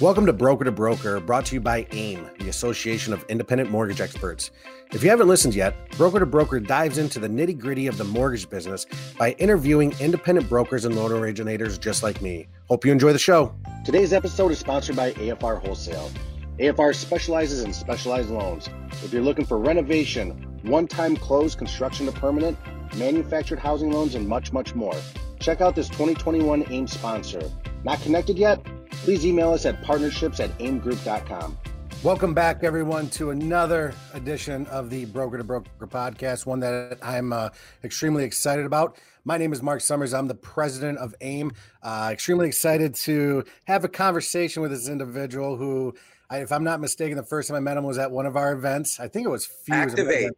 Welcome 0.00 0.26
to 0.26 0.32
Broker 0.32 0.62
to 0.62 0.70
Broker, 0.70 1.18
brought 1.18 1.44
to 1.46 1.56
you 1.56 1.60
by 1.60 1.84
AIME, 1.90 2.30
the 2.38 2.48
Association 2.48 3.12
of 3.12 3.24
Independent 3.28 3.68
Mortgage 3.68 4.00
Experts. 4.00 4.52
If 4.92 5.02
you 5.02 5.10
haven't 5.10 5.26
listened 5.26 5.56
yet, 5.56 5.90
Broker 5.96 6.20
to 6.20 6.24
Broker 6.24 6.60
dives 6.60 6.98
into 6.98 7.18
the 7.18 7.26
nitty 7.26 7.58
gritty 7.58 7.88
of 7.88 7.98
the 7.98 8.04
mortgage 8.04 8.48
business 8.48 8.86
by 9.18 9.32
interviewing 9.40 9.92
independent 9.98 10.48
brokers 10.48 10.84
and 10.84 10.94
loan 10.94 11.10
originators 11.10 11.78
just 11.78 12.04
like 12.04 12.22
me. 12.22 12.46
Hope 12.68 12.84
you 12.84 12.92
enjoy 12.92 13.12
the 13.12 13.18
show. 13.18 13.52
Today's 13.84 14.12
episode 14.12 14.52
is 14.52 14.60
sponsored 14.60 14.94
by 14.94 15.14
AFR 15.14 15.60
Wholesale. 15.60 16.12
AFR 16.60 16.94
specializes 16.94 17.64
in 17.64 17.72
specialized 17.72 18.30
loans. 18.30 18.68
If 19.02 19.12
you're 19.12 19.22
looking 19.22 19.46
for 19.46 19.58
renovation, 19.58 20.60
one 20.62 20.86
time 20.86 21.16
close, 21.16 21.56
construction 21.56 22.06
to 22.06 22.12
permanent, 22.12 22.56
manufactured 22.94 23.58
housing 23.58 23.90
loans, 23.90 24.14
and 24.14 24.28
much, 24.28 24.52
much 24.52 24.76
more, 24.76 24.94
check 25.40 25.60
out 25.60 25.74
this 25.74 25.88
2021 25.88 26.70
AIME 26.70 26.86
sponsor. 26.86 27.50
Not 27.82 28.00
connected 28.02 28.38
yet? 28.38 28.64
Please 29.04 29.24
email 29.24 29.52
us 29.52 29.66
at 29.66 29.82
partnerships 29.82 30.40
at 30.40 30.56
aimegroup.com. 30.58 31.56
Welcome 32.04 32.32
back, 32.32 32.62
everyone, 32.62 33.10
to 33.10 33.30
another 33.30 33.92
edition 34.14 34.66
of 34.66 34.88
the 34.88 35.06
Broker 35.06 35.38
to 35.38 35.42
Broker 35.44 35.68
podcast, 35.80 36.46
one 36.46 36.60
that 36.60 36.98
I'm 37.02 37.32
uh, 37.32 37.48
extremely 37.82 38.22
excited 38.22 38.66
about. 38.66 38.98
My 39.24 39.36
name 39.36 39.52
is 39.52 39.62
Mark 39.62 39.80
Summers. 39.80 40.14
I'm 40.14 40.28
the 40.28 40.34
president 40.34 40.98
of 40.98 41.12
AIME. 41.20 41.52
Uh, 41.82 42.10
extremely 42.12 42.46
excited 42.46 42.94
to 42.94 43.44
have 43.64 43.82
a 43.82 43.88
conversation 43.88 44.62
with 44.62 44.70
this 44.70 44.88
individual 44.88 45.56
who, 45.56 45.92
I, 46.30 46.38
if 46.38 46.52
I'm 46.52 46.62
not 46.62 46.80
mistaken, 46.80 47.16
the 47.16 47.24
first 47.24 47.48
time 47.48 47.56
I 47.56 47.60
met 47.60 47.76
him 47.76 47.82
was 47.84 47.98
at 47.98 48.12
one 48.12 48.26
of 48.26 48.36
our 48.36 48.52
events. 48.52 49.00
I 49.00 49.08
think 49.08 49.26
it 49.26 49.30
was 49.30 49.44
Fuse. 49.44 49.90
Activate. 49.92 50.30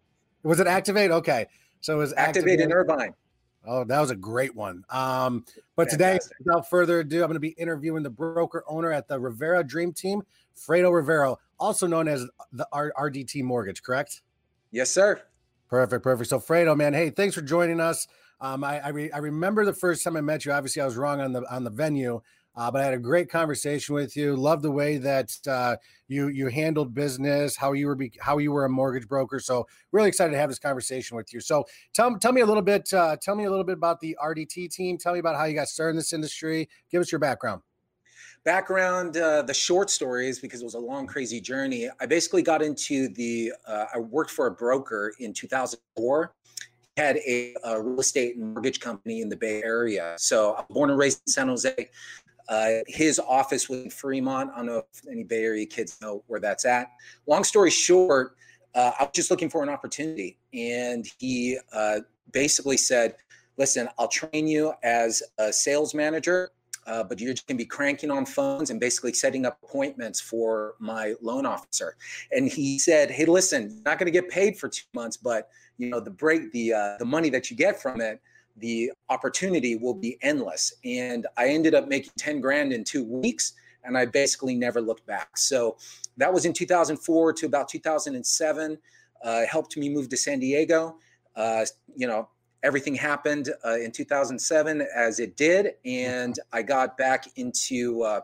Was 0.42 0.60
it 0.60 0.66
Activate? 0.66 1.10
Okay. 1.10 1.46
So 1.82 1.94
it 1.94 1.98
was 1.98 2.14
Activate, 2.14 2.52
Activate 2.52 2.60
in 2.60 2.72
Irvine. 2.72 3.14
Oh, 3.66 3.84
that 3.84 4.00
was 4.00 4.10
a 4.10 4.16
great 4.16 4.54
one. 4.54 4.84
Um, 4.88 5.44
but 5.76 5.90
Fantastic. 5.90 6.22
today, 6.22 6.34
without 6.44 6.70
further 6.70 7.00
ado, 7.00 7.22
I'm 7.22 7.28
going 7.28 7.34
to 7.34 7.40
be 7.40 7.50
interviewing 7.50 8.02
the 8.02 8.10
broker 8.10 8.64
owner 8.66 8.90
at 8.90 9.06
the 9.06 9.20
Rivera 9.20 9.62
Dream 9.62 9.92
Team, 9.92 10.22
Fredo 10.56 10.92
Rivera, 10.92 11.36
also 11.58 11.86
known 11.86 12.08
as 12.08 12.26
the 12.52 12.66
R- 12.72 12.92
RDT 12.98 13.42
Mortgage, 13.42 13.82
correct? 13.82 14.22
Yes, 14.70 14.90
sir. 14.90 15.20
Perfect, 15.68 16.02
perfect. 16.02 16.30
So, 16.30 16.40
Fredo, 16.40 16.76
man, 16.76 16.94
hey, 16.94 17.10
thanks 17.10 17.34
for 17.34 17.42
joining 17.42 17.80
us. 17.80 18.08
Um, 18.40 18.64
I 18.64 18.80
I, 18.80 18.88
re- 18.88 19.12
I 19.12 19.18
remember 19.18 19.66
the 19.66 19.74
first 19.74 20.02
time 20.02 20.16
I 20.16 20.22
met 20.22 20.46
you. 20.46 20.52
Obviously, 20.52 20.80
I 20.80 20.86
was 20.86 20.96
wrong 20.96 21.20
on 21.20 21.32
the 21.32 21.42
on 21.54 21.62
the 21.62 21.70
venue, 21.70 22.22
uh, 22.56 22.70
but 22.70 22.80
I 22.80 22.84
had 22.84 22.94
a 22.94 22.98
great 22.98 23.30
conversation 23.30 23.94
with 23.94 24.16
you. 24.16 24.34
Love 24.34 24.62
the 24.62 24.70
way 24.70 24.98
that 24.98 25.36
uh, 25.46 25.76
you 26.08 26.28
you 26.28 26.48
handled 26.48 26.94
business, 26.94 27.56
how 27.56 27.72
you 27.72 27.86
were 27.86 27.94
be, 27.94 28.12
how 28.20 28.38
you 28.38 28.50
were 28.50 28.64
a 28.64 28.68
mortgage 28.68 29.06
broker. 29.06 29.38
So 29.38 29.66
really 29.92 30.08
excited 30.08 30.32
to 30.32 30.38
have 30.38 30.50
this 30.50 30.58
conversation 30.58 31.16
with 31.16 31.32
you. 31.32 31.40
So 31.40 31.64
tell 31.94 32.18
tell 32.18 32.32
me 32.32 32.40
a 32.40 32.46
little 32.46 32.62
bit 32.62 32.92
uh, 32.92 33.16
tell 33.22 33.36
me 33.36 33.44
a 33.44 33.50
little 33.50 33.64
bit 33.64 33.76
about 33.76 34.00
the 34.00 34.16
RDT 34.22 34.70
team. 34.70 34.98
Tell 34.98 35.12
me 35.12 35.20
about 35.20 35.36
how 35.36 35.44
you 35.44 35.54
got 35.54 35.68
started 35.68 35.90
in 35.90 35.96
this 35.96 36.12
industry. 36.12 36.68
Give 36.90 37.00
us 37.00 37.12
your 37.12 37.20
background. 37.20 37.62
Background: 38.44 39.16
uh, 39.16 39.42
the 39.42 39.54
short 39.54 39.88
stories 39.88 40.40
because 40.40 40.60
it 40.60 40.64
was 40.64 40.74
a 40.74 40.78
long, 40.78 41.06
crazy 41.06 41.40
journey. 41.40 41.88
I 42.00 42.06
basically 42.06 42.42
got 42.42 42.62
into 42.62 43.08
the. 43.10 43.52
Uh, 43.66 43.84
I 43.94 43.98
worked 43.98 44.30
for 44.30 44.48
a 44.48 44.50
broker 44.50 45.12
in 45.20 45.32
2004 45.32 46.34
had 46.96 47.16
a, 47.18 47.54
a, 47.64 47.80
real 47.80 48.00
estate 48.00 48.36
and 48.36 48.52
mortgage 48.52 48.80
company 48.80 49.22
in 49.22 49.28
the 49.28 49.36
Bay 49.36 49.62
Area. 49.62 50.14
So 50.18 50.56
I'm 50.56 50.66
born 50.68 50.90
and 50.90 50.98
raised 50.98 51.22
in 51.26 51.32
San 51.32 51.48
Jose. 51.48 51.88
Uh, 52.48 52.78
his 52.86 53.18
office 53.18 53.68
was 53.68 53.82
in 53.82 53.90
Fremont. 53.90 54.50
I 54.52 54.58
don't 54.58 54.66
know 54.66 54.82
if 54.92 55.08
any 55.10 55.24
Bay 55.24 55.44
Area 55.44 55.66
kids 55.66 55.98
know 56.00 56.24
where 56.26 56.40
that's 56.40 56.64
at. 56.64 56.90
Long 57.26 57.44
story 57.44 57.70
short, 57.70 58.36
uh, 58.74 58.92
I 58.98 59.04
was 59.04 59.12
just 59.14 59.30
looking 59.30 59.50
for 59.50 59.62
an 59.62 59.68
opportunity. 59.68 60.38
And 60.52 61.06
he 61.18 61.58
uh, 61.72 62.00
basically 62.32 62.76
said, 62.76 63.16
Listen, 63.56 63.88
I'll 63.98 64.08
train 64.08 64.46
you 64.46 64.72
as 64.82 65.22
a 65.38 65.52
sales 65.52 65.94
manager, 65.94 66.50
uh, 66.86 67.04
but 67.04 67.20
you're 67.20 67.34
just 67.34 67.46
going 67.46 67.58
to 67.58 67.62
be 67.62 67.68
cranking 67.68 68.10
on 68.10 68.24
phones 68.24 68.70
and 68.70 68.80
basically 68.80 69.12
setting 69.12 69.44
up 69.44 69.58
appointments 69.62 70.18
for 70.18 70.76
my 70.78 71.14
loan 71.20 71.44
officer. 71.44 71.96
And 72.32 72.48
he 72.48 72.78
said, 72.78 73.10
Hey, 73.10 73.26
listen, 73.26 73.70
you're 73.70 73.82
not 73.84 73.98
going 73.98 74.06
to 74.06 74.18
get 74.18 74.30
paid 74.30 74.56
for 74.56 74.68
two 74.68 74.86
months, 74.94 75.18
but 75.18 75.50
you 75.80 75.88
know 75.88 75.98
the 75.98 76.10
break 76.10 76.52
the 76.52 76.74
uh, 76.74 76.96
the 76.98 77.04
money 77.04 77.30
that 77.30 77.50
you 77.50 77.56
get 77.56 77.80
from 77.80 78.00
it 78.00 78.20
the 78.60 78.92
opportunity 79.08 79.76
will 79.76 79.94
be 79.94 80.18
endless. 80.22 80.72
And 80.84 81.26
I 81.36 81.48
ended 81.48 81.74
up 81.74 81.88
making 81.88 82.12
10 82.18 82.40
grand 82.40 82.72
in 82.72 82.84
two 82.84 83.04
weeks 83.04 83.54
and 83.84 83.96
I 83.96 84.04
basically 84.06 84.54
never 84.54 84.80
looked 84.80 85.06
back. 85.06 85.36
So 85.36 85.76
that 86.16 86.32
was 86.32 86.44
in 86.44 86.52
2004 86.52 87.32
to 87.32 87.46
about 87.46 87.68
2007. 87.68 88.78
Uh, 89.22 89.42
helped 89.46 89.76
me 89.76 89.88
move 89.88 90.08
to 90.08 90.16
San 90.16 90.38
Diego. 90.38 90.96
Uh, 91.36 91.64
you 91.96 92.06
know, 92.06 92.28
everything 92.62 92.94
happened 92.94 93.50
uh, 93.64 93.78
in 93.78 93.90
2007 93.90 94.86
as 94.94 95.20
it 95.20 95.36
did, 95.36 95.74
and 95.84 96.38
I 96.52 96.62
got 96.62 96.96
back 96.96 97.26
into. 97.36 98.02
Uh, 98.02 98.20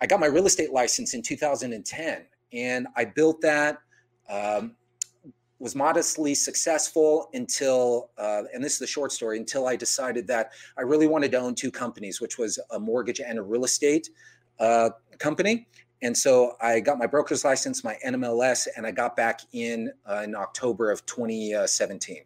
I 0.00 0.06
got 0.06 0.20
my 0.20 0.26
real 0.26 0.46
estate 0.46 0.72
license 0.72 1.14
in 1.14 1.22
2010, 1.22 2.22
and 2.52 2.86
I 2.96 3.04
built 3.04 3.40
that. 3.42 3.78
Um, 4.28 4.76
was 5.64 5.74
modestly 5.74 6.34
successful 6.34 7.30
until, 7.32 8.10
uh, 8.18 8.42
and 8.52 8.62
this 8.62 8.74
is 8.74 8.78
the 8.78 8.86
short 8.86 9.10
story, 9.10 9.38
until 9.38 9.66
I 9.66 9.76
decided 9.76 10.26
that 10.26 10.52
I 10.76 10.82
really 10.82 11.06
wanted 11.06 11.30
to 11.32 11.38
own 11.38 11.54
two 11.54 11.70
companies, 11.70 12.20
which 12.20 12.36
was 12.36 12.58
a 12.72 12.78
mortgage 12.78 13.18
and 13.18 13.38
a 13.38 13.42
real 13.42 13.64
estate 13.64 14.10
uh, 14.60 14.90
company. 15.18 15.66
And 16.02 16.14
so 16.14 16.58
I 16.60 16.80
got 16.80 16.98
my 16.98 17.06
broker's 17.06 17.46
license, 17.46 17.82
my 17.82 17.96
NMLS, 18.06 18.68
and 18.76 18.86
I 18.86 18.90
got 18.90 19.16
back 19.16 19.40
in 19.52 19.90
uh, 20.06 20.20
in 20.24 20.34
October 20.34 20.90
of 20.90 21.04
2017. 21.06 22.18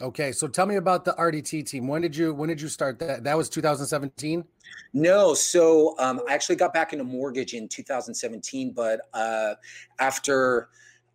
Okay, 0.00 0.30
so 0.30 0.46
tell 0.46 0.66
me 0.66 0.76
about 0.76 1.04
the 1.04 1.14
RDT 1.14 1.66
team. 1.66 1.88
When 1.88 2.02
did 2.02 2.14
you 2.14 2.32
when 2.34 2.48
did 2.48 2.60
you 2.60 2.68
start 2.68 3.00
that? 3.00 3.24
That 3.24 3.36
was 3.36 3.48
2017. 3.48 4.44
No, 4.92 5.34
so 5.34 5.96
um, 5.98 6.20
I 6.28 6.34
actually 6.34 6.56
got 6.56 6.72
back 6.72 6.92
into 6.92 7.04
mortgage 7.04 7.54
in 7.54 7.66
2017, 7.66 8.70
but 8.70 9.00
uh, 9.12 9.54
after 9.98 10.68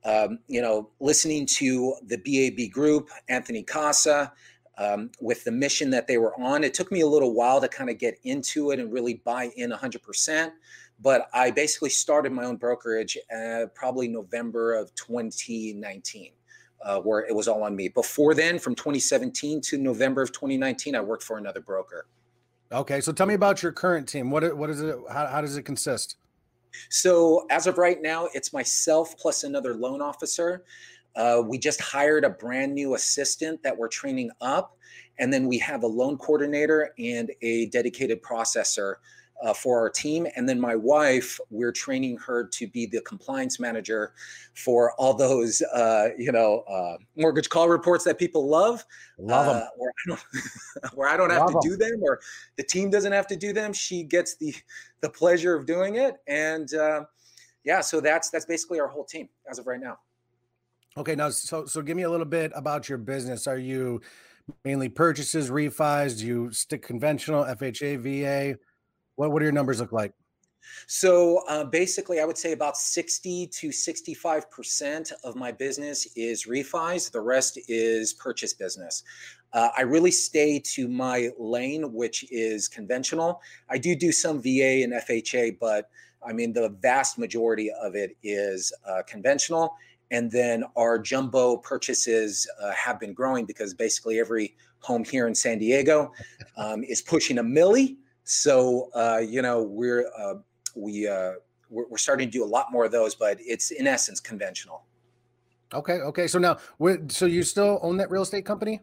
um, 0.07 0.39
you 0.47 0.61
know, 0.61 0.89
listening 0.99 1.45
to 1.45 1.95
the 2.05 2.17
BAB 2.17 2.71
group, 2.71 3.09
Anthony 3.27 3.61
Casa, 3.61 4.31
um, 4.77 5.11
with 5.19 5.43
the 5.43 5.51
mission 5.51 5.89
that 5.89 6.07
they 6.07 6.17
were 6.17 6.39
on. 6.39 6.63
It 6.63 6.73
took 6.73 6.91
me 6.91 7.01
a 7.01 7.07
little 7.07 7.33
while 7.33 7.59
to 7.59 7.67
kind 7.67 7.89
of 7.89 7.97
get 7.97 8.17
into 8.23 8.71
it 8.71 8.79
and 8.79 8.91
really 8.91 9.15
buy 9.15 9.51
in 9.57 9.71
100%. 9.71 10.51
But 10.99 11.27
I 11.33 11.51
basically 11.51 11.89
started 11.89 12.31
my 12.31 12.45
own 12.45 12.55
brokerage 12.55 13.17
uh, 13.35 13.65
probably 13.75 14.07
November 14.07 14.75
of 14.75 14.93
2019. 14.95 16.31
Uh, 16.79 16.99
where 16.99 17.25
it 17.25 17.33
was 17.33 17.47
all 17.47 17.63
on 17.63 17.75
me. 17.75 17.87
Before 17.87 18.35
then, 18.35 18.59
from 18.59 18.75
2017 18.75 19.61
to 19.61 19.79
November 19.79 20.21
of 20.21 20.31
2019, 20.31 20.95
I 20.95 21.01
worked 21.01 21.23
for 21.23 21.39
another 21.39 21.59
broker. 21.59 22.05
Okay, 22.71 23.01
so 23.01 23.11
tell 23.11 23.25
me 23.25 23.33
about 23.33 23.63
your 23.63 23.71
current 23.71 24.07
team. 24.07 24.29
What 24.29 24.55
what 24.55 24.69
is 24.69 24.83
it? 24.83 24.95
How, 25.11 25.25
how 25.25 25.41
does 25.41 25.57
it 25.57 25.63
consist? 25.63 26.17
So 26.89 27.45
as 27.49 27.67
of 27.67 27.77
right 27.77 28.01
now, 28.01 28.29
it's 28.33 28.53
myself 28.53 29.17
plus 29.17 29.43
another 29.43 29.75
loan 29.75 30.01
officer. 30.01 30.63
Uh, 31.15 31.41
we 31.45 31.57
just 31.57 31.81
hired 31.81 32.23
a 32.23 32.29
brand 32.29 32.73
new 32.73 32.95
assistant 32.95 33.63
that 33.63 33.77
we're 33.77 33.87
training 33.87 34.29
up. 34.41 34.77
And 35.19 35.33
then 35.33 35.47
we 35.47 35.57
have 35.59 35.83
a 35.83 35.87
loan 35.87 36.17
coordinator 36.17 36.93
and 36.99 37.31
a 37.41 37.67
dedicated 37.67 38.21
processor 38.21 38.95
uh, 39.43 39.53
for 39.53 39.79
our 39.79 39.89
team. 39.89 40.27
And 40.35 40.47
then 40.47 40.59
my 40.59 40.75
wife, 40.75 41.39
we're 41.49 41.71
training 41.71 42.17
her 42.17 42.45
to 42.45 42.67
be 42.67 42.85
the 42.85 43.01
compliance 43.01 43.59
manager 43.59 44.13
for 44.53 44.93
all 44.93 45.13
those, 45.13 45.61
uh, 45.73 46.09
you 46.17 46.31
know, 46.31 46.63
uh, 46.69 46.97
mortgage 47.15 47.49
call 47.49 47.69
reports 47.69 48.03
that 48.05 48.17
people 48.17 48.47
love, 48.47 48.85
love 49.17 49.45
them. 49.45 49.55
Uh, 49.63 49.67
where 49.77 49.91
I 49.91 50.09
don't, 50.09 50.23
where 50.93 51.09
I 51.09 51.17
don't 51.17 51.29
have 51.29 51.47
to 51.47 51.59
do 51.61 51.75
them, 51.75 52.01
or 52.03 52.19
the 52.55 52.63
team 52.63 52.89
doesn't 52.89 53.11
have 53.11 53.27
to 53.27 53.35
do 53.35 53.53
them. 53.53 53.73
She 53.73 54.03
gets 54.03 54.35
the 54.35 54.55
the 55.01 55.09
pleasure 55.09 55.55
of 55.55 55.65
doing 55.65 55.95
it, 55.95 56.15
and 56.27 56.73
uh, 56.73 57.03
yeah, 57.63 57.81
so 57.81 58.01
that's 58.01 58.29
that's 58.29 58.45
basically 58.45 58.79
our 58.79 58.87
whole 58.87 59.05
team 59.05 59.29
as 59.49 59.59
of 59.59 59.67
right 59.67 59.79
now. 59.79 59.99
Okay, 60.97 61.15
now 61.15 61.29
so 61.29 61.65
so 61.65 61.81
give 61.81 61.95
me 61.95 62.03
a 62.03 62.09
little 62.09 62.25
bit 62.25 62.51
about 62.55 62.89
your 62.89 62.97
business. 62.97 63.45
Are 63.45 63.59
you 63.59 64.01
mainly 64.63 64.89
purchases, 64.89 65.49
refis? 65.49 66.19
Do 66.19 66.25
you 66.25 66.51
stick 66.51 66.81
conventional, 66.81 67.43
FHA, 67.43 67.97
VA? 67.99 68.57
What 69.17 69.31
what 69.31 69.39
do 69.39 69.45
your 69.45 69.51
numbers 69.51 69.81
look 69.81 69.91
like? 69.91 70.13
So 70.87 71.43
uh, 71.47 71.63
basically, 71.65 72.19
I 72.19 72.25
would 72.25 72.37
say 72.37 72.51
about 72.51 72.77
60 72.77 73.47
to 73.47 73.69
65% 73.69 75.11
of 75.23 75.35
my 75.35 75.51
business 75.51 76.07
is 76.15 76.45
refis. 76.45 77.11
The 77.11 77.21
rest 77.21 77.59
is 77.67 78.13
purchase 78.13 78.53
business. 78.53 79.03
Uh, 79.53 79.69
I 79.77 79.81
really 79.81 80.11
stay 80.11 80.59
to 80.59 80.87
my 80.87 81.29
lane, 81.39 81.93
which 81.93 82.25
is 82.31 82.67
conventional. 82.67 83.41
I 83.69 83.77
do 83.77 83.95
do 83.95 84.11
some 84.11 84.41
VA 84.41 84.83
and 84.83 84.93
FHA, 84.93 85.57
but 85.59 85.89
I 86.25 86.33
mean, 86.33 86.53
the 86.53 86.69
vast 86.81 87.17
majority 87.17 87.71
of 87.81 87.95
it 87.95 88.15
is 88.23 88.73
uh, 88.87 89.03
conventional. 89.07 89.75
And 90.11 90.31
then 90.31 90.63
our 90.75 90.99
jumbo 90.99 91.57
purchases 91.57 92.47
uh, 92.61 92.71
have 92.71 92.99
been 92.99 93.13
growing 93.13 93.45
because 93.45 93.73
basically 93.73 94.19
every 94.19 94.55
home 94.79 95.03
here 95.03 95.27
in 95.27 95.35
San 95.35 95.59
Diego 95.59 96.11
um, 96.55 96.83
is 96.83 97.01
pushing 97.01 97.39
a 97.39 97.43
milli. 97.43 97.97
So 98.27 98.89
uh, 98.93 99.21
you 99.25 99.41
know 99.41 99.63
we're 99.63 100.05
uh, 100.17 100.35
we 100.75 101.07
uh, 101.07 101.33
we're, 101.69 101.87
we're, 101.87 101.97
starting 101.97 102.27
to 102.27 102.31
do 102.31 102.43
a 102.43 102.45
lot 102.45 102.73
more 102.73 102.83
of 102.83 102.91
those, 102.91 103.15
but 103.15 103.37
it's 103.39 103.71
in 103.71 103.87
essence 103.87 104.19
conventional. 104.19 104.83
Okay. 105.73 105.93
Okay. 105.93 106.27
So 106.27 106.37
now, 106.37 106.57
so 107.07 107.25
you 107.25 107.41
still 107.43 107.79
own 107.81 107.95
that 107.97 108.11
real 108.11 108.21
estate 108.21 108.45
company? 108.45 108.81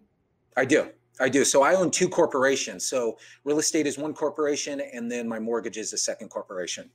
I 0.56 0.64
do. 0.64 0.88
I 1.20 1.28
do. 1.28 1.44
So 1.44 1.62
I 1.62 1.74
own 1.74 1.90
two 1.90 2.08
corporations. 2.08 2.86
So 2.86 3.18
real 3.44 3.58
estate 3.58 3.86
is 3.86 3.98
one 3.98 4.14
corporation, 4.14 4.80
and 4.80 5.12
then 5.12 5.28
my 5.28 5.38
mortgage 5.38 5.76
is 5.76 5.92
a 5.92 5.98
second 5.98 6.30
corporation. 6.30 6.88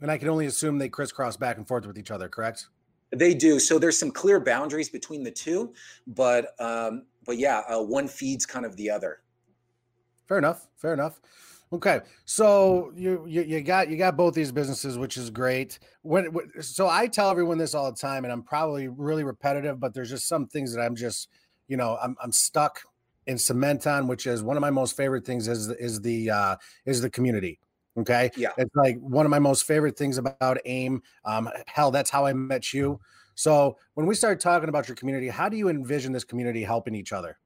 And 0.00 0.10
I 0.10 0.18
can 0.18 0.28
only 0.28 0.46
assume 0.46 0.78
they 0.78 0.88
crisscross 0.88 1.36
back 1.36 1.56
and 1.56 1.68
forth 1.68 1.86
with 1.86 1.96
each 1.96 2.10
other, 2.10 2.28
correct? 2.28 2.66
They 3.12 3.32
do. 3.32 3.60
So 3.60 3.78
there's 3.78 3.96
some 3.96 4.10
clear 4.10 4.40
boundaries 4.40 4.88
between 4.88 5.22
the 5.22 5.30
two, 5.30 5.72
but 6.08 6.60
um, 6.60 7.04
but 7.24 7.38
yeah, 7.38 7.62
uh, 7.68 7.80
one 7.80 8.08
feeds 8.08 8.44
kind 8.44 8.66
of 8.66 8.76
the 8.76 8.90
other. 8.90 9.20
Fair 10.26 10.38
enough. 10.38 10.66
Fair 10.76 10.94
enough. 10.94 11.20
Okay, 11.72 12.00
so 12.26 12.92
you, 12.94 13.24
you 13.26 13.42
you 13.42 13.62
got 13.62 13.88
you 13.88 13.96
got 13.96 14.14
both 14.14 14.34
these 14.34 14.52
businesses, 14.52 14.98
which 14.98 15.16
is 15.16 15.30
great. 15.30 15.78
When, 16.02 16.30
when, 16.32 16.62
so 16.62 16.86
I 16.86 17.06
tell 17.06 17.30
everyone 17.30 17.56
this 17.56 17.74
all 17.74 17.90
the 17.90 17.96
time, 17.96 18.24
and 18.24 18.32
I'm 18.32 18.42
probably 18.42 18.88
really 18.88 19.24
repetitive, 19.24 19.80
but 19.80 19.94
there's 19.94 20.10
just 20.10 20.28
some 20.28 20.46
things 20.46 20.74
that 20.74 20.82
I'm 20.82 20.94
just, 20.94 21.30
you 21.68 21.78
know, 21.78 21.96
I'm 22.02 22.14
I'm 22.22 22.30
stuck 22.30 22.82
in 23.26 23.38
cement 23.38 23.86
on, 23.86 24.06
which 24.06 24.26
is 24.26 24.42
one 24.42 24.58
of 24.58 24.60
my 24.60 24.68
most 24.68 24.98
favorite 24.98 25.24
things 25.24 25.48
is 25.48 25.68
is 25.70 26.02
the 26.02 26.30
uh, 26.30 26.56
is 26.84 27.00
the 27.00 27.08
community. 27.08 27.58
Okay, 27.96 28.30
yeah, 28.36 28.50
it's 28.58 28.74
like 28.76 28.98
one 28.98 29.24
of 29.24 29.30
my 29.30 29.38
most 29.38 29.64
favorite 29.64 29.96
things 29.96 30.18
about 30.18 30.58
AIME. 30.66 31.02
Um, 31.24 31.48
hell, 31.66 31.90
that's 31.90 32.10
how 32.10 32.26
I 32.26 32.34
met 32.34 32.74
you. 32.74 33.00
So 33.34 33.78
when 33.94 34.06
we 34.06 34.14
start 34.14 34.40
talking 34.40 34.68
about 34.68 34.88
your 34.88 34.94
community, 34.94 35.28
how 35.28 35.48
do 35.48 35.56
you 35.56 35.70
envision 35.70 36.12
this 36.12 36.24
community 36.24 36.62
helping 36.64 36.94
each 36.94 37.14
other? 37.14 37.38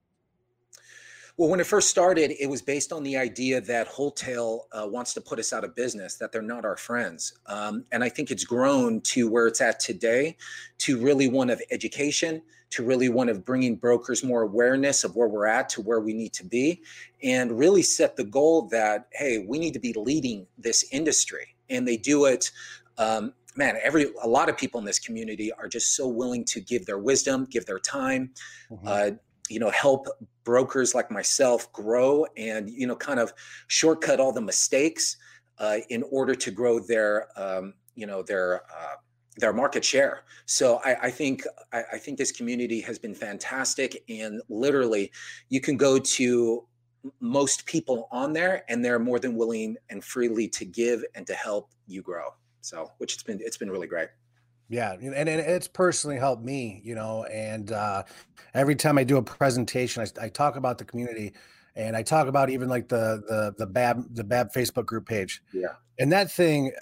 Well, 1.39 1.51
when 1.51 1.61
it 1.61 1.67
first 1.67 1.91
started, 1.91 2.33
it 2.41 2.49
was 2.49 2.63
based 2.63 2.93
on 2.93 3.03
the 3.03 3.19
idea 3.19 3.61
that 3.61 3.89
Wholetail 3.89 4.69
uh, 4.73 4.87
wants 4.89 5.13
to 5.15 5.21
put 5.21 5.39
us 5.39 5.53
out 5.53 5.65
of 5.65 5.75
business, 5.75 6.15
that 6.17 6.33
they're 6.33 6.41
not 6.41 6.65
our 6.65 6.79
friends. 6.79 7.35
Um, 7.45 7.85
and 7.93 8.03
I 8.03 8.09
think 8.09 8.31
it's 8.31 8.45
grown 8.45 9.03
to 9.03 9.29
where 9.29 9.47
it's 9.47 9.61
at 9.61 9.79
today, 9.79 10.39
to 10.79 10.99
really 10.99 11.29
one 11.29 11.51
of 11.51 11.61
education, 11.71 12.41
to 12.71 12.83
really 12.83 13.11
one 13.11 13.29
of 13.29 13.45
bringing 13.45 13.77
brokers 13.77 14.25
more 14.25 14.43
awareness 14.43 15.05
of 15.05 15.15
where 15.15 15.29
we're 15.29 15.47
at 15.47 15.69
to 15.71 15.83
where 15.83 16.01
we 16.01 16.15
need 16.15 16.33
to 16.33 16.45
be, 16.45 16.83
and 17.23 17.59
really 17.59 17.83
set 17.83 18.17
the 18.17 18.25
goal 18.25 18.69
that, 18.69 19.09
hey, 19.13 19.45
we 19.47 19.59
need 19.59 19.75
to 19.75 19.79
be 19.79 19.93
leading 19.93 20.47
this 20.57 20.87
industry. 20.91 21.55
And 21.69 21.87
they 21.87 21.99
do 21.99 22.25
it. 22.25 22.51
Um, 22.97 23.35
man, 23.57 23.77
every 23.83 24.07
a 24.23 24.29
lot 24.29 24.49
of 24.49 24.57
people 24.57 24.81
in 24.81 24.87
this 24.87 24.99
community 24.99 25.53
are 25.53 25.69
just 25.69 25.95
so 25.95 26.09
willing 26.09 26.45
to 26.47 26.61
give 26.61 26.87
their 26.87 26.99
wisdom, 26.99 27.47
give 27.51 27.67
their 27.67 27.79
time, 27.79 28.31
mm-hmm. 28.71 28.87
uh, 28.87 29.11
you 29.49 29.59
know 29.59 29.71
help 29.71 30.07
brokers 30.45 30.95
like 30.95 31.11
myself 31.11 31.73
grow 31.73 32.27
and 32.37 32.71
you 32.71 32.87
know 32.87 32.97
kind 32.97 33.21
of 33.21 33.33
shortcut 33.69 34.21
all 34.21 34.33
the 34.33 34.41
mistakes 34.41 35.17
uh, 35.59 35.79
in 35.91 36.03
order 36.11 36.35
to 36.35 36.51
grow 36.51 36.79
their 36.79 37.29
um, 37.37 37.75
you 37.95 38.07
know 38.07 38.23
their 38.23 38.63
uh, 38.65 38.97
their 39.37 39.53
market 39.53 39.85
share. 39.85 40.25
So 40.47 40.81
I, 40.85 40.97
I 41.03 41.11
think 41.11 41.45
I, 41.73 41.83
I, 41.93 41.99
think 41.99 42.17
this 42.19 42.33
community 42.33 42.81
has 42.81 42.99
been 42.99 43.15
fantastic, 43.15 44.03
and 44.09 44.41
literally, 44.49 45.13
you 45.49 45.61
can 45.61 45.77
go 45.77 45.99
to 45.99 46.67
most 47.21 47.67
people 47.67 48.09
on 48.11 48.33
there, 48.33 48.65
and 48.69 48.85
they're 48.85 48.99
more 48.99 49.19
than 49.19 49.37
willing 49.37 49.77
and 49.91 50.03
freely 50.03 50.49
to 50.49 50.65
give 50.65 51.05
and 51.15 51.27
to 51.27 51.35
help 51.35 51.71
you 51.87 52.03
grow. 52.03 52.29
So, 52.61 52.91
which 52.99 53.15
it's 53.15 53.23
been 53.23 53.41
it's 53.41 53.57
been 53.57 53.71
really 53.71 53.87
great. 53.87 54.09
Yeah, 54.69 54.93
and, 54.93 55.15
and 55.15 55.29
it's 55.29 55.69
personally 55.69 56.19
helped 56.19 56.43
me, 56.43 56.81
you 56.85 56.95
know. 56.95 57.25
And 57.25 57.71
uh, 57.71 58.03
every 58.55 58.75
time 58.75 58.99
I 58.99 59.05
do 59.05 59.17
a 59.17 59.23
presentation, 59.23 60.03
I, 60.03 60.25
I, 60.25 60.29
talk 60.29 60.57
about 60.57 60.79
the 60.79 60.85
community, 60.85 61.35
and 61.77 61.97
I 61.97 62.03
talk 62.03 62.27
about 62.27 62.51
even 62.51 62.69
like 62.69 62.89
the 62.89 63.23
the 63.29 63.55
the 63.59 63.67
Bab 63.67 64.13
the 64.13 64.25
Bab 64.25 64.53
Facebook 64.53 64.87
group 64.87 65.07
page. 65.07 65.41
Yeah, 65.53 65.69
and 65.99 66.11
that 66.11 66.33
thing, 66.33 66.73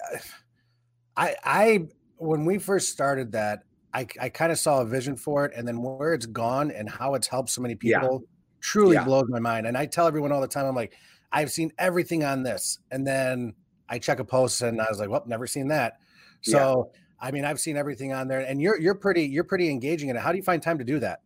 I 1.15 1.35
I 1.43 1.87
when 2.17 2.45
we 2.45 2.57
first 2.57 2.89
started 2.89 3.33
that, 3.33 3.63
I 3.93 4.07
I 4.19 4.29
kind 4.29 4.51
of 4.51 4.57
saw 4.57 4.81
a 4.81 4.85
vision 4.85 5.15
for 5.15 5.45
it, 5.45 5.51
and 5.55 5.67
then 5.67 5.81
where 5.81 6.15
it's 6.15 6.25
gone 6.25 6.71
and 6.71 6.89
how 6.89 7.13
it's 7.13 7.27
helped 7.27 7.51
so 7.51 7.61
many 7.61 7.75
people 7.75 8.21
yeah. 8.23 8.27
truly 8.61 8.95
yeah. 8.95 9.03
blows 9.03 9.25
my 9.29 9.39
mind. 9.39 9.67
And 9.67 9.77
I 9.77 9.85
tell 9.85 10.07
everyone 10.07 10.31
all 10.31 10.41
the 10.41 10.47
time, 10.47 10.65
I'm 10.65 10.75
like, 10.75 10.95
I've 11.31 11.51
seen 11.51 11.71
everything 11.77 12.23
on 12.23 12.41
this, 12.41 12.79
and 12.89 13.05
then 13.05 13.53
I 13.87 13.99
check 13.99 14.17
a 14.17 14.25
post, 14.25 14.63
and 14.63 14.81
I 14.81 14.87
was 14.89 14.99
like, 14.99 15.09
well, 15.09 15.23
never 15.27 15.45
seen 15.45 15.67
that. 15.67 15.99
So. 16.41 16.89
Yeah 16.91 17.01
I 17.25 17.31
mean, 17.31 17.43
I've 17.43 17.59
seen 17.59 17.75
everything 17.75 18.13
on 18.13 18.27
there, 18.27 18.41
and 18.41 18.61
you're 18.61 18.79
you're 18.79 18.93
pretty 18.93 19.23
you're 19.23 19.43
pretty 19.43 19.71
engaging 19.71 20.09
in 20.09 20.15
it. 20.15 20.19
How 20.19 20.31
do 20.31 20.37
you 20.37 20.43
find 20.43 20.61
time 20.61 20.77
to 20.77 20.83
do 20.83 20.99
that? 20.99 21.21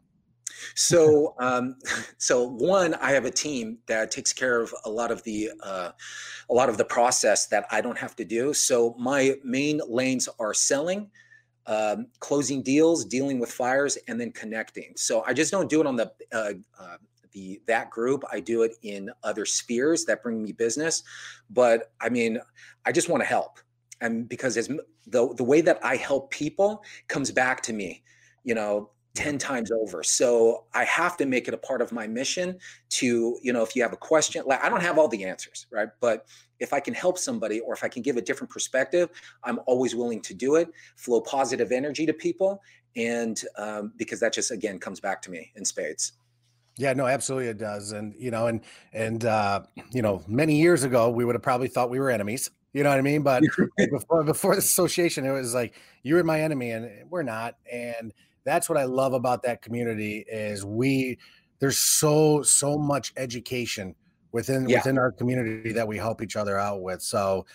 So, 0.76 1.36
um, 1.40 1.76
so 2.18 2.48
one, 2.48 2.94
I 2.96 3.12
have 3.12 3.26
a 3.26 3.32
team 3.32 3.80
that 3.88 4.10
takes 4.10 4.32
care 4.32 4.62
of 4.62 4.74
a 4.86 4.90
lot 4.90 5.12
of 5.12 5.22
the 5.24 5.52
uh, 5.62 5.92
a 6.50 6.54
lot 6.54 6.70
of 6.70 6.78
the 6.78 6.86
process 6.86 7.48
that 7.48 7.66
I 7.70 7.82
don't 7.82 7.98
have 7.98 8.16
to 8.16 8.24
do. 8.24 8.54
So 8.54 8.96
my 8.98 9.36
main 9.44 9.82
lanes 9.90 10.30
are 10.40 10.54
selling, 10.54 11.12
um, 11.68 12.08
closing 12.22 12.64
deals, 12.64 13.04
dealing 13.04 13.38
with 13.38 13.52
fires, 13.52 13.98
and 14.08 14.22
then 14.22 14.32
connecting. 14.32 14.94
So 14.96 15.26
I 15.28 15.34
just 15.34 15.52
don't 15.52 15.70
do 15.70 15.82
it 15.82 15.86
on 15.86 15.98
the 15.98 16.14
uh, 16.32 16.54
uh, 16.80 16.98
the 17.34 17.62
that 17.68 17.90
group. 17.90 18.24
I 18.32 18.40
do 18.40 18.62
it 18.62 18.72
in 18.84 19.10
other 19.24 19.46
spheres 19.46 20.06
that 20.06 20.24
bring 20.24 20.42
me 20.44 20.54
business. 20.54 21.04
But 21.50 21.92
I 22.00 22.08
mean, 22.08 22.40
I 22.86 22.94
just 22.94 23.10
want 23.10 23.22
to 23.22 23.28
help 23.28 23.60
and 24.02 24.28
because 24.28 24.58
as 24.58 24.68
the 25.08 25.34
the 25.36 25.44
way 25.44 25.62
that 25.62 25.80
I 25.84 25.96
help 25.96 26.32
people 26.32 26.84
comes 27.08 27.32
back 27.32 27.62
to 27.64 27.74
me, 27.74 28.04
you 28.44 28.56
know, 28.56 28.92
10 29.16 29.38
times 29.38 29.72
over. 29.72 30.04
So 30.04 30.66
I 30.74 30.86
have 30.86 31.18
to 31.18 31.26
make 31.26 31.48
it 31.48 31.54
a 31.54 31.58
part 31.58 31.82
of 31.82 31.92
my 31.92 32.08
mission 32.08 32.58
to, 32.90 33.38
you 33.42 33.52
know, 33.52 33.64
if 33.64 33.76
you 33.76 33.82
have 33.82 33.92
a 33.92 33.98
question, 33.98 34.44
like 34.46 34.64
I 34.64 34.70
don't 34.70 34.82
have 34.82 34.98
all 34.98 35.08
the 35.08 35.26
answers, 35.26 35.66
right? 35.72 35.90
But 36.00 36.28
if 36.60 36.74
I 36.74 36.80
can 36.80 36.94
help 36.94 37.18
somebody 37.18 37.60
or 37.60 37.74
if 37.74 37.84
I 37.84 37.90
can 37.90 38.02
give 38.02 38.18
a 38.18 38.22
different 38.22 38.52
perspective, 38.52 39.10
I'm 39.44 39.60
always 39.66 39.96
willing 39.96 40.22
to 40.22 40.34
do 40.34 40.56
it, 40.56 40.70
flow 40.96 41.22
positive 41.22 41.72
energy 41.72 42.06
to 42.06 42.14
people. 42.14 42.62
And 42.96 43.42
um, 43.58 43.94
because 43.98 44.20
that 44.20 44.34
just, 44.34 44.52
again, 44.52 44.80
comes 44.80 45.00
back 45.00 45.22
to 45.24 45.32
me 45.32 45.52
in 45.56 45.66
spades. 45.66 46.14
Yeah, 46.78 46.94
no, 46.94 47.08
absolutely 47.08 47.50
it 47.50 47.58
does. 47.58 47.92
And, 47.92 48.14
you 48.18 48.32
know, 48.32 48.48
and, 48.48 48.62
and, 48.94 49.26
uh, 49.26 49.64
you 49.92 50.02
know, 50.02 50.24
many 50.28 50.56
years 50.56 50.84
ago, 50.84 51.10
we 51.10 51.26
would 51.26 51.36
have 51.36 51.42
probably 51.42 51.68
thought 51.68 51.90
we 51.90 52.00
were 52.00 52.10
enemies. 52.10 52.50
You 52.74 52.84
know 52.84 52.90
what 52.90 53.00
I 53.00 53.02
mean? 53.02 53.24
But 53.24 53.44
before 53.78 54.24
before 54.24 54.56
the 54.56 54.60
association, 54.60 55.26
it 55.26 55.32
was 55.32 55.54
like 55.54 55.74
you 56.04 56.16
were 56.16 56.24
my 56.24 56.42
enemy, 56.42 56.72
and 56.72 56.90
we're 57.10 57.24
not. 57.24 57.56
And 57.72 58.14
that's 58.46 58.70
what 58.70 58.78
I 58.78 58.84
love 58.84 59.14
about 59.14 59.44
that 59.44 59.62
community 59.62 60.26
is 60.30 60.66
we 60.66 61.18
there's 61.60 61.78
so 61.78 62.42
so 62.42 62.78
much 62.78 63.14
education 63.18 63.96
within 64.32 64.68
yeah. 64.70 64.78
within 64.78 64.98
our 64.98 65.12
community 65.12 65.72
that 65.74 65.88
we 65.88 65.98
help 65.98 66.22
each 66.22 66.36
other 66.36 66.58
out 66.58 66.82
with. 66.82 67.02
So 67.02 67.46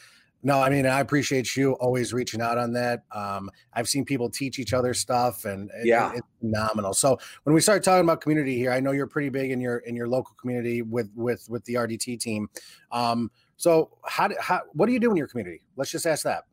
no, 0.43 0.61
I 0.61 0.69
mean 0.69 0.85
I 0.85 1.01
appreciate 1.01 1.57
you 1.57 1.73
always 1.75 2.13
reaching 2.13 2.41
out 2.41 2.59
on 2.59 2.73
that. 2.75 3.05
Um, 3.13 3.51
I've 3.73 3.89
seen 3.89 4.05
people 4.05 4.29
teach 4.29 4.59
each 4.59 4.75
other 4.75 4.93
stuff, 4.93 5.45
and 5.47 5.71
it, 5.71 5.87
yeah, 5.87 6.13
it, 6.13 6.19
it's 6.19 6.27
phenomenal. 6.41 6.93
So 6.93 7.19
when 7.45 7.55
we 7.55 7.61
start 7.61 7.83
talking 7.83 8.05
about 8.05 8.21
community 8.21 8.57
here, 8.57 8.71
I 8.71 8.81
know 8.81 8.93
you're 8.93 9.07
pretty 9.07 9.31
big 9.31 9.53
in 9.53 9.61
your 9.61 9.79
in 9.79 9.97
your 9.97 10.09
local 10.09 10.35
community 10.35 10.83
with 10.83 11.11
with 11.15 11.47
with 11.49 11.65
the 11.65 11.75
RDT 11.75 12.21
team. 12.21 12.51
Um, 12.93 13.31
so 13.57 13.91
how, 14.05 14.29
do, 14.29 14.37
how 14.41 14.63
what 14.73 14.87
do 14.87 14.93
you 14.93 15.01
do 15.01 15.11
in 15.11 15.17
your 15.17 15.29
community? 15.29 15.63
Let's 15.77 15.91
just 15.91 16.07
ask 16.07 16.25
that. 16.25 16.45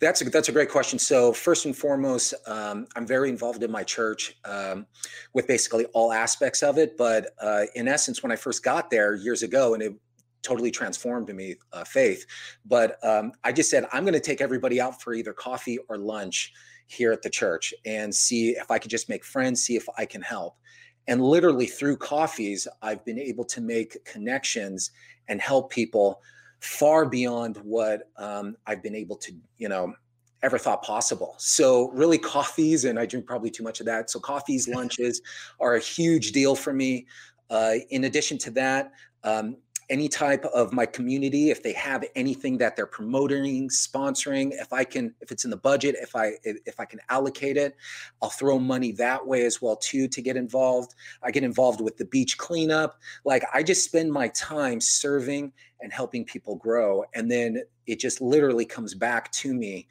That's 0.00 0.20
a, 0.22 0.30
that's 0.30 0.48
a 0.48 0.52
great 0.52 0.70
question. 0.70 0.98
So 0.98 1.32
first 1.32 1.64
and 1.64 1.76
foremost, 1.76 2.34
um, 2.46 2.86
I'm 2.94 3.06
very 3.06 3.28
involved 3.28 3.62
in 3.62 3.70
my 3.70 3.82
church 3.82 4.36
um, 4.44 4.86
with 5.32 5.48
basically 5.48 5.84
all 5.86 6.12
aspects 6.12 6.62
of 6.62 6.78
it. 6.78 6.96
But 6.96 7.30
uh, 7.40 7.64
in 7.74 7.88
essence, 7.88 8.22
when 8.22 8.30
I 8.30 8.36
first 8.36 8.62
got 8.62 8.90
there 8.90 9.16
years 9.16 9.42
ago, 9.42 9.74
and 9.74 9.82
it 9.82 9.94
totally 10.42 10.70
transformed 10.70 11.34
me, 11.34 11.56
uh, 11.72 11.84
faith. 11.84 12.24
But 12.64 13.02
um, 13.02 13.32
I 13.42 13.50
just 13.50 13.70
said 13.70 13.86
I'm 13.92 14.04
going 14.04 14.14
to 14.14 14.20
take 14.20 14.40
everybody 14.40 14.80
out 14.80 15.02
for 15.02 15.14
either 15.14 15.32
coffee 15.32 15.78
or 15.88 15.98
lunch 15.98 16.52
here 16.86 17.12
at 17.12 17.22
the 17.22 17.30
church 17.30 17.74
and 17.84 18.14
see 18.14 18.50
if 18.50 18.70
I 18.70 18.78
could 18.78 18.90
just 18.90 19.08
make 19.08 19.24
friends, 19.24 19.62
see 19.62 19.74
if 19.74 19.86
I 19.96 20.04
can 20.04 20.22
help. 20.22 20.56
And 21.06 21.22
literally 21.22 21.66
through 21.66 21.98
coffees, 21.98 22.66
I've 22.82 23.04
been 23.04 23.18
able 23.18 23.44
to 23.46 23.60
make 23.60 24.04
connections 24.04 24.90
and 25.28 25.40
help 25.40 25.70
people 25.70 26.20
far 26.60 27.04
beyond 27.04 27.58
what 27.58 28.10
um, 28.16 28.56
I've 28.66 28.82
been 28.82 28.94
able 28.94 29.16
to, 29.16 29.32
you 29.58 29.68
know, 29.68 29.94
ever 30.42 30.58
thought 30.58 30.82
possible. 30.82 31.34
So 31.38 31.90
really 31.90 32.18
coffees, 32.18 32.84
and 32.84 32.98
I 32.98 33.06
drink 33.06 33.26
probably 33.26 33.50
too 33.50 33.62
much 33.62 33.80
of 33.80 33.86
that. 33.86 34.10
So 34.10 34.20
coffees, 34.20 34.68
lunches 34.76 35.20
are 35.60 35.74
a 35.74 35.80
huge 35.80 36.32
deal 36.32 36.54
for 36.54 36.72
me. 36.72 37.06
Uh, 37.50 37.74
in 37.90 38.04
addition 38.04 38.38
to 38.38 38.50
that, 38.52 38.92
um, 39.24 39.56
any 39.90 40.08
type 40.08 40.44
of 40.46 40.72
my 40.72 40.86
community 40.86 41.50
if 41.50 41.62
they 41.62 41.72
have 41.72 42.04
anything 42.14 42.58
that 42.58 42.76
they're 42.76 42.86
promoting 42.86 43.68
sponsoring 43.68 44.52
if 44.52 44.72
i 44.72 44.84
can 44.84 45.14
if 45.20 45.30
it's 45.30 45.44
in 45.44 45.50
the 45.50 45.56
budget 45.56 45.94
if 46.00 46.14
i 46.16 46.32
if 46.44 46.78
i 46.80 46.84
can 46.84 47.00
allocate 47.08 47.56
it 47.56 47.76
i'll 48.22 48.30
throw 48.30 48.58
money 48.58 48.92
that 48.92 49.24
way 49.26 49.44
as 49.44 49.60
well 49.60 49.76
too 49.76 50.08
to 50.08 50.22
get 50.22 50.36
involved. 50.36 50.94
I 51.22 51.30
get 51.30 51.44
involved 51.44 51.80
with 51.80 51.96
the 51.96 52.04
beach 52.04 52.38
cleanup. 52.38 52.98
Like 53.24 53.44
i 53.52 53.62
just 53.62 53.84
spend 53.84 54.12
my 54.12 54.28
time 54.28 54.80
serving 54.80 55.52
and 55.80 55.92
helping 55.92 56.24
people 56.24 56.56
grow 56.56 57.04
and 57.14 57.30
then 57.30 57.62
it 57.86 58.00
just 58.00 58.20
literally 58.20 58.64
comes 58.64 58.94
back 58.94 59.30
to 59.32 59.52
me 59.52 59.86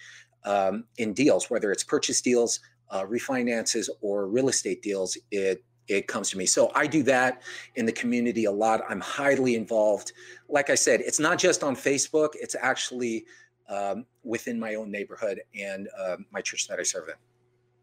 um, 0.46 0.86
in 0.98 1.14
deals 1.14 1.50
whether 1.50 1.72
it's 1.72 1.84
purchase 1.84 2.22
deals 2.22 2.60
uh, 2.90 3.04
refinances 3.04 3.90
or 4.02 4.28
real 4.28 4.50
estate 4.50 4.82
deals 4.82 5.18
it 5.32 5.64
it 5.88 6.08
comes 6.08 6.30
to 6.32 6.38
me. 6.38 6.46
So 6.46 6.72
I 6.76 6.88
do 6.88 7.04
that 7.04 7.42
in 7.76 7.86
the 7.86 7.92
community 7.92 8.46
a 8.46 8.52
lot. 8.52 8.82
I'm 8.90 9.02
highly 9.02 9.56
involved. 9.56 10.14
Like 10.50 10.70
I 10.70 10.76
said, 10.76 11.02
it's 11.02 11.20
not 11.20 11.38
just 11.38 11.64
on 11.64 11.76
Facebook, 11.76 12.30
it's 12.36 12.56
actually 12.56 13.26
um, 13.70 14.06
within 14.24 14.60
my 14.60 14.76
own 14.76 14.92
neighborhood 14.92 15.42
and 15.60 15.90
uh, 16.00 16.18
my 16.32 16.42
church 16.42 16.68
that 16.68 16.80
I 16.80 16.84
serve 16.84 17.10
in. 17.10 17.16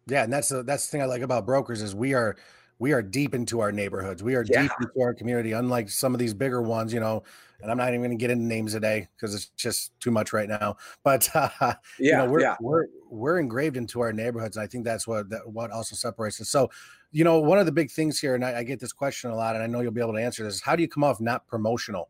Yeah, 0.06 0.24
and 0.24 0.32
that's 0.32 0.48
the 0.48 0.62
that's 0.62 0.86
the 0.86 0.92
thing 0.92 1.02
I 1.02 1.04
like 1.04 1.22
about 1.22 1.46
brokers 1.46 1.82
is 1.82 1.94
we 1.94 2.14
are 2.14 2.36
we 2.80 2.92
are 2.92 3.02
deep 3.02 3.34
into 3.34 3.60
our 3.60 3.70
neighborhoods. 3.70 4.22
We 4.22 4.34
are 4.34 4.44
yeah. 4.48 4.62
deep 4.62 4.72
into 4.80 5.00
our 5.00 5.14
community, 5.14 5.52
unlike 5.52 5.88
some 5.90 6.14
of 6.14 6.18
these 6.18 6.34
bigger 6.34 6.62
ones, 6.62 6.92
you 6.92 7.00
know. 7.00 7.22
And 7.60 7.70
I'm 7.70 7.76
not 7.76 7.88
even 7.90 8.00
going 8.00 8.10
to 8.10 8.16
get 8.16 8.30
into 8.30 8.46
names 8.46 8.72
today 8.72 9.06
because 9.14 9.34
it's 9.34 9.48
just 9.48 9.92
too 10.00 10.10
much 10.10 10.32
right 10.32 10.48
now. 10.48 10.78
But 11.04 11.28
uh, 11.34 11.50
yeah, 11.60 11.74
you 11.98 12.12
know, 12.16 12.26
we're, 12.26 12.40
yeah. 12.40 12.56
we're 12.60 12.86
we're 13.10 13.38
engraved 13.38 13.76
into 13.76 14.00
our 14.00 14.12
neighborhoods. 14.12 14.56
And 14.56 14.64
I 14.64 14.66
think 14.66 14.84
that's 14.84 15.06
what 15.06 15.28
that, 15.28 15.46
what 15.46 15.70
also 15.70 15.94
separates 15.94 16.40
us. 16.40 16.48
So, 16.48 16.70
you 17.12 17.24
know, 17.24 17.38
one 17.38 17.58
of 17.58 17.66
the 17.66 17.72
big 17.72 17.90
things 17.90 18.18
here, 18.18 18.34
and 18.34 18.44
I, 18.44 18.58
I 18.58 18.62
get 18.62 18.78
this 18.80 18.92
question 18.92 19.30
a 19.30 19.36
lot, 19.36 19.54
and 19.54 19.64
I 19.64 19.66
know 19.66 19.80
you'll 19.80 19.92
be 19.92 20.00
able 20.00 20.14
to 20.14 20.22
answer 20.22 20.44
this: 20.44 20.60
How 20.60 20.76
do 20.76 20.82
you 20.82 20.88
come 20.88 21.04
off 21.04 21.20
not 21.20 21.46
promotional? 21.46 22.08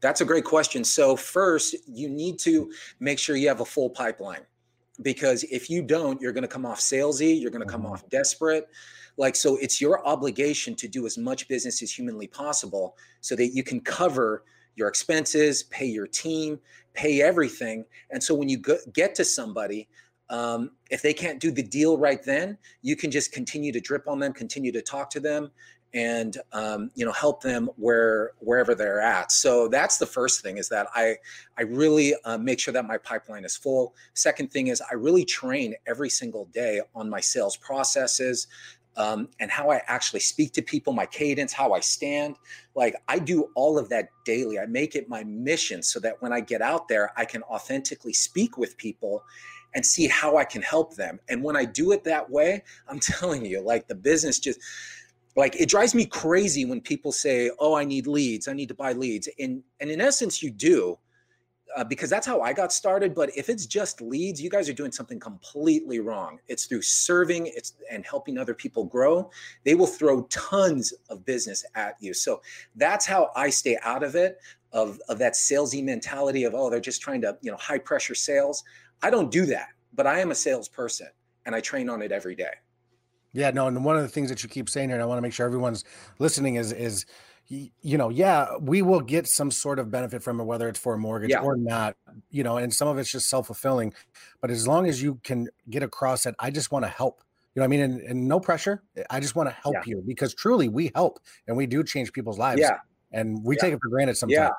That's 0.00 0.20
a 0.20 0.24
great 0.24 0.44
question. 0.44 0.82
So 0.82 1.14
first, 1.14 1.76
you 1.86 2.08
need 2.08 2.38
to 2.40 2.72
make 2.98 3.18
sure 3.18 3.36
you 3.36 3.46
have 3.48 3.60
a 3.60 3.64
full 3.64 3.88
pipeline 3.88 4.42
because 5.00 5.44
if 5.44 5.70
you 5.70 5.80
don't, 5.80 6.20
you're 6.20 6.32
going 6.32 6.42
to 6.42 6.48
come 6.48 6.66
off 6.66 6.80
salesy, 6.80 7.40
you're 7.40 7.52
going 7.52 7.64
to 7.64 7.72
come 7.72 7.82
mm-hmm. 7.82 7.92
off 7.92 8.08
desperate. 8.10 8.68
Like, 9.16 9.36
so 9.36 9.56
it's 9.56 9.80
your 9.80 10.06
obligation 10.06 10.74
to 10.76 10.88
do 10.88 11.06
as 11.06 11.16
much 11.16 11.46
business 11.46 11.82
as 11.82 11.92
humanly 11.92 12.26
possible 12.26 12.96
so 13.20 13.36
that 13.36 13.48
you 13.48 13.62
can 13.62 13.80
cover 13.80 14.44
your 14.74 14.88
expenses, 14.88 15.62
pay 15.64 15.86
your 15.86 16.06
team, 16.06 16.58
pay 16.94 17.22
everything. 17.22 17.84
And 18.10 18.22
so 18.22 18.34
when 18.34 18.48
you 18.48 18.56
go, 18.58 18.78
get 18.92 19.14
to 19.16 19.24
somebody, 19.24 19.88
um, 20.32 20.70
if 20.90 21.02
they 21.02 21.12
can't 21.12 21.38
do 21.38 21.50
the 21.50 21.62
deal 21.62 21.98
right 21.98 22.22
then, 22.24 22.56
you 22.80 22.96
can 22.96 23.10
just 23.10 23.32
continue 23.32 23.70
to 23.70 23.80
drip 23.80 24.08
on 24.08 24.18
them, 24.18 24.32
continue 24.32 24.72
to 24.72 24.80
talk 24.80 25.10
to 25.10 25.20
them, 25.20 25.50
and 25.94 26.38
um, 26.54 26.90
you 26.94 27.04
know 27.04 27.12
help 27.12 27.42
them 27.42 27.68
where 27.76 28.32
wherever 28.38 28.74
they're 28.74 29.00
at. 29.00 29.30
So 29.30 29.68
that's 29.68 29.98
the 29.98 30.06
first 30.06 30.42
thing 30.42 30.56
is 30.56 30.70
that 30.70 30.86
i 30.94 31.16
i 31.58 31.62
really 31.62 32.14
uh, 32.24 32.38
make 32.38 32.58
sure 32.58 32.72
that 32.72 32.86
my 32.86 32.96
pipeline 32.96 33.44
is 33.44 33.56
full. 33.56 33.94
Second 34.14 34.50
thing 34.50 34.68
is 34.68 34.82
i 34.90 34.94
really 34.94 35.24
train 35.24 35.74
every 35.86 36.08
single 36.08 36.46
day 36.46 36.80
on 36.94 37.10
my 37.10 37.20
sales 37.20 37.58
processes 37.58 38.46
um, 38.96 39.28
and 39.38 39.50
how 39.50 39.70
i 39.70 39.82
actually 39.86 40.20
speak 40.20 40.54
to 40.54 40.62
people 40.62 40.94
my 40.94 41.04
cadence 41.04 41.52
how 41.52 41.74
i 41.74 41.80
stand. 41.80 42.36
Like 42.74 42.96
i 43.06 43.18
do 43.18 43.50
all 43.54 43.78
of 43.78 43.90
that 43.90 44.08
daily. 44.24 44.58
I 44.58 44.64
make 44.64 44.96
it 44.96 45.10
my 45.10 45.24
mission 45.24 45.82
so 45.82 46.00
that 46.00 46.22
when 46.22 46.32
i 46.32 46.40
get 46.40 46.62
out 46.62 46.88
there 46.88 47.12
i 47.18 47.26
can 47.26 47.42
authentically 47.42 48.14
speak 48.14 48.56
with 48.56 48.78
people 48.78 49.22
and 49.74 49.84
see 49.84 50.06
how 50.08 50.36
i 50.36 50.44
can 50.44 50.62
help 50.62 50.94
them. 50.94 51.18
And 51.28 51.42
when 51.42 51.56
i 51.56 51.64
do 51.64 51.92
it 51.92 52.04
that 52.04 52.28
way 52.30 52.62
i'm 52.88 53.00
telling 53.00 53.44
you 53.44 53.60
like 53.60 53.88
the 53.88 53.94
business 53.94 54.38
just 54.38 54.60
like 55.34 55.56
it 55.58 55.68
drives 55.68 55.94
me 55.94 56.04
crazy 56.04 56.64
when 56.64 56.80
people 56.80 57.12
say 57.12 57.50
oh 57.58 57.74
i 57.74 57.84
need 57.84 58.06
leads. 58.06 58.48
I 58.48 58.52
need 58.52 58.68
to 58.68 58.74
buy 58.74 58.92
leads. 58.92 59.28
And 59.38 59.62
and 59.80 59.90
in 59.90 60.00
essence 60.00 60.42
you 60.42 60.50
do 60.50 60.98
uh, 61.74 61.84
because 61.84 62.10
that's 62.10 62.26
how 62.26 62.40
i 62.42 62.52
got 62.52 62.72
started. 62.72 63.14
But 63.14 63.30
if 63.36 63.48
it's 63.48 63.66
just 63.66 64.00
leads 64.00 64.42
you 64.42 64.50
guys 64.50 64.68
are 64.68 64.74
doing 64.74 64.92
something 64.92 65.18
completely 65.18 66.00
wrong. 66.00 66.38
It's 66.48 66.66
through 66.66 66.82
serving 66.82 67.46
it's 67.46 67.74
and 67.90 68.04
helping 68.04 68.38
other 68.38 68.54
people 68.54 68.84
grow. 68.84 69.30
They 69.64 69.74
will 69.74 69.86
throw 69.86 70.22
tons 70.24 70.92
of 71.08 71.24
business 71.24 71.64
at 71.74 71.96
you. 72.00 72.12
So 72.14 72.42
that's 72.76 73.06
how 73.06 73.30
i 73.34 73.48
stay 73.50 73.78
out 73.82 74.02
of 74.02 74.14
it 74.14 74.38
of, 74.72 75.00
of 75.08 75.18
that 75.18 75.34
salesy 75.34 75.84
mentality 75.84 76.44
of 76.44 76.54
oh 76.54 76.70
they're 76.70 76.80
just 76.80 77.02
trying 77.02 77.20
to 77.22 77.36
you 77.42 77.50
know 77.50 77.56
high 77.56 77.78
pressure 77.78 78.14
sales 78.14 78.64
i 79.02 79.10
don't 79.10 79.30
do 79.30 79.46
that 79.46 79.68
but 79.94 80.06
i 80.06 80.18
am 80.20 80.30
a 80.30 80.34
salesperson 80.34 81.08
and 81.46 81.54
i 81.54 81.60
train 81.60 81.88
on 81.88 82.02
it 82.02 82.12
every 82.12 82.34
day 82.34 82.52
yeah, 83.34 83.50
no, 83.50 83.66
and 83.66 83.82
one 83.82 83.96
of 83.96 84.02
the 84.02 84.08
things 84.08 84.28
that 84.28 84.42
you 84.42 84.48
keep 84.50 84.68
saying 84.68 84.90
here, 84.90 84.96
and 84.96 85.02
I 85.02 85.06
want 85.06 85.16
to 85.16 85.22
make 85.22 85.32
sure 85.32 85.46
everyone's 85.46 85.84
listening, 86.18 86.56
is 86.56 86.70
is 86.72 87.06
you 87.48 87.98
know, 87.98 88.08
yeah, 88.08 88.56
we 88.60 88.80
will 88.82 89.00
get 89.00 89.26
some 89.26 89.50
sort 89.50 89.78
of 89.78 89.90
benefit 89.90 90.22
from 90.22 90.40
it, 90.40 90.44
whether 90.44 90.68
it's 90.68 90.78
for 90.78 90.94
a 90.94 90.98
mortgage 90.98 91.30
yeah. 91.30 91.40
or 91.40 91.56
not, 91.56 91.96
you 92.30 92.42
know, 92.42 92.56
and 92.56 92.72
some 92.72 92.88
of 92.88 92.98
it's 92.98 93.10
just 93.10 93.28
self 93.28 93.46
fulfilling. 93.46 93.92
But 94.40 94.50
as 94.50 94.66
long 94.66 94.86
as 94.86 95.02
you 95.02 95.20
can 95.22 95.48
get 95.68 95.82
across 95.82 96.24
that, 96.24 96.34
I 96.38 96.50
just 96.50 96.72
want 96.72 96.84
to 96.84 96.88
help. 96.88 97.20
You 97.54 97.60
know, 97.60 97.64
I 97.64 97.68
mean, 97.68 97.80
and, 97.80 98.00
and, 98.00 98.26
no 98.26 98.40
pressure. 98.40 98.82
I 99.10 99.20
just 99.20 99.36
want 99.36 99.50
to 99.50 99.54
help 99.54 99.74
yeah. 99.74 99.82
you 99.84 100.02
because 100.06 100.32
truly 100.32 100.68
we 100.68 100.90
help 100.94 101.18
and 101.46 101.54
we 101.54 101.66
do 101.66 101.84
change 101.84 102.10
people's 102.12 102.38
lives. 102.38 102.62
Yeah. 102.62 102.78
And 103.12 103.44
we 103.44 103.56
yeah. 103.56 103.60
take 103.60 103.74
it 103.74 103.80
for 103.82 103.90
granted 103.90 104.16
sometimes. 104.16 104.36
Yeah. 104.36 104.50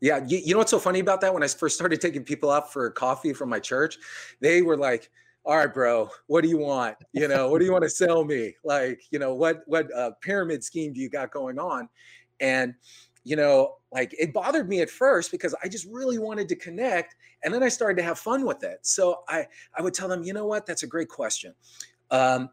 Yeah. 0.00 0.20
You, 0.26 0.38
you 0.38 0.52
know 0.52 0.58
what's 0.58 0.70
so 0.70 0.78
funny 0.78 1.00
about 1.00 1.20
that? 1.22 1.32
When 1.32 1.42
I 1.42 1.48
first 1.48 1.74
started 1.74 2.00
taking 2.00 2.24
people 2.24 2.50
out 2.50 2.72
for 2.72 2.90
coffee 2.90 3.32
from 3.32 3.48
my 3.48 3.60
church, 3.60 3.96
they 4.40 4.62
were 4.62 4.76
like, 4.76 5.10
all 5.46 5.56
right, 5.56 5.72
bro, 5.72 6.10
what 6.26 6.42
do 6.42 6.48
you 6.48 6.58
want? 6.58 6.96
You 7.12 7.28
know, 7.28 7.48
what 7.48 7.60
do 7.60 7.64
you 7.64 7.72
want 7.72 7.84
to 7.84 7.90
sell 7.90 8.24
me? 8.24 8.54
Like, 8.64 9.00
you 9.10 9.18
know, 9.20 9.32
what 9.32 9.62
what 9.66 9.92
uh, 9.94 10.10
pyramid 10.20 10.64
scheme 10.64 10.92
do 10.92 11.00
you 11.00 11.08
got 11.08 11.30
going 11.30 11.58
on? 11.58 11.88
And 12.40 12.74
you 13.22 13.36
know, 13.36 13.76
like 13.92 14.14
it 14.18 14.32
bothered 14.32 14.68
me 14.68 14.80
at 14.80 14.90
first 14.90 15.30
because 15.30 15.54
I 15.62 15.68
just 15.68 15.86
really 15.90 16.18
wanted 16.18 16.48
to 16.48 16.56
connect, 16.56 17.14
and 17.44 17.54
then 17.54 17.62
I 17.62 17.68
started 17.68 17.96
to 17.98 18.02
have 18.02 18.18
fun 18.18 18.44
with 18.44 18.64
it. 18.64 18.78
So 18.82 19.22
I 19.28 19.46
I 19.76 19.82
would 19.82 19.94
tell 19.94 20.08
them, 20.08 20.24
you 20.24 20.32
know 20.32 20.46
what, 20.46 20.66
that's 20.66 20.82
a 20.82 20.86
great 20.86 21.08
question. 21.08 21.54
Um, 22.10 22.50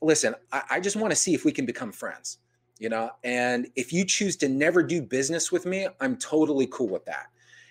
listen, 0.00 0.34
I, 0.50 0.62
I 0.70 0.80
just 0.80 0.96
want 0.96 1.10
to 1.12 1.16
see 1.16 1.34
if 1.34 1.44
we 1.44 1.52
can 1.52 1.66
become 1.66 1.92
friends. 1.92 2.38
You 2.84 2.90
know, 2.90 3.12
and 3.24 3.66
if 3.76 3.94
you 3.94 4.04
choose 4.04 4.36
to 4.36 4.46
never 4.46 4.82
do 4.82 5.00
business 5.00 5.50
with 5.50 5.64
me, 5.64 5.88
I'm 6.02 6.18
totally 6.18 6.66
cool 6.66 6.90
with 6.90 7.06
that. 7.06 7.28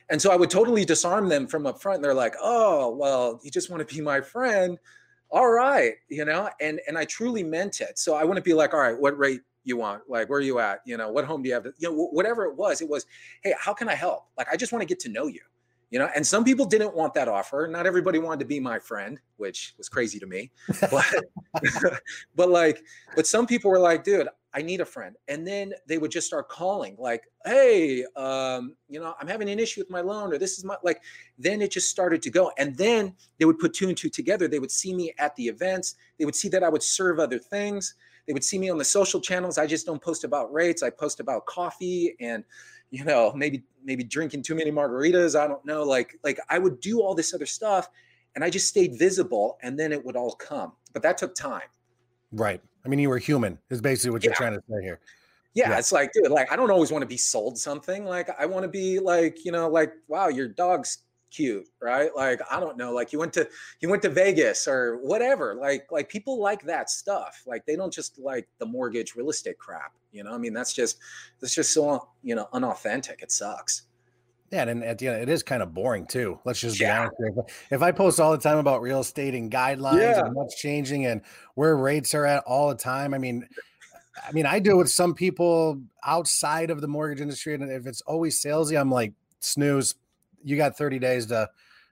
And 0.10 0.20
so 0.20 0.32
I 0.32 0.36
would 0.36 0.50
totally 0.50 0.86
disarm 0.86 1.30
them 1.30 1.46
from 1.46 1.68
up 1.68 1.80
front. 1.80 2.02
They're 2.02 2.16
like, 2.16 2.34
oh, 2.42 2.90
well, 2.96 3.40
you 3.44 3.52
just 3.52 3.70
want 3.70 3.88
to 3.88 3.96
be 3.96 4.02
my 4.02 4.22
friend. 4.22 4.80
All 5.30 5.52
right. 5.52 5.94
You 6.10 6.26
know, 6.26 6.50
and 6.60 6.82
and 6.88 6.98
I 6.98 7.06
truly 7.06 7.44
meant 7.44 7.80
it. 7.80 8.00
So 8.00 8.16
I 8.16 8.24
wouldn't 8.24 8.44
be 8.44 8.56
like, 8.56 8.74
all 8.74 8.80
right, 8.80 9.00
what 9.00 9.16
rate 9.16 9.42
you 9.64 9.78
want? 9.78 10.02
Like, 10.10 10.32
where 10.32 10.40
are 10.40 10.42
you 10.42 10.58
at? 10.58 10.80
You 10.84 10.98
know, 10.98 11.12
what 11.12 11.26
home 11.26 11.44
do 11.44 11.50
you 11.50 11.54
have? 11.54 11.66
to, 11.66 11.74
You 11.78 11.92
know, 11.92 12.08
whatever 12.08 12.46
it 12.46 12.56
was, 12.56 12.82
it 12.82 12.90
was, 12.90 13.06
hey, 13.44 13.54
how 13.60 13.76
can 13.76 13.90
I 13.90 13.94
help? 13.94 14.26
Like, 14.36 14.48
I 14.52 14.56
just 14.56 14.72
want 14.72 14.82
to 14.82 14.88
get 14.88 15.00
to 15.02 15.10
know 15.10 15.28
you. 15.28 15.42
You 15.94 16.00
know, 16.00 16.10
and 16.16 16.26
some 16.26 16.44
people 16.44 16.66
didn't 16.66 16.96
want 16.96 17.14
that 17.14 17.28
offer. 17.28 17.68
Not 17.70 17.86
everybody 17.86 18.18
wanted 18.18 18.40
to 18.40 18.46
be 18.46 18.60
my 18.60 18.80
friend, 18.80 19.20
which 19.38 19.76
was 19.78 19.90
crazy 19.90 20.18
to 20.18 20.26
me. 20.26 20.50
But 20.90 21.06
but 22.36 22.50
like, 22.50 22.84
but 23.16 23.28
some 23.28 23.46
people 23.46 23.70
were 23.70 23.78
like, 23.78 24.04
dude, 24.04 24.28
I 24.56 24.64
need 24.64 24.82
a 24.82 24.86
friend. 24.86 25.16
And 25.28 25.46
then 25.46 25.72
they 25.88 26.00
would 26.00 26.10
just 26.10 26.26
start 26.26 26.50
calling, 26.50 26.96
like, 26.98 27.26
hey, 27.46 28.06
um, 28.16 28.76
you 28.90 29.00
know, 29.00 29.14
I'm 29.22 29.28
having 29.28 29.48
an 29.48 29.60
issue 29.60 29.82
with 29.82 29.92
my 29.92 30.02
loan, 30.02 30.34
or 30.34 30.40
this 30.40 30.58
is 30.58 30.66
my 30.66 30.78
like, 30.84 31.00
then 31.38 31.62
it 31.62 31.70
just 31.70 31.92
started 31.92 32.24
to 32.24 32.32
go. 32.32 32.52
And 32.58 32.76
then 32.76 33.14
they 33.38 33.46
would 33.46 33.60
put 33.60 33.76
two 33.76 33.88
and 33.88 33.96
two 33.96 34.10
together. 34.10 34.48
They 34.48 34.58
would 34.58 34.72
see 34.72 34.96
me 34.96 35.14
at 35.20 35.36
the 35.36 35.44
events, 35.44 35.94
they 36.18 36.26
would 36.26 36.36
see 36.36 36.50
that 36.50 36.64
I 36.64 36.70
would 36.70 36.82
serve 36.82 37.20
other 37.20 37.38
things. 37.38 37.94
They 38.26 38.34
would 38.34 38.44
see 38.44 38.58
me 38.58 38.72
on 38.72 38.80
the 38.80 38.86
social 38.86 39.22
channels. 39.22 39.60
I 39.60 39.68
just 39.68 39.86
don't 39.86 40.02
post 40.02 40.24
about 40.24 40.52
rates. 40.52 40.82
I 40.82 40.90
post 40.90 41.20
about 41.20 41.46
coffee 41.46 42.16
and, 42.20 42.44
you 42.94 43.04
know, 43.04 43.34
maybe 43.36 43.64
maybe 43.84 44.04
drinking 44.04 44.44
too 44.44 44.54
many 44.54 44.72
margaritas. 44.72 45.38
I 45.38 45.48
don't 45.48 45.66
know. 45.66 45.84
Like, 45.84 46.20
like 46.24 46.40
I 46.48 46.60
would 46.60 46.80
do 46.80 47.02
all 47.02 47.16
this 47.16 47.34
other 47.34 47.48
stuff 47.48 47.90
and 48.36 48.44
I 48.44 48.52
just 48.52 48.68
stayed 48.68 49.00
visible 49.00 49.58
and 49.64 49.78
then 49.80 49.92
it 49.92 50.06
would 50.06 50.16
all 50.16 50.34
come. 50.36 50.74
But 50.94 51.02
that 51.02 51.18
took 51.18 51.34
time. 51.34 51.64
Right. 52.32 52.62
I 52.86 52.90
mean, 52.90 53.00
you 53.00 53.10
were 53.10 53.18
human, 53.18 53.58
is 53.72 53.82
basically 53.82 54.12
what 54.12 54.24
you're 54.24 54.36
trying 54.36 54.54
to 54.54 54.62
say 54.70 54.84
here. 54.84 55.00
Yeah, 55.56 55.72
yeah, 55.72 55.80
it's 55.80 55.92
like, 55.92 56.12
dude, 56.14 56.32
like 56.32 56.52
I 56.52 56.56
don't 56.56 56.70
always 56.70 56.92
want 56.92 57.02
to 57.02 57.08
be 57.08 57.18
sold 57.18 57.58
something. 57.58 58.06
Like 58.06 58.30
I 58.40 58.46
want 58.46 58.64
to 58.64 58.70
be 58.70 59.00
like, 59.00 59.44
you 59.44 59.52
know, 59.52 59.68
like, 59.68 59.94
wow, 60.08 60.28
your 60.28 60.48
dog's 60.48 61.00
cute, 61.34 61.68
right? 61.82 62.10
Like 62.16 62.40
I 62.50 62.60
don't 62.60 62.78
know, 62.78 62.94
like 62.94 63.12
you 63.12 63.20
went 63.20 63.34
to 63.34 63.48
you 63.82 63.90
went 63.90 64.02
to 64.04 64.10
Vegas 64.10 64.68
or 64.68 64.98
whatever. 64.98 65.56
Like 65.56 65.88
like 65.92 66.10
people 66.10 66.40
like 66.40 66.64
that 66.64 66.90
stuff. 66.90 67.44
Like 67.46 67.66
they 67.66 67.76
don't 67.76 67.92
just 67.92 68.20
like 68.20 68.48
the 68.60 68.66
mortgage 68.66 69.16
real 69.16 69.30
estate 69.30 69.58
crap. 69.58 69.94
You 70.12 70.24
know, 70.24 70.34
I 70.34 70.38
mean, 70.38 70.54
that's 70.54 70.74
just 70.74 71.00
that's 71.42 71.56
just 71.56 71.74
so 71.74 72.08
you 72.22 72.36
know 72.36 72.48
unauthentic. 72.54 73.22
It 73.22 73.32
sucks. 73.32 73.84
Yeah, 74.52 74.70
and 74.70 74.84
at 74.84 75.00
the 75.00 75.08
end, 75.08 75.24
it 75.24 75.30
is 75.30 75.42
kind 75.42 75.64
of 75.64 75.74
boring 75.74 76.06
too. 76.06 76.40
Let's 76.46 76.60
just 76.60 76.78
be 76.78 76.86
yeah. 76.86 77.10
honest. 77.18 77.52
If 77.72 77.82
I 77.82 77.92
post 77.92 78.20
all 78.20 78.32
the 78.32 78.38
time 78.38 78.60
about 78.60 78.84
real 78.84 79.00
estate 79.00 79.34
and 79.34 79.52
guidelines 79.52 79.98
yeah. 79.98 80.26
and 80.26 80.36
what's 80.36 80.54
changing 80.54 81.08
and 81.08 81.22
where 81.56 81.76
rates 81.76 82.14
are 82.14 82.26
at 82.28 82.44
all 82.44 82.70
the 82.70 82.76
time, 82.76 83.16
I 83.16 83.18
mean, 83.18 83.48
I 84.28 84.32
mean, 84.32 84.46
I 84.46 84.60
do 84.60 84.78
with 84.78 84.92
some 84.92 85.16
people 85.16 85.82
outside 86.06 86.70
of 86.70 86.82
the 86.82 86.88
mortgage 86.88 87.20
industry, 87.20 87.56
and 87.56 87.72
if 87.72 87.88
it's 87.88 88.02
always 88.02 88.40
salesy, 88.40 88.80
I'm 88.80 88.92
like, 88.92 89.14
snooze. 89.40 89.96
You 90.44 90.58
got 90.58 90.78
30 90.78 91.00
days 91.00 91.26
to 91.28 91.50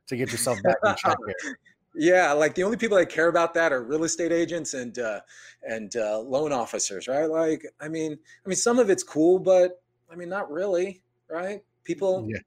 to 0.08 0.18
get 0.18 0.32
yourself 0.32 0.62
back 0.64 0.78
in 0.84 0.96
check 0.96 1.18
here. 1.26 1.58
Yeah, 1.94 2.32
like 2.32 2.56
the 2.56 2.64
only 2.64 2.78
people 2.78 2.96
that 2.96 3.10
care 3.10 3.28
about 3.28 3.54
that 3.56 3.74
are 3.74 3.84
real 3.84 4.06
estate 4.06 4.32
agents 4.32 4.74
and 4.76 4.98
uh, 4.98 5.20
and 5.62 5.94
uh, 5.98 6.20
loan 6.20 6.54
officers, 6.54 7.10
right? 7.10 7.26
Like, 7.26 7.66
I 7.82 7.90
mean, 7.90 8.14
I 8.14 8.48
mean, 8.48 8.56
some 8.56 8.80
of 8.80 8.90
it's 8.90 9.04
cool, 9.04 9.40
but 9.40 9.84
I 10.10 10.16
mean, 10.16 10.30
not 10.30 10.50
really, 10.50 11.02
right? 11.30 11.62
People, 11.84 12.30
yeah 12.30 12.40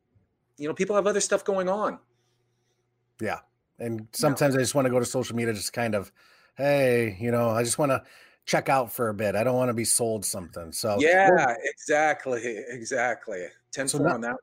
you 0.59 0.69
know, 0.69 0.75
people 0.75 0.97
have 0.97 1.07
other 1.07 1.21
stuff 1.21 1.45
going 1.45 1.69
on. 1.69 1.99
Yeah. 3.21 3.41
And 3.79 4.07
sometimes 4.13 4.55
I 4.55 4.61
just 4.61 4.75
want 4.75 4.87
to 4.87 4.91
go 4.91 4.99
to 4.99 5.05
social 5.05 5.35
media, 5.35 5.53
just 5.53 5.73
kind 5.73 5.95
of, 5.95 6.13
hey, 6.57 7.17
you 7.21 7.31
know, 7.31 7.51
I 7.51 7.65
just 7.65 7.79
want 7.79 7.91
to 7.91 8.03
check 8.47 8.69
out 8.69 8.93
for 8.93 9.09
a 9.09 9.15
bit. 9.15 9.35
I 9.35 9.43
don't 9.43 9.57
want 9.57 9.69
to 9.69 9.75
be 9.75 9.85
sold 9.85 10.25
something. 10.25 10.71
So 10.71 10.97
yeah, 11.01 11.55
exactly, 11.65 12.43
exactly. 12.69 13.47
Ten 13.73 13.89
so 13.89 13.99
on 14.07 14.21
that 14.21 14.31
one. 14.31 14.39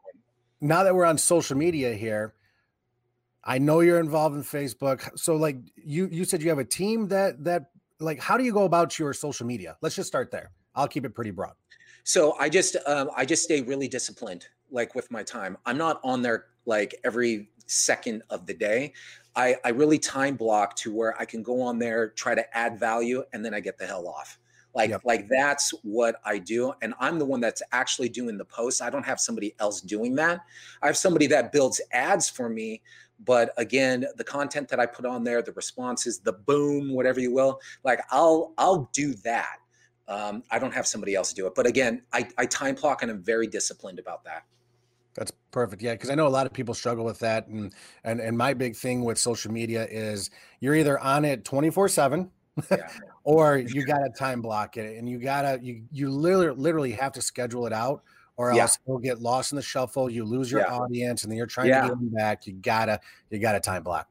Now 0.61 0.83
that 0.83 0.95
we're 0.95 1.05
on 1.05 1.17
social 1.17 1.57
media 1.57 1.93
here, 1.93 2.35
I 3.43 3.57
know 3.57 3.79
you're 3.79 3.99
involved 3.99 4.35
in 4.35 4.43
Facebook. 4.43 5.17
So 5.17 5.35
like 5.35 5.57
you 5.75 6.07
you 6.11 6.23
said 6.25 6.41
you 6.41 6.49
have 6.49 6.59
a 6.59 6.65
team 6.65 7.07
that 7.07 7.43
that 7.43 7.71
like 7.99 8.19
how 8.19 8.37
do 8.37 8.43
you 8.43 8.53
go 8.53 8.63
about 8.63 8.97
your 8.99 9.13
social 9.13 9.47
media? 9.47 9.77
Let's 9.81 9.95
just 9.95 10.07
start 10.07 10.31
there. 10.31 10.51
I'll 10.75 10.87
keep 10.87 11.05
it 11.05 11.15
pretty 11.15 11.31
broad. 11.31 11.53
So 12.03 12.37
I 12.39 12.49
just 12.49 12.77
um, 12.85 13.09
I 13.15 13.25
just 13.25 13.43
stay 13.43 13.61
really 13.61 13.87
disciplined 13.87 14.47
like 14.69 14.95
with 14.95 15.11
my 15.11 15.23
time. 15.23 15.57
I'm 15.65 15.77
not 15.77 15.99
on 16.03 16.21
there 16.21 16.45
like 16.65 16.95
every 17.03 17.49
second 17.65 18.21
of 18.29 18.45
the 18.45 18.53
day. 18.53 18.93
I, 19.35 19.55
I 19.63 19.69
really 19.69 19.97
time 19.97 20.35
block 20.35 20.75
to 20.77 20.93
where 20.93 21.19
I 21.19 21.25
can 21.25 21.41
go 21.41 21.61
on 21.61 21.79
there, 21.79 22.09
try 22.09 22.35
to 22.35 22.57
add 22.57 22.79
value, 22.79 23.23
and 23.33 23.45
then 23.45 23.53
I 23.53 23.61
get 23.61 23.77
the 23.77 23.87
hell 23.87 24.07
off. 24.07 24.37
Like, 24.73 24.91
Yep. 24.91 25.01
like 25.03 25.27
that's 25.29 25.71
what 25.83 26.15
I 26.23 26.37
do. 26.37 26.73
And 26.81 26.93
I'm 26.99 27.19
the 27.19 27.25
one 27.25 27.41
that's 27.41 27.61
actually 27.71 28.09
doing 28.09 28.37
the 28.37 28.45
posts. 28.45 28.81
I 28.81 28.89
don't 28.89 29.05
have 29.05 29.19
somebody 29.19 29.53
else 29.59 29.81
doing 29.81 30.15
that. 30.15 30.41
I 30.81 30.87
have 30.87 30.97
somebody 30.97 31.27
that 31.27 31.51
builds 31.51 31.81
ads 31.91 32.29
for 32.29 32.49
me. 32.49 32.81
But 33.23 33.53
again, 33.57 34.05
the 34.15 34.23
content 34.23 34.67
that 34.69 34.79
I 34.79 34.85
put 34.85 35.05
on 35.05 35.23
there, 35.23 35.41
the 35.41 35.51
responses, 35.51 36.19
the 36.19 36.33
boom, 36.33 36.93
whatever 36.93 37.19
you 37.19 37.31
will, 37.33 37.59
like 37.83 38.01
I'll 38.09 38.53
I'll 38.57 38.89
do 38.93 39.13
that. 39.15 39.57
Um, 40.07 40.43
I 40.49 40.57
don't 40.57 40.73
have 40.73 40.87
somebody 40.87 41.15
else 41.15 41.31
do 41.31 41.45
it. 41.47 41.53
But 41.55 41.67
again, 41.67 42.01
I, 42.11 42.27
I 42.37 42.45
time 42.45 42.75
block 42.75 43.01
and 43.03 43.11
I'm 43.11 43.21
very 43.21 43.47
disciplined 43.47 43.99
about 43.99 44.23
that. 44.23 44.43
That's 45.13 45.31
perfect. 45.51 45.81
Yeah, 45.81 45.93
because 45.93 46.09
I 46.09 46.15
know 46.15 46.25
a 46.25 46.29
lot 46.29 46.45
of 46.45 46.53
people 46.53 46.73
struggle 46.73 47.03
with 47.05 47.19
that, 47.19 47.47
and 47.47 47.73
and 48.05 48.19
and 48.21 48.37
my 48.37 48.53
big 48.53 48.75
thing 48.75 49.03
with 49.03 49.17
social 49.19 49.51
media 49.51 49.85
is 49.91 50.29
you're 50.61 50.75
either 50.75 50.97
on 50.99 51.25
it 51.25 51.43
twenty 51.45 51.69
four 51.69 51.89
seven, 51.89 52.31
Yeah. 52.71 52.87
Or 53.23 53.57
you 53.57 53.85
got 53.85 53.99
to 53.99 54.09
time 54.09 54.41
block 54.41 54.77
it, 54.77 54.97
and 54.97 55.07
you 55.09 55.19
gotta 55.19 55.59
you 55.61 55.83
you 55.91 56.09
literally 56.09 56.55
literally 56.59 56.91
have 56.93 57.11
to 57.13 57.21
schedule 57.21 57.65
it 57.67 57.73
out, 57.73 58.03
or 58.37 58.53
Yeah. 58.53 58.63
else 58.63 58.77
you'll 58.87 58.99
get 58.99 59.21
lost 59.21 59.51
in 59.51 59.55
the 59.55 59.61
shuffle. 59.61 60.09
You 60.09 60.25
lose 60.25 60.51
your 60.51 60.61
Yeah. 60.61 60.73
audience, 60.75 61.23
and 61.23 61.31
then 61.31 61.37
you're 61.37 61.45
trying 61.47 61.67
Yeah. 61.67 61.81
to 61.83 61.87
get 61.89 61.99
them 61.99 62.09
back. 62.09 62.47
You 62.47 62.53
gotta 62.53 62.99
you 63.29 63.39
gotta 63.39 63.59
time 63.59 63.83
block. 63.83 64.07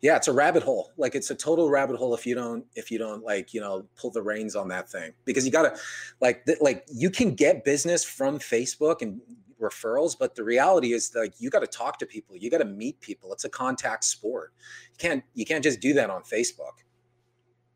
yeah 0.00 0.14
it's 0.14 0.28
a 0.28 0.32
rabbit 0.32 0.62
hole 0.62 0.92
like 0.96 1.16
it's 1.16 1.28
a 1.30 1.34
total 1.34 1.68
rabbit 1.70 1.96
hole 1.96 2.14
if 2.14 2.24
you 2.24 2.32
don't 2.32 2.64
if 2.76 2.88
you 2.88 2.98
don't 2.98 3.24
like 3.24 3.52
you 3.52 3.60
know 3.60 3.84
pull 3.96 4.12
the 4.12 4.22
reins 4.22 4.54
on 4.54 4.68
that 4.68 4.88
thing 4.88 5.12
because 5.24 5.44
you 5.44 5.50
gotta 5.50 5.76
like 6.20 6.46
th- 6.46 6.60
like 6.60 6.84
you 6.86 7.10
can 7.10 7.34
get 7.34 7.64
business 7.64 8.04
from 8.04 8.38
facebook 8.38 9.02
and 9.02 9.20
referrals 9.60 10.16
but 10.16 10.36
the 10.36 10.44
reality 10.44 10.92
is 10.92 11.12
like 11.16 11.34
you 11.40 11.50
got 11.50 11.62
to 11.62 11.66
talk 11.66 11.98
to 11.98 12.06
people 12.06 12.36
you 12.36 12.48
got 12.48 12.58
to 12.58 12.64
meet 12.64 13.00
people 13.00 13.32
it's 13.32 13.44
a 13.44 13.48
contact 13.48 14.04
sport 14.04 14.52
you 14.92 14.96
can't 14.98 15.24
you 15.34 15.44
can't 15.44 15.64
just 15.64 15.80
do 15.80 15.92
that 15.92 16.10
on 16.10 16.22
facebook 16.22 16.84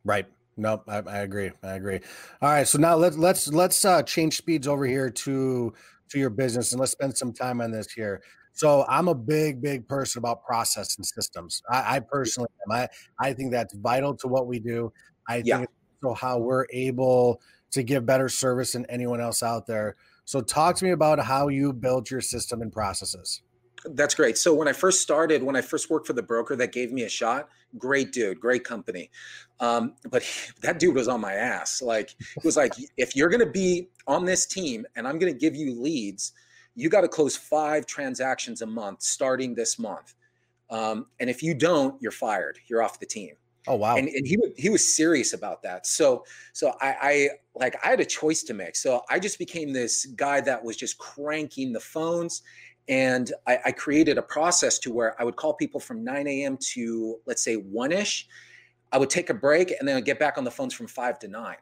Right. 0.05 0.27
Nope. 0.57 0.85
I, 0.89 0.99
I 0.99 1.19
agree. 1.19 1.51
I 1.63 1.75
agree. 1.75 2.01
All 2.41 2.51
right. 2.51 2.69
So 2.69 2.79
now 2.79 2.95
let's 2.97 3.17
let's 3.17 3.49
let's 3.49 3.85
uh, 3.85 4.03
change 4.03 4.37
speeds 4.37 4.69
over 4.69 4.85
here 4.85 5.11
to 5.11 5.73
to 6.11 6.19
your 6.19 6.31
business 6.31 6.73
and 6.73 6.81
let's 6.81 6.93
spend 6.93 7.17
some 7.17 7.33
time 7.33 7.61
on 7.61 7.71
this 7.71 7.91
here. 7.91 8.23
So 8.53 8.85
I'm 8.87 9.09
a 9.09 9.15
big, 9.15 9.63
big 9.63 9.89
person 9.89 10.19
about 10.19 10.45
process 10.45 10.97
and 10.99 11.07
systems. 11.07 11.63
I, 11.71 11.97
I 11.97 12.01
personally 12.01 12.51
am. 12.67 12.73
I 12.73 12.89
I 13.19 13.33
think 13.33 13.51
that's 13.51 13.75
vital 13.75 14.15
to 14.17 14.29
what 14.29 14.47
we 14.47 14.59
do. 14.61 14.93
I 15.27 15.41
think 15.41 15.65
it's 15.65 15.73
also 16.05 16.15
how 16.15 16.39
we're 16.39 16.67
able 16.71 17.41
to 17.71 17.83
give 17.83 18.05
better 18.05 18.29
service 18.29 18.73
than 18.73 18.85
anyone 18.87 19.21
else 19.21 19.43
out 19.43 19.67
there. 19.67 19.97
So 20.27 20.43
talk 20.43 20.77
to 20.77 20.85
me 20.85 20.91
about 20.91 21.19
how 21.19 21.49
you 21.49 21.73
build 21.73 22.11
your 22.11 22.21
system 22.21 22.61
and 22.61 22.71
processes. 22.71 23.43
That's 23.85 24.15
great. 24.15 24.39
So 24.39 24.55
when 24.55 24.69
I 24.69 24.73
first 24.73 25.01
started, 25.01 25.43
when 25.43 25.57
I 25.57 25.61
first 25.61 25.91
worked 25.91 26.07
for 26.07 26.13
the 26.13 26.23
broker 26.23 26.55
that 26.57 26.73
gave 26.73 26.93
me 26.93 27.03
a 27.03 27.09
shot, 27.09 27.49
great 27.79 28.13
dude, 28.13 28.41
great 28.41 28.65
company. 28.65 29.11
Um, 29.61 29.95
but 30.11 30.23
he- 30.23 30.53
that 30.63 30.79
dude 30.79 30.95
was 30.95 31.09
on 31.09 31.21
my 31.21 31.35
ass. 31.35 31.83
Like 31.83 32.15
it 32.37 32.45
was 32.45 32.57
like, 32.57 32.75
if 32.97 33.17
you're 33.17 33.29
going 33.29 33.45
to 33.45 33.51
be 33.51 33.89
on 34.07 34.25
this 34.25 34.47
team 34.47 34.87
and 34.97 35.07
I'm 35.07 35.19
going 35.19 35.33
to 35.33 35.39
give 35.39 35.57
you 35.57 35.81
leads, 35.81 36.33
you 36.75 36.89
got 36.89 37.03
to 37.03 37.09
close 37.09 37.37
five 37.37 37.87
transactions 37.87 38.63
a 38.63 38.67
month 38.67 39.03
starting 39.03 39.55
this 39.55 39.79
month. 39.79 40.15
Um, 40.71 41.07
and 41.21 41.29
if 41.29 41.43
you 41.43 41.55
don't, 41.55 42.01
you're 42.01 42.13
fired. 42.13 42.59
You're 42.69 42.83
off 42.83 42.99
the 43.01 43.07
team 43.07 43.35
Oh 43.69 43.77
wow. 43.77 43.97
and, 43.97 44.09
and 44.09 44.27
he 44.27 44.37
he 44.57 44.71
was 44.71 44.97
serious 44.97 45.35
about 45.35 45.63
that. 45.63 45.87
So 45.87 46.25
so 46.53 46.75
I, 46.81 46.97
I 47.01 47.29
like 47.55 47.77
I 47.85 47.91
had 47.91 48.01
a 48.01 48.05
choice 48.05 48.43
to 48.45 48.55
make. 48.55 48.75
So 48.75 49.03
I 49.09 49.21
just 49.21 49.39
became 49.39 49.73
this 49.73 50.05
guy 50.05 50.41
that 50.41 50.65
was 50.65 50.77
just 50.77 50.99
cranking 50.99 51.73
the 51.73 51.79
phones, 51.79 52.43
and 52.89 53.33
I, 53.47 53.59
I 53.67 53.73
created 53.73 54.19
a 54.19 54.23
process 54.23 54.79
to 54.81 54.93
where 54.93 55.21
I 55.21 55.25
would 55.25 55.37
call 55.37 55.55
people 55.55 55.81
from 55.81 56.03
9 56.05 56.27
a.m. 56.27 56.59
to 56.75 57.21
let's 57.27 57.43
say 57.43 57.55
one 57.55 57.93
ish. 57.93 58.27
I 58.91 58.99
would 58.99 59.11
take 59.11 59.31
a 59.31 59.35
break 59.35 59.73
and 59.79 59.89
then 59.89 59.97
I'd 59.97 60.05
get 60.05 60.19
back 60.19 60.37
on 60.37 60.45
the 60.45 60.51
phones 60.51 60.75
from 60.75 60.87
five 60.87 61.19
to 61.21 61.29
nine. 61.29 61.57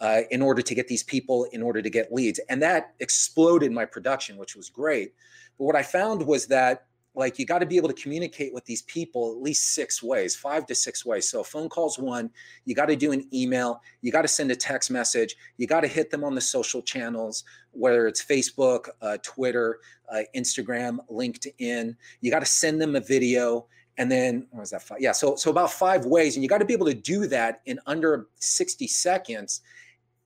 Uh, 0.00 0.20
in 0.30 0.40
order 0.40 0.62
to 0.62 0.76
get 0.76 0.86
these 0.86 1.02
people, 1.02 1.42
in 1.50 1.60
order 1.60 1.82
to 1.82 1.90
get 1.90 2.12
leads. 2.12 2.38
And 2.48 2.62
that 2.62 2.94
exploded 3.00 3.72
my 3.72 3.84
production, 3.84 4.36
which 4.36 4.54
was 4.54 4.70
great. 4.70 5.12
But 5.58 5.64
what 5.64 5.74
I 5.74 5.82
found 5.82 6.24
was 6.24 6.46
that 6.46 6.86
like 7.18 7.38
you 7.38 7.44
got 7.44 7.58
to 7.58 7.66
be 7.66 7.76
able 7.76 7.88
to 7.88 8.00
communicate 8.00 8.54
with 8.54 8.64
these 8.64 8.82
people 8.82 9.32
at 9.32 9.42
least 9.42 9.74
six 9.74 10.02
ways 10.02 10.36
five 10.36 10.64
to 10.66 10.74
six 10.74 11.04
ways 11.04 11.28
so 11.28 11.42
phone 11.42 11.68
calls 11.68 11.98
one 11.98 12.30
you 12.64 12.74
got 12.74 12.86
to 12.86 12.96
do 12.96 13.12
an 13.12 13.26
email 13.34 13.82
you 14.00 14.12
got 14.12 14.22
to 14.22 14.28
send 14.28 14.50
a 14.50 14.56
text 14.56 14.90
message 14.90 15.36
you 15.56 15.66
got 15.66 15.80
to 15.80 15.88
hit 15.88 16.10
them 16.10 16.24
on 16.24 16.34
the 16.34 16.40
social 16.40 16.80
channels 16.80 17.44
whether 17.72 18.06
it's 18.06 18.24
facebook 18.24 18.88
uh, 19.02 19.18
twitter 19.22 19.80
uh, 20.10 20.20
instagram 20.34 20.98
linkedin 21.10 21.94
you 22.20 22.30
got 22.30 22.40
to 22.40 22.46
send 22.46 22.80
them 22.80 22.96
a 22.96 23.00
video 23.00 23.66
and 23.98 24.10
then 24.10 24.46
what 24.50 24.60
was 24.60 24.70
that 24.70 24.82
five? 24.82 25.00
yeah 25.00 25.12
so 25.12 25.34
so 25.34 25.50
about 25.50 25.72
five 25.72 26.06
ways 26.06 26.36
and 26.36 26.42
you 26.42 26.48
got 26.48 26.58
to 26.58 26.64
be 26.64 26.72
able 26.72 26.86
to 26.86 26.94
do 26.94 27.26
that 27.26 27.60
in 27.66 27.80
under 27.86 28.28
60 28.36 28.86
seconds 28.86 29.60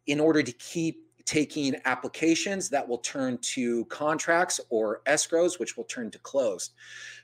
in 0.06 0.20
order 0.20 0.42
to 0.42 0.52
keep 0.52 1.06
taking 1.24 1.76
applications 1.84 2.68
that 2.70 2.86
will 2.86 2.98
turn 2.98 3.38
to 3.38 3.84
contracts 3.86 4.60
or 4.70 5.00
escrows 5.06 5.58
which 5.58 5.76
will 5.76 5.84
turn 5.84 6.10
to 6.10 6.18
closed. 6.18 6.72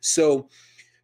So 0.00 0.48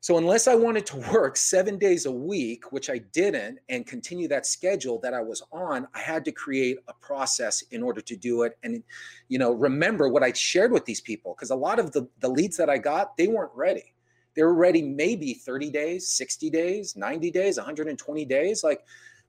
so 0.01 0.19
unless 0.19 0.49
i 0.49 0.55
wanted 0.55 0.85
to 0.85 0.97
work 1.13 1.35
7 1.35 1.79
days 1.79 2.05
a 2.05 2.13
week 2.13 2.71
which 2.73 2.91
i 2.91 2.99
didn't 2.99 3.59
and 3.71 3.87
continue 3.87 4.29
that 4.29 4.45
schedule 4.45 4.99
that 4.99 5.15
i 5.15 5.23
was 5.23 5.43
on 5.51 5.89
i 5.95 5.99
had 5.99 6.27
to 6.27 6.33
create 6.33 6.77
a 6.89 6.93
process 6.93 7.63
in 7.71 7.83
order 7.83 8.03
to 8.03 8.15
do 8.15 8.43
it 8.43 8.59
and 8.63 8.83
you 9.29 9.39
know 9.39 9.53
remember 9.53 10.11
what 10.11 10.23
i 10.23 10.31
shared 10.33 10.73
with 10.73 10.85
these 10.85 11.01
people 11.01 11.33
because 11.35 11.51
a 11.51 11.57
lot 11.57 11.79
of 11.79 11.91
the 11.93 12.07
the 12.21 12.29
leads 12.29 12.55
that 12.59 12.69
i 12.69 12.77
got 12.77 13.17
they 13.17 13.29
weren't 13.29 13.53
ready. 13.55 13.95
They 14.37 14.43
were 14.43 14.55
ready 14.55 14.83
maybe 14.83 15.33
30 15.33 15.71
days 15.71 16.09
60 16.09 16.51
days 16.51 16.97
90 16.97 17.31
days 17.31 17.57
120 17.57 18.25
days 18.27 18.63
like 18.63 18.85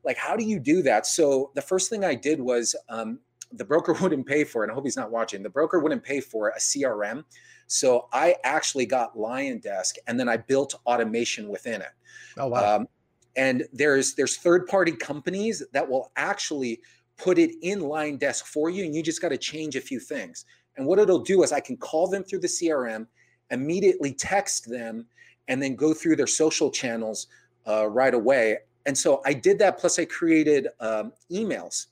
like 0.06 0.17
how 0.17 0.36
do 0.36 0.43
you 0.43 0.60
do 0.60 0.84
that? 0.84 1.06
So 1.08 1.51
the 1.56 1.62
first 1.62 1.89
thing 1.89 2.06
i 2.06 2.15
did 2.15 2.39
was 2.39 2.75
um, 2.89 3.19
the 3.58 3.65
broker 3.65 3.94
wouldn't 4.02 4.26
pay 4.26 4.44
for 4.44 4.63
it. 4.63 4.65
And 4.65 4.72
I 4.72 4.76
hope 4.76 4.86
he's 4.86 4.98
not 4.98 5.12
watching. 5.12 5.44
The 5.44 5.50
broker 5.50 5.80
wouldn't 5.80 6.04
pay 6.04 6.20
for 6.20 6.50
a 6.50 6.60
CRM. 6.60 7.24
So 7.68 8.08
I 8.13 8.36
actually 8.44 8.86
got 8.86 9.15
LionDesk 9.15 9.94
and 10.08 10.20
then 10.20 10.30
I 10.30 10.38
built 10.38 10.76
automation 10.86 11.50
within 11.50 11.82
it. 11.82 11.91
oh 12.38 12.48
wow. 12.48 12.76
Um, 12.76 12.88
and 13.36 13.65
there's 13.74 14.15
there's 14.15 14.38
third 14.38 14.65
party 14.68 14.94
companies 14.94 15.62
that 15.74 15.88
will 15.89 16.12
actually 16.15 16.80
put 17.18 17.38
it 17.38 17.56
in 17.62 17.80
LionDesk 17.80 18.44
for 18.44 18.70
you, 18.70 18.84
and 18.84 18.96
you 18.96 19.02
just 19.02 19.22
got 19.22 19.30
to 19.30 19.38
change 19.38 19.76
a 19.76 19.82
few 19.82 20.00
things. 20.00 20.46
And 20.78 20.86
what 20.86 21.00
it'll 21.00 21.20
do 21.20 21.44
is 21.44 21.52
I 21.52 21.60
can 21.60 21.78
call 21.78 22.08
them 22.08 22.24
through 22.24 22.39
the 22.39 22.48
CRM, 22.48 23.08
immediately 23.52 24.13
text 24.13 24.70
them, 24.70 25.06
and 25.48 25.62
then 25.62 25.76
go 25.76 25.94
through 25.94 26.18
their 26.18 26.28
social 26.28 26.70
channels 26.70 27.28
uh, 27.68 27.88
right 27.88 28.13
away. 28.13 28.58
And 28.86 28.98
so 28.98 29.22
I 29.26 29.34
did 29.34 29.60
that. 29.60 29.78
Plus, 29.80 29.98
I 29.98 30.06
created 30.06 30.68
um, 30.80 31.13
emails 31.32 31.88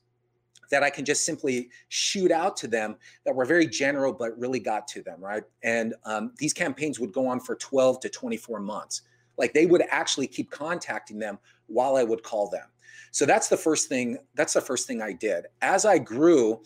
that 0.73 0.81
I 0.81 0.89
can 0.89 1.05
just 1.05 1.23
simply 1.23 1.69
shoot 1.89 2.31
out 2.31 2.57
to 2.57 2.67
them 2.67 2.95
that 3.27 3.36
were 3.36 3.45
very 3.45 3.67
general, 3.67 4.12
but 4.12 4.36
really 4.39 4.59
got 4.59 4.88
to 4.88 5.03
them, 5.03 5.23
right? 5.23 5.43
And 5.62 5.93
um, 6.03 6.31
these 6.39 6.51
campaigns 6.51 6.99
would 6.99 7.13
go 7.13 7.27
on 7.27 7.39
for 7.39 7.55
12 7.55 7.99
to 7.99 8.09
24 8.09 8.59
months. 8.59 9.03
Like 9.38 9.53
they 9.53 9.67
would 9.67 9.83
actually 9.91 10.25
keep 10.25 10.49
contacting 10.49 11.19
them 11.19 11.38
while 11.67 11.95
I 11.95 12.03
would 12.03 12.23
call 12.23 12.49
them. 12.49 12.65
So 13.12 13.23
that's 13.23 13.49
the 13.49 13.55
first 13.55 13.88
thing. 13.88 14.17
That's 14.33 14.53
the 14.53 14.62
first 14.62 14.88
thing 14.88 14.99
I 14.99 15.13
did. 15.13 15.45
As 15.62 15.86
I 15.86 15.99
grew, 15.99 16.63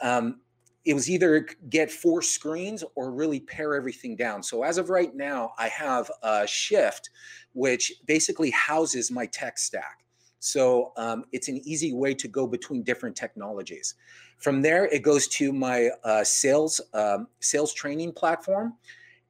um, 0.00 0.40
it 0.86 0.94
was 0.94 1.10
either 1.10 1.46
get 1.68 1.90
four 1.90 2.22
screens 2.22 2.82
or 2.94 3.10
really 3.10 3.40
pare 3.40 3.74
everything 3.74 4.16
down. 4.16 4.42
So 4.42 4.62
as 4.62 4.78
of 4.78 4.88
right 4.88 5.14
now, 5.14 5.52
I 5.58 5.68
have 5.68 6.10
a 6.22 6.46
Shift, 6.46 7.10
which 7.52 7.92
basically 8.06 8.48
houses 8.52 9.10
my 9.10 9.26
tech 9.26 9.58
stack. 9.58 10.05
So 10.38 10.92
um, 10.96 11.24
it's 11.32 11.48
an 11.48 11.60
easy 11.64 11.92
way 11.92 12.14
to 12.14 12.28
go 12.28 12.46
between 12.46 12.82
different 12.82 13.16
technologies. 13.16 13.94
From 14.38 14.62
there, 14.62 14.86
it 14.86 15.02
goes 15.02 15.28
to 15.28 15.52
my 15.52 15.90
uh, 16.04 16.22
sales 16.22 16.80
um, 16.92 17.28
sales 17.40 17.72
training 17.72 18.12
platform, 18.12 18.74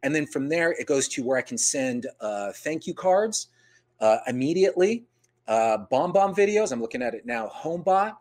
and 0.02 0.14
then 0.14 0.26
from 0.26 0.48
there, 0.48 0.72
it 0.72 0.86
goes 0.86 1.08
to 1.08 1.22
where 1.22 1.38
I 1.38 1.42
can 1.42 1.58
send 1.58 2.06
uh, 2.20 2.52
thank 2.52 2.86
you 2.86 2.94
cards 2.94 3.48
uh, 4.00 4.18
immediately. 4.26 5.04
Uh, 5.48 5.78
BombBomb 5.92 6.36
videos. 6.36 6.72
I'm 6.72 6.80
looking 6.80 7.02
at 7.02 7.14
it 7.14 7.24
now. 7.24 7.48
HomeBot, 7.54 8.16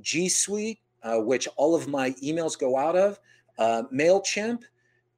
G 0.00 0.28
Suite, 0.28 0.80
uh, 1.04 1.18
which 1.18 1.46
all 1.56 1.74
of 1.74 1.86
my 1.86 2.10
emails 2.22 2.58
go 2.58 2.76
out 2.76 2.96
of. 2.96 3.20
Uh, 3.58 3.84
Mailchimp, 3.92 4.62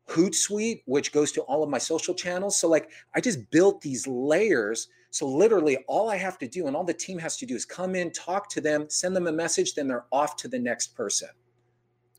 Hootsuite, 0.08 0.82
which 0.84 1.12
goes 1.12 1.32
to 1.32 1.40
all 1.42 1.62
of 1.62 1.70
my 1.70 1.78
social 1.78 2.14
channels. 2.14 2.60
So 2.60 2.68
like 2.68 2.90
I 3.14 3.20
just 3.20 3.50
built 3.50 3.80
these 3.80 4.06
layers. 4.06 4.88
So 5.10 5.26
literally 5.26 5.78
all 5.88 6.10
I 6.10 6.16
have 6.16 6.38
to 6.38 6.48
do 6.48 6.66
and 6.66 6.76
all 6.76 6.84
the 6.84 6.94
team 6.94 7.18
has 7.18 7.36
to 7.38 7.46
do 7.46 7.54
is 7.54 7.64
come 7.64 7.94
in, 7.94 8.10
talk 8.10 8.48
to 8.50 8.60
them, 8.60 8.86
send 8.88 9.16
them 9.16 9.26
a 9.26 9.32
message, 9.32 9.74
then 9.74 9.88
they're 9.88 10.06
off 10.12 10.36
to 10.36 10.48
the 10.48 10.58
next 10.58 10.94
person. 10.94 11.28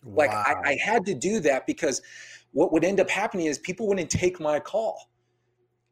Like. 0.05 0.31
I, 0.31 0.55
I 0.63 0.77
had 0.81 1.05
to 1.05 1.13
do 1.13 1.39
that 1.41 1.67
because 1.67 2.01
what 2.51 2.71
would 2.71 2.83
end 2.83 2.99
up 2.99 3.09
happening 3.09 3.47
is 3.47 3.57
people 3.59 3.87
wouldn't 3.87 4.09
take 4.09 4.39
my 4.39 4.59
call. 4.59 5.09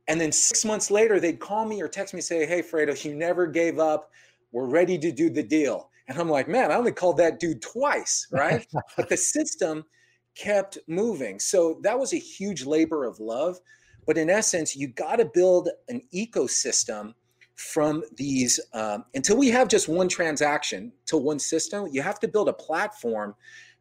And 0.08 0.22
then 0.22 0.32
six 0.32 0.64
months 0.64 0.92
later, 0.92 1.20
they'd 1.20 1.40
call 1.40 1.66
me 1.66 1.82
or 1.82 1.88
text 1.88 2.14
me, 2.14 2.22
say, 2.22 2.46
Hey, 2.46 2.62
Fredo, 2.62 3.04
you 3.04 3.16
never 3.16 3.48
gave 3.48 3.80
up. 3.80 4.12
We're 4.52 4.68
ready 4.68 4.98
to 5.00 5.12
do 5.12 5.30
the 5.30 5.44
deal. 5.44 5.90
And 6.08 6.20
I'm 6.20 6.30
like, 6.30 6.48
man, 6.48 6.72
I 6.72 6.76
only 6.76 6.92
called 6.92 7.18
that 7.18 7.40
dude 7.40 7.62
twice, 7.62 8.28
right? 8.32 8.66
but 8.98 9.10
the 9.10 9.18
system 9.18 9.84
kept 10.36 10.78
moving. 10.88 11.40
So 11.40 11.80
that 11.84 11.98
was 11.98 12.14
a 12.14 12.18
huge 12.18 12.66
labor 12.66 13.06
of 13.06 13.20
love. 13.20 13.60
But 14.06 14.18
in 14.18 14.30
essence, 14.30 14.76
you 14.76 14.88
got 14.90 15.18
to 15.18 15.26
build 15.26 15.70
an 15.90 16.02
ecosystem 16.14 17.14
from 17.56 18.04
these 18.18 18.60
um, 18.74 19.06
until 19.14 19.38
we 19.38 19.50
have 19.50 19.68
just 19.68 19.88
one 19.88 20.10
transaction 20.10 20.92
to 21.06 21.18
one 21.18 21.40
system 21.40 21.88
you 21.90 22.02
have 22.02 22.20
to 22.20 22.28
build 22.28 22.50
a 22.50 22.54
platform 22.54 23.34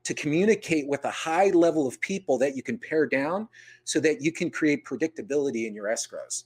to 0.04 0.14
communicate 0.14 0.86
with 0.86 1.04
a 1.04 1.10
high 1.10 1.48
level 1.48 1.86
of 1.86 2.00
people 2.00 2.38
that 2.38 2.54
you 2.54 2.62
can 2.62 2.78
pare 2.78 3.06
down 3.06 3.48
so 3.84 3.98
that 3.98 4.22
you 4.22 4.30
can 4.30 4.50
create 4.50 4.84
predictability 4.84 5.66
in 5.66 5.74
your 5.74 5.86
escrows. 5.86 6.44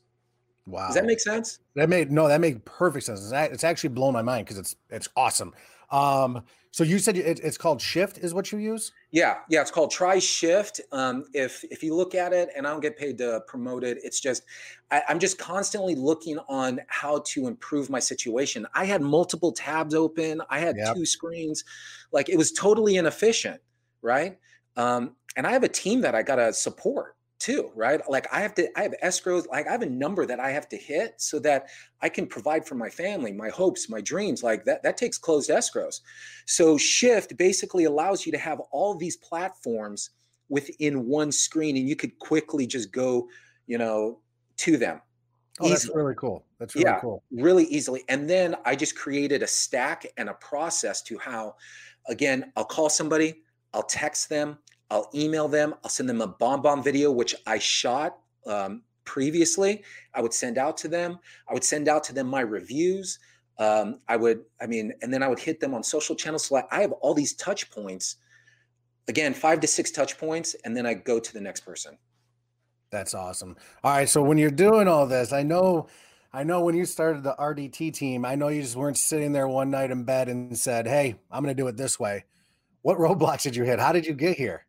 Wow 0.64 0.86
does 0.86 0.94
that 0.94 1.04
make 1.04 1.20
sense? 1.20 1.58
That 1.74 1.88
made 1.88 2.10
no 2.10 2.28
that 2.28 2.40
made 2.40 2.64
perfect 2.64 3.06
sense. 3.06 3.30
It's 3.32 3.64
actually 3.64 3.90
blown 3.90 4.14
my 4.14 4.22
mind 4.22 4.46
because 4.46 4.58
it's 4.58 4.76
it's 4.90 5.08
awesome 5.16 5.52
um 5.90 6.42
so 6.78 6.84
you 6.84 7.00
said 7.00 7.16
it, 7.16 7.40
it's 7.40 7.58
called 7.58 7.80
Shift, 7.80 8.18
is 8.18 8.34
what 8.34 8.52
you 8.52 8.58
use? 8.58 8.92
Yeah, 9.10 9.38
yeah, 9.48 9.62
it's 9.62 9.70
called 9.70 9.90
Try 9.90 10.20
Shift. 10.20 10.80
Um, 10.92 11.24
if 11.32 11.64
if 11.72 11.82
you 11.82 11.94
look 11.94 12.14
at 12.14 12.32
it, 12.32 12.50
and 12.56 12.66
I 12.66 12.70
don't 12.70 12.80
get 12.80 12.96
paid 12.96 13.18
to 13.18 13.42
promote 13.48 13.82
it, 13.82 13.98
it's 14.04 14.20
just 14.20 14.44
I, 14.90 15.02
I'm 15.08 15.18
just 15.18 15.38
constantly 15.38 15.94
looking 15.96 16.38
on 16.48 16.80
how 16.88 17.22
to 17.26 17.48
improve 17.48 17.90
my 17.90 17.98
situation. 17.98 18.66
I 18.74 18.84
had 18.84 19.02
multiple 19.02 19.50
tabs 19.50 19.94
open. 19.94 20.40
I 20.50 20.60
had 20.60 20.76
yep. 20.76 20.94
two 20.94 21.06
screens, 21.06 21.64
like 22.12 22.28
it 22.28 22.36
was 22.36 22.52
totally 22.52 22.96
inefficient, 22.96 23.60
right? 24.02 24.38
Um, 24.76 25.16
and 25.36 25.48
I 25.48 25.52
have 25.52 25.64
a 25.64 25.68
team 25.68 26.02
that 26.02 26.14
I 26.14 26.22
gotta 26.22 26.52
support 26.52 27.16
too, 27.38 27.70
right? 27.74 28.00
Like 28.08 28.26
I 28.32 28.40
have 28.40 28.54
to, 28.54 28.68
I 28.78 28.82
have 28.82 28.94
escrows, 29.02 29.46
like 29.48 29.66
I 29.68 29.72
have 29.72 29.82
a 29.82 29.88
number 29.88 30.26
that 30.26 30.40
I 30.40 30.50
have 30.50 30.68
to 30.70 30.76
hit 30.76 31.14
so 31.20 31.38
that 31.40 31.68
I 32.00 32.08
can 32.08 32.26
provide 32.26 32.66
for 32.66 32.74
my 32.74 32.88
family, 32.88 33.32
my 33.32 33.48
hopes, 33.48 33.88
my 33.88 34.00
dreams. 34.00 34.42
Like 34.42 34.64
that, 34.64 34.82
that 34.82 34.96
takes 34.96 35.18
closed 35.18 35.50
escrows. 35.50 36.00
So 36.46 36.76
Shift 36.76 37.36
basically 37.36 37.84
allows 37.84 38.26
you 38.26 38.32
to 38.32 38.38
have 38.38 38.60
all 38.72 38.96
these 38.96 39.16
platforms 39.16 40.10
within 40.48 41.06
one 41.06 41.30
screen 41.30 41.76
and 41.76 41.88
you 41.88 41.94
could 41.94 42.18
quickly 42.18 42.66
just 42.66 42.90
go, 42.90 43.28
you 43.66 43.78
know, 43.78 44.18
to 44.58 44.76
them. 44.76 45.00
Oh, 45.60 45.68
that's 45.68 45.88
really 45.92 46.14
cool. 46.14 46.44
That's 46.58 46.74
really 46.74 46.86
yeah, 46.86 47.00
cool. 47.00 47.22
Really 47.32 47.64
easily. 47.64 48.04
And 48.08 48.28
then 48.28 48.56
I 48.64 48.76
just 48.76 48.96
created 48.96 49.42
a 49.42 49.46
stack 49.46 50.06
and 50.16 50.28
a 50.28 50.34
process 50.34 51.02
to 51.02 51.18
how, 51.18 51.56
again, 52.08 52.52
I'll 52.56 52.64
call 52.64 52.88
somebody, 52.88 53.42
I'll 53.74 53.82
text 53.82 54.28
them, 54.28 54.58
I'll 54.90 55.10
email 55.14 55.48
them. 55.48 55.74
I'll 55.84 55.90
send 55.90 56.08
them 56.08 56.20
a 56.20 56.28
BombBomb 56.28 56.82
video, 56.82 57.12
which 57.12 57.34
I 57.46 57.58
shot 57.58 58.18
um, 58.46 58.82
previously. 59.04 59.84
I 60.14 60.20
would 60.20 60.32
send 60.32 60.58
out 60.58 60.76
to 60.78 60.88
them. 60.88 61.18
I 61.48 61.54
would 61.54 61.64
send 61.64 61.88
out 61.88 62.04
to 62.04 62.14
them 62.14 62.26
my 62.26 62.40
reviews. 62.40 63.18
Um, 63.58 64.00
I 64.08 64.16
would, 64.16 64.44
I 64.60 64.66
mean, 64.66 64.92
and 65.02 65.12
then 65.12 65.22
I 65.22 65.28
would 65.28 65.40
hit 65.40 65.60
them 65.60 65.74
on 65.74 65.82
social 65.82 66.14
channels. 66.14 66.46
So 66.46 66.62
I 66.70 66.80
have 66.80 66.92
all 66.92 67.14
these 67.14 67.34
touch 67.34 67.70
points. 67.70 68.16
Again, 69.08 69.34
five 69.34 69.60
to 69.60 69.66
six 69.66 69.90
touch 69.90 70.18
points, 70.18 70.54
and 70.64 70.76
then 70.76 70.86
I 70.86 70.94
go 70.94 71.18
to 71.18 71.32
the 71.32 71.40
next 71.40 71.60
person. 71.60 71.96
That's 72.90 73.14
awesome. 73.14 73.56
All 73.82 73.92
right, 73.92 74.08
so 74.08 74.22
when 74.22 74.38
you're 74.38 74.50
doing 74.50 74.88
all 74.88 75.06
this, 75.06 75.32
I 75.32 75.42
know, 75.42 75.88
I 76.32 76.44
know 76.44 76.62
when 76.62 76.76
you 76.76 76.84
started 76.84 77.22
the 77.22 77.34
RDT 77.38 77.94
team, 77.94 78.24
I 78.24 78.34
know 78.34 78.48
you 78.48 78.62
just 78.62 78.76
weren't 78.76 78.96
sitting 78.96 79.32
there 79.32 79.48
one 79.48 79.70
night 79.70 79.90
in 79.90 80.04
bed 80.04 80.28
and 80.28 80.56
said, 80.58 80.86
"Hey, 80.86 81.16
I'm 81.30 81.42
going 81.42 81.54
to 81.54 81.60
do 81.60 81.68
it 81.68 81.76
this 81.76 81.98
way." 81.98 82.24
What 82.82 82.98
roadblocks 82.98 83.42
did 83.42 83.56
you 83.56 83.64
hit? 83.64 83.80
How 83.80 83.92
did 83.92 84.06
you 84.06 84.14
get 84.14 84.36
here? 84.36 84.66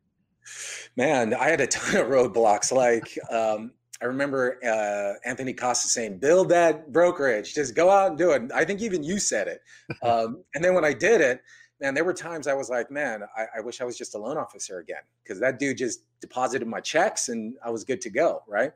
Man, 0.95 1.33
I 1.33 1.49
had 1.49 1.61
a 1.61 1.67
ton 1.67 1.97
of 2.01 2.07
roadblocks. 2.07 2.71
Like 2.71 3.17
um, 3.31 3.71
I 4.01 4.05
remember 4.05 4.59
uh, 4.65 5.27
Anthony 5.27 5.53
Casa 5.53 5.87
saying, 5.87 6.19
"Build 6.19 6.49
that 6.49 6.91
brokerage. 6.91 7.53
Just 7.53 7.75
go 7.75 7.89
out 7.89 8.09
and 8.09 8.17
do 8.17 8.31
it." 8.31 8.51
I 8.53 8.65
think 8.65 8.81
even 8.81 9.03
you 9.03 9.19
said 9.19 9.47
it. 9.47 9.61
Um, 10.03 10.43
and 10.53 10.63
then 10.63 10.75
when 10.75 10.85
I 10.85 10.93
did 10.93 11.19
it, 11.19 11.41
man, 11.81 11.95
there 11.95 12.03
were 12.05 12.13
times 12.13 12.47
I 12.47 12.53
was 12.53 12.69
like, 12.69 12.91
"Man, 12.91 13.23
I, 13.35 13.45
I 13.57 13.61
wish 13.61 13.81
I 13.81 13.83
was 13.83 13.97
just 13.97 14.15
a 14.15 14.17
loan 14.17 14.37
officer 14.37 14.79
again," 14.79 15.01
because 15.23 15.39
that 15.39 15.59
dude 15.59 15.77
just 15.77 16.03
deposited 16.21 16.67
my 16.67 16.79
checks 16.79 17.29
and 17.29 17.55
I 17.63 17.69
was 17.69 17.83
good 17.83 18.01
to 18.01 18.09
go, 18.09 18.43
right? 18.47 18.71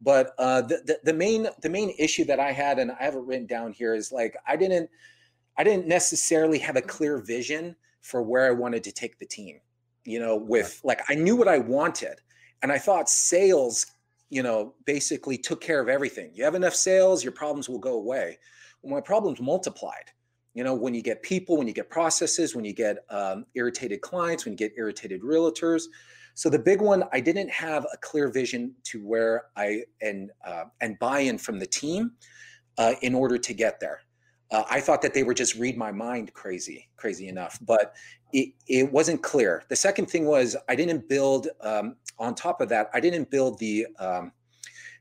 But 0.00 0.32
uh, 0.38 0.62
the, 0.62 0.82
the 0.84 0.98
the 1.04 1.14
main 1.14 1.48
the 1.62 1.68
main 1.68 1.94
issue 1.98 2.24
that 2.24 2.40
I 2.40 2.52
had, 2.52 2.78
and 2.78 2.90
I 2.92 3.04
have 3.04 3.14
it 3.14 3.20
written 3.20 3.46
down 3.46 3.72
here, 3.72 3.94
is 3.94 4.10
like 4.10 4.36
I 4.46 4.56
didn't 4.56 4.90
I 5.56 5.64
didn't 5.64 5.86
necessarily 5.86 6.58
have 6.60 6.76
a 6.76 6.82
clear 6.82 7.18
vision 7.18 7.76
for 8.00 8.22
where 8.22 8.46
I 8.46 8.52
wanted 8.52 8.84
to 8.84 8.92
take 8.92 9.18
the 9.18 9.26
team 9.26 9.60
you 10.08 10.18
know, 10.18 10.36
with 10.36 10.80
like 10.84 11.02
I 11.08 11.14
knew 11.14 11.36
what 11.36 11.48
I 11.48 11.58
wanted. 11.58 12.20
And 12.62 12.72
I 12.72 12.78
thought 12.78 13.08
sales, 13.08 13.86
you 14.30 14.42
know, 14.42 14.74
basically 14.84 15.38
took 15.38 15.60
care 15.60 15.80
of 15.80 15.88
everything. 15.88 16.30
You 16.34 16.44
have 16.44 16.54
enough 16.54 16.74
sales, 16.74 17.22
your 17.22 17.32
problems 17.32 17.68
will 17.68 17.78
go 17.78 17.94
away. 17.94 18.38
Well, 18.82 18.94
my 18.94 19.00
problems 19.00 19.40
multiplied. 19.40 20.10
You 20.54 20.64
know, 20.64 20.74
when 20.74 20.94
you 20.94 21.02
get 21.02 21.22
people, 21.22 21.56
when 21.56 21.68
you 21.68 21.74
get 21.74 21.88
processes, 21.90 22.56
when 22.56 22.64
you 22.64 22.72
get 22.72 23.04
um, 23.10 23.44
irritated 23.54 24.00
clients, 24.00 24.44
when 24.44 24.54
you 24.54 24.56
get 24.56 24.72
irritated 24.76 25.22
realtors. 25.22 25.84
So 26.34 26.48
the 26.48 26.58
big 26.58 26.80
one, 26.80 27.04
I 27.12 27.20
didn't 27.20 27.50
have 27.50 27.84
a 27.92 27.96
clear 27.98 28.28
vision 28.28 28.74
to 28.84 29.04
where 29.04 29.44
I 29.56 29.82
and 30.00 30.30
uh, 30.44 30.64
and 30.80 30.98
buy-in 30.98 31.38
from 31.38 31.58
the 31.58 31.66
team 31.66 32.12
uh, 32.78 32.94
in 33.02 33.14
order 33.14 33.38
to 33.38 33.54
get 33.54 33.78
there. 33.78 34.00
Uh, 34.50 34.64
I 34.70 34.80
thought 34.80 35.02
that 35.02 35.12
they 35.12 35.22
were 35.22 35.34
just 35.34 35.56
read 35.56 35.76
my 35.76 35.92
mind 35.92 36.32
crazy, 36.32 36.88
crazy 36.96 37.28
enough, 37.28 37.58
but 37.60 37.94
it, 38.32 38.54
it 38.66 38.90
wasn't 38.90 39.22
clear. 39.22 39.62
The 39.68 39.76
second 39.76 40.06
thing 40.06 40.24
was 40.24 40.56
I 40.68 40.74
didn't 40.74 41.08
build, 41.08 41.48
um, 41.60 41.96
on 42.18 42.34
top 42.34 42.60
of 42.60 42.68
that, 42.70 42.90
I 42.94 43.00
didn't 43.00 43.30
build 43.30 43.58
the, 43.58 43.86
um, 43.98 44.32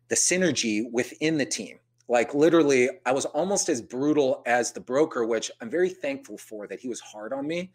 the 0.09 0.15
synergy 0.15 0.91
within 0.91 1.37
the 1.37 1.45
team. 1.45 1.79
Like 2.09 2.33
literally, 2.33 2.89
I 3.05 3.11
was 3.11 3.25
almost 3.25 3.69
as 3.69 3.81
brutal 3.81 4.41
as 4.45 4.71
the 4.71 4.79
broker, 4.79 5.25
which 5.25 5.51
I'm 5.61 5.69
very 5.69 5.89
thankful 5.89 6.37
for 6.37 6.67
that 6.67 6.79
he 6.79 6.87
was 6.87 6.99
hard 7.01 7.33
on 7.33 7.47
me. 7.47 7.71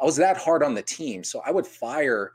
I 0.00 0.04
was 0.04 0.16
that 0.16 0.36
hard 0.36 0.62
on 0.62 0.74
the 0.74 0.82
team. 0.82 1.24
So 1.24 1.42
I 1.44 1.50
would 1.50 1.66
fire 1.66 2.32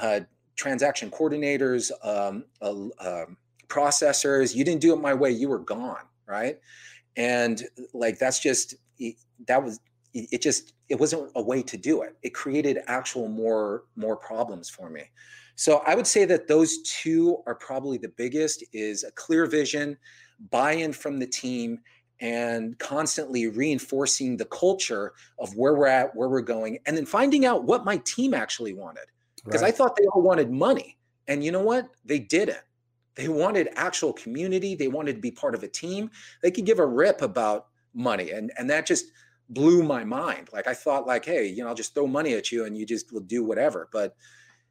uh, 0.00 0.20
transaction 0.56 1.10
coordinators, 1.10 1.90
um, 2.04 2.44
uh, 2.60 3.24
processors. 3.68 4.54
You 4.54 4.64
didn't 4.64 4.80
do 4.80 4.92
it 4.92 5.00
my 5.00 5.14
way, 5.14 5.30
you 5.30 5.48
were 5.48 5.60
gone, 5.60 6.04
right? 6.26 6.58
And 7.16 7.64
like 7.92 8.18
that's 8.18 8.40
just 8.40 8.74
that 9.46 9.62
was 9.62 9.80
it 10.12 10.42
just 10.42 10.72
it 10.88 10.98
wasn't 10.98 11.30
a 11.36 11.42
way 11.42 11.62
to 11.62 11.76
do 11.76 12.02
it. 12.02 12.16
It 12.22 12.34
created 12.34 12.78
actual 12.86 13.28
more 13.28 13.84
more 13.96 14.16
problems 14.16 14.68
for 14.68 14.90
me. 14.90 15.02
So 15.56 15.82
i 15.86 15.94
would 15.94 16.06
say 16.06 16.24
that 16.24 16.48
those 16.48 16.78
two 16.82 17.42
are 17.46 17.54
probably 17.54 17.98
the 17.98 18.08
biggest 18.08 18.64
is 18.72 19.04
a 19.04 19.10
clear 19.12 19.46
vision 19.46 19.96
buy-in 20.50 20.92
from 20.92 21.18
the 21.18 21.26
team 21.26 21.80
and 22.20 22.78
constantly 22.78 23.46
reinforcing 23.46 24.36
the 24.36 24.46
culture 24.46 25.12
of 25.38 25.54
where 25.54 25.74
we're 25.74 25.86
at 25.86 26.14
where 26.16 26.28
we're 26.30 26.40
going 26.40 26.78
and 26.86 26.96
then 26.96 27.04
finding 27.06 27.44
out 27.44 27.64
what 27.64 27.84
my 27.84 27.98
team 27.98 28.32
actually 28.34 28.74
wanted. 28.74 29.04
Because 29.44 29.62
right. 29.62 29.72
i 29.72 29.76
thought 29.76 29.96
they 29.96 30.06
all 30.06 30.22
wanted 30.22 30.50
money 30.50 30.96
and 31.30 31.44
you 31.44 31.52
know 31.52 31.62
what? 31.62 31.88
They 32.04 32.18
didn't 32.18 32.58
they 33.14 33.28
wanted 33.28 33.68
actual 33.74 34.12
community. 34.12 34.74
They 34.74 34.88
wanted 34.88 35.14
to 35.14 35.20
be 35.20 35.30
part 35.30 35.54
of 35.54 35.62
a 35.62 35.68
team. 35.68 36.10
They 36.42 36.50
could 36.50 36.66
give 36.66 36.78
a 36.78 36.86
rip 36.86 37.22
about 37.22 37.66
money. 37.92 38.30
And, 38.30 38.52
and 38.56 38.70
that 38.70 38.86
just 38.86 39.06
blew 39.48 39.82
my 39.82 40.04
mind. 40.04 40.48
Like 40.52 40.66
I 40.66 40.74
thought 40.74 41.06
like, 41.06 41.24
hey, 41.24 41.46
you 41.46 41.62
know, 41.62 41.68
I'll 41.68 41.74
just 41.74 41.94
throw 41.94 42.06
money 42.06 42.34
at 42.34 42.52
you 42.52 42.64
and 42.64 42.76
you 42.76 42.86
just 42.86 43.12
will 43.12 43.20
do 43.20 43.44
whatever. 43.44 43.88
But 43.92 44.14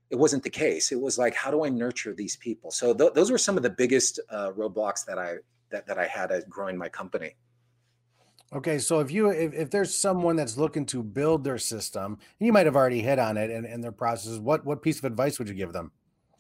it 0.09 0.15
wasn't 0.15 0.43
the 0.43 0.49
case. 0.49 0.91
It 0.91 0.99
was 0.99 1.17
like, 1.17 1.35
how 1.35 1.51
do 1.51 1.63
I 1.63 1.69
nurture 1.69 2.13
these 2.13 2.37
people? 2.37 2.71
So 2.71 2.93
th- 2.93 3.13
those 3.13 3.29
were 3.29 3.37
some 3.37 3.57
of 3.57 3.63
the 3.63 3.69
biggest 3.69 4.19
uh, 4.29 4.51
roadblocks 4.51 5.05
that 5.05 5.19
I 5.19 5.35
that, 5.69 5.85
that 5.85 5.99
I 5.99 6.07
had 6.07 6.31
at 6.31 6.49
growing 6.49 6.77
my 6.77 6.89
company. 6.89 7.35
Okay, 8.51 8.79
so 8.79 8.99
if 8.99 9.11
you 9.11 9.29
if, 9.29 9.53
if 9.53 9.69
there's 9.69 9.95
someone 9.95 10.35
that's 10.35 10.57
looking 10.57 10.87
to 10.87 11.03
build 11.03 11.43
their 11.43 11.59
system, 11.59 12.17
you 12.39 12.51
might 12.51 12.65
have 12.65 12.75
already 12.75 13.01
hit 13.01 13.19
on 13.19 13.37
it 13.37 13.51
and, 13.51 13.65
and 13.67 13.83
their 13.83 13.91
processes. 13.91 14.39
What 14.39 14.65
what 14.65 14.81
piece 14.81 14.97
of 14.97 15.05
advice 15.05 15.37
would 15.37 15.47
you 15.47 15.53
give 15.53 15.73
them? 15.73 15.91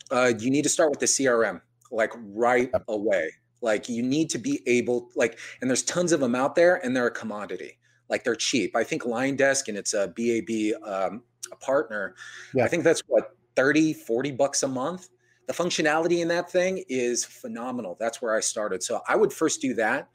Uh, 0.09 0.33
you 0.39 0.49
need 0.49 0.63
to 0.63 0.69
start 0.69 0.89
with 0.89 0.99
the 0.99 1.05
CRM 1.05 1.61
like 1.91 2.13
right 2.15 2.71
away. 2.87 3.31
Like 3.61 3.89
you 3.89 4.01
need 4.01 4.29
to 4.31 4.37
be 4.37 4.61
able 4.65 5.09
like, 5.15 5.37
and 5.61 5.69
there's 5.69 5.83
tons 5.83 6.11
of 6.11 6.19
them 6.19 6.35
out 6.35 6.55
there, 6.55 6.83
and 6.83 6.95
they're 6.95 7.07
a 7.07 7.11
commodity. 7.11 7.77
Like 8.09 8.23
they're 8.23 8.35
cheap. 8.35 8.75
I 8.75 8.83
think 8.83 9.03
LionDesk 9.03 9.67
and 9.67 9.77
it's 9.77 9.93
a 9.93 10.07
BAB 10.07 10.81
um, 10.89 11.23
a 11.51 11.55
partner. 11.57 12.15
Yeah. 12.53 12.65
I 12.65 12.67
think 12.67 12.83
that's 12.83 13.01
what 13.07 13.35
30, 13.55 13.93
40 13.93 14.31
bucks 14.31 14.63
a 14.63 14.67
month. 14.67 15.09
The 15.47 15.53
functionality 15.53 16.21
in 16.21 16.27
that 16.27 16.51
thing 16.51 16.83
is 16.87 17.25
phenomenal. 17.25 17.97
That's 17.99 18.21
where 18.21 18.35
I 18.35 18.39
started. 18.39 18.83
So 18.83 19.01
I 19.07 19.15
would 19.15 19.33
first 19.33 19.61
do 19.61 19.73
that. 19.75 20.09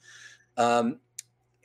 Um, 0.56 1.00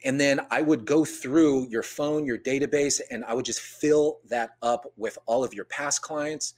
and 0.05 0.19
then 0.19 0.41
I 0.49 0.61
would 0.61 0.85
go 0.85 1.03
through 1.03 1.67
your 1.69 1.83
phone, 1.83 2.25
your 2.25 2.37
database, 2.37 3.01
and 3.11 3.23
I 3.25 3.33
would 3.33 3.45
just 3.45 3.59
fill 3.59 4.19
that 4.29 4.51
up 4.61 4.85
with 4.97 5.17
all 5.25 5.43
of 5.43 5.53
your 5.53 5.65
past 5.65 6.01
clients, 6.01 6.53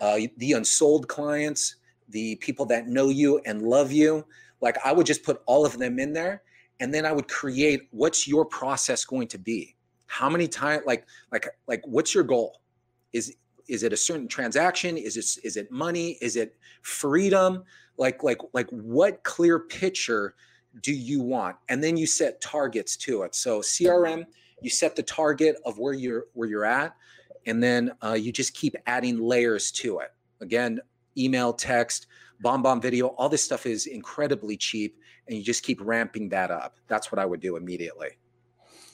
uh, 0.00 0.18
the 0.38 0.52
unsold 0.52 1.06
clients, 1.06 1.76
the 2.10 2.36
people 2.36 2.66
that 2.66 2.88
know 2.88 3.08
you 3.08 3.40
and 3.46 3.62
love 3.62 3.92
you. 3.92 4.24
Like 4.60 4.76
I 4.84 4.92
would 4.92 5.06
just 5.06 5.22
put 5.22 5.42
all 5.46 5.64
of 5.64 5.78
them 5.78 5.98
in 5.98 6.12
there 6.12 6.42
and 6.80 6.92
then 6.92 7.04
I 7.04 7.12
would 7.12 7.28
create 7.28 7.82
what's 7.90 8.26
your 8.26 8.44
process 8.44 9.04
going 9.04 9.28
to 9.28 9.38
be? 9.38 9.76
How 10.06 10.28
many 10.28 10.48
times 10.48 10.82
like 10.86 11.06
like 11.30 11.46
like 11.68 11.82
what's 11.84 12.14
your 12.14 12.24
goal? 12.24 12.60
Is 13.12 13.36
is 13.68 13.84
it 13.84 13.92
a 13.92 13.96
certain 13.96 14.26
transaction? 14.26 14.96
Is 14.96 15.16
it 15.16 15.44
is 15.44 15.56
it 15.56 15.70
money? 15.70 16.18
Is 16.20 16.36
it 16.36 16.56
freedom? 16.82 17.62
Like 17.96 18.22
like 18.22 18.38
like 18.52 18.68
what 18.70 19.22
clear 19.22 19.60
picture 19.60 20.34
do 20.82 20.92
you 20.92 21.20
want? 21.20 21.56
And 21.68 21.84
then 21.84 21.96
you 21.96 22.06
set 22.06 22.40
targets 22.40 22.96
to 22.98 23.22
it. 23.22 23.34
So 23.34 23.60
CRM, 23.60 24.24
you 24.62 24.70
set 24.70 24.96
the 24.96 25.02
target 25.02 25.56
of 25.64 25.78
where 25.78 25.92
you're 25.92 26.24
where 26.32 26.48
you're 26.48 26.64
at, 26.64 26.96
and 27.46 27.62
then 27.62 27.92
uh, 28.02 28.14
you 28.14 28.32
just 28.32 28.54
keep 28.54 28.74
adding 28.86 29.20
layers 29.20 29.70
to 29.72 30.00
it. 30.00 30.12
Again, 30.40 30.80
email, 31.16 31.52
text, 31.52 32.06
BombBomb 32.42 32.80
Video, 32.82 33.08
all 33.08 33.28
this 33.28 33.42
stuff 33.42 33.66
is 33.66 33.86
incredibly 33.86 34.56
cheap, 34.56 34.98
and 35.26 35.36
you 35.36 35.44
just 35.44 35.62
keep 35.62 35.80
ramping 35.82 36.28
that 36.30 36.50
up. 36.50 36.76
That's 36.88 37.12
what 37.12 37.18
I 37.18 37.26
would 37.26 37.40
do 37.40 37.56
immediately. 37.56 38.10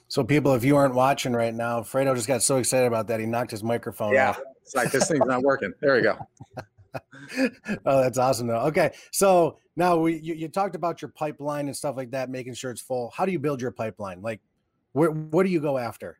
So, 0.09 0.22
people, 0.22 0.55
if 0.55 0.64
you 0.64 0.76
aren't 0.76 0.94
watching 0.94 1.33
right 1.33 1.55
now, 1.55 1.81
Fredo 1.81 2.14
just 2.14 2.29
got 2.29 2.42
so 2.42 2.57
excited 2.57 2.87
about 2.87 3.09
that 3.09 3.18
he 3.18 3.26
knocked 3.26 3.50
his 3.50 3.62
microphone 3.62 4.12
yeah, 4.12 4.31
off. 4.31 4.40
it's 4.62 4.74
like 4.74 4.92
this 4.92 5.09
thing's 5.09 5.26
not 5.26 5.42
working. 5.42 5.72
There 5.81 5.96
we 5.96 6.02
go. 6.02 6.16
oh, 7.87 8.02
that's 8.02 8.18
awesome 8.18 8.46
though. 8.46 8.61
Okay, 8.61 8.92
so 9.11 9.59
now 9.74 9.96
we 9.96 10.18
you, 10.18 10.35
you, 10.35 10.48
talked 10.48 10.76
about 10.76 11.02
your 11.02 11.11
pipeline 11.11 11.66
and 11.66 11.76
stuff 11.76 11.96
like 11.96 12.11
that, 12.12 12.31
making 12.31 12.55
sure 12.55 12.70
it's 12.70 12.81
full. 12.81 13.12
How 13.16 13.26
do 13.26 13.33
you 13.33 13.38
build 13.38 13.61
your 13.61 13.72
pipeline? 13.72 14.22
Like, 14.22 14.40
where 14.92 15.11
what 15.11 15.44
do 15.44 15.50
you 15.50 15.61
go 15.61 15.76
after? 15.76 16.18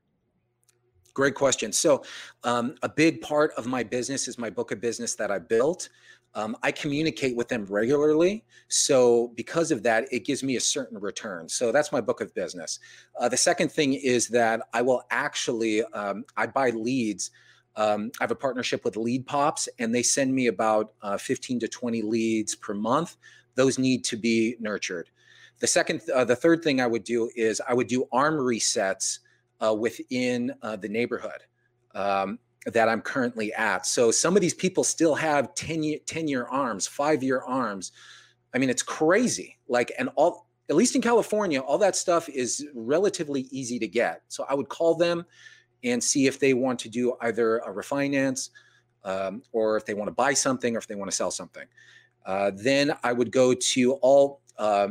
Great 1.17 1.35
question. 1.35 1.73
So, 1.73 2.03
um, 2.45 2.75
a 2.83 2.91
big 2.91 3.23
part 3.23 3.51
of 3.57 3.67
my 3.67 3.83
business 3.83 4.29
is 4.29 4.37
my 4.37 4.51
book 4.51 4.71
of 4.71 4.83
business 4.83 5.15
that 5.15 5.31
I 5.31 5.39
built. 5.39 5.89
Um, 6.35 6.55
I 6.63 6.71
communicate 6.71 7.35
with 7.35 7.49
them 7.49 7.65
regularly. 7.71 8.45
So, 8.69 9.33
because 9.35 9.71
of 9.71 9.83
that, 9.85 10.13
it 10.13 10.27
gives 10.27 10.43
me 10.43 10.57
a 10.57 10.61
certain 10.61 10.99
return. 10.99 11.49
So, 11.49 11.73
that's 11.73 11.91
my 11.91 12.03
book 12.03 12.21
of 12.21 12.35
business. 12.35 12.81
Uh, 13.19 13.31
the 13.31 13.37
second 13.39 13.73
thing 13.73 13.95
is 13.95 14.29
that 14.29 14.61
I 14.75 14.83
will 14.83 15.05
actually, 15.11 15.83
um, 15.85 16.27
I 16.37 16.49
buy 16.49 16.69
leads 16.69 17.31
um, 17.77 18.11
I 18.21 18.25
have 18.25 18.31
a 18.31 18.37
partnership 18.37 18.85
with 18.85 18.95
LeadPops, 18.95 19.69
and 19.79 19.95
they 19.95 20.03
send 20.03 20.35
me 20.35 20.47
about 20.47 20.93
uh, 21.03 21.19
15 21.19 21.61
to 21.61 21.69
20 21.69 22.01
leads 22.01 22.55
per 22.55 22.73
month. 22.73 23.17
Those 23.55 23.79
need 23.79 24.03
to 24.05 24.17
be 24.17 24.57
nurtured. 24.61 25.11
The 25.61 25.67
second, 25.67 26.01
uh, 26.15 26.25
the 26.25 26.37
third 26.37 26.63
thing 26.63 26.81
I 26.81 26.87
would 26.87 27.05
do 27.05 27.31
is 27.37 27.61
I 27.67 27.75
would 27.75 27.87
do 27.87 28.09
arm 28.13 28.37
resets 28.37 29.19
uh, 29.61 29.75
within 29.75 30.53
uh, 30.63 30.77
the 30.77 30.89
neighborhood 30.89 31.43
um, 31.95 32.39
that 32.67 32.89
I'm 32.89 33.01
currently 33.01 33.53
at. 33.55 33.87
So 33.87 34.11
some 34.11 34.37
of 34.37 34.43
these 34.43 34.55
people 34.55 34.85
still 34.85 35.15
have 35.15 35.55
10 35.55 35.83
year, 35.83 35.99
10 36.07 36.29
year 36.29 36.47
arms, 36.47 36.87
five 36.87 37.23
year 37.23 37.43
arms. 37.47 37.93
I 38.55 38.59
mean, 38.59 38.71
it's 38.71 38.83
crazy. 38.83 39.59
Like, 39.69 39.93
and 39.99 40.11
all, 40.17 40.47
at 40.69 40.77
least 40.77 40.97
in 40.97 41.03
California, 41.03 41.61
all 41.61 41.79
that 41.79 41.97
stuff 41.97 42.29
is 42.29 42.67
relatively 42.75 43.43
easy 43.51 43.79
to 43.79 43.87
get. 43.87 44.23
So 44.29 44.45
I 44.49 44.55
would 44.55 44.69
call 44.69 44.97
them 44.97 45.25
and 45.85 46.03
see 46.03 46.27
if 46.27 46.41
they 46.41 46.55
want 46.55 46.79
to 46.81 46.89
do 46.89 47.15
either 47.21 47.59
a 47.59 47.73
refinance 47.73 48.51
um, 49.05 49.43
or 49.53 49.77
if 49.77 49.85
they 49.87 49.95
want 49.95 50.09
to 50.09 50.15
buy 50.15 50.35
something 50.35 50.75
or 50.75 50.79
if 50.79 50.89
they 50.89 50.97
want 50.97 51.11
to 51.11 51.17
sell 51.17 51.31
something. 51.31 51.67
Uh, 52.25 52.51
then 52.55 52.93
I 53.05 53.13
would 53.13 53.31
go 53.31 53.55
to 53.55 53.93
all, 54.03 54.41
uh, 54.59 54.89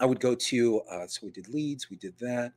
I 0.00 0.06
would 0.06 0.20
go 0.20 0.34
to, 0.34 0.80
uh, 0.90 1.06
so 1.06 1.26
we 1.26 1.32
did 1.32 1.48
leads, 1.48 1.90
we 1.90 1.96
did 1.96 2.16
that. 2.18 2.52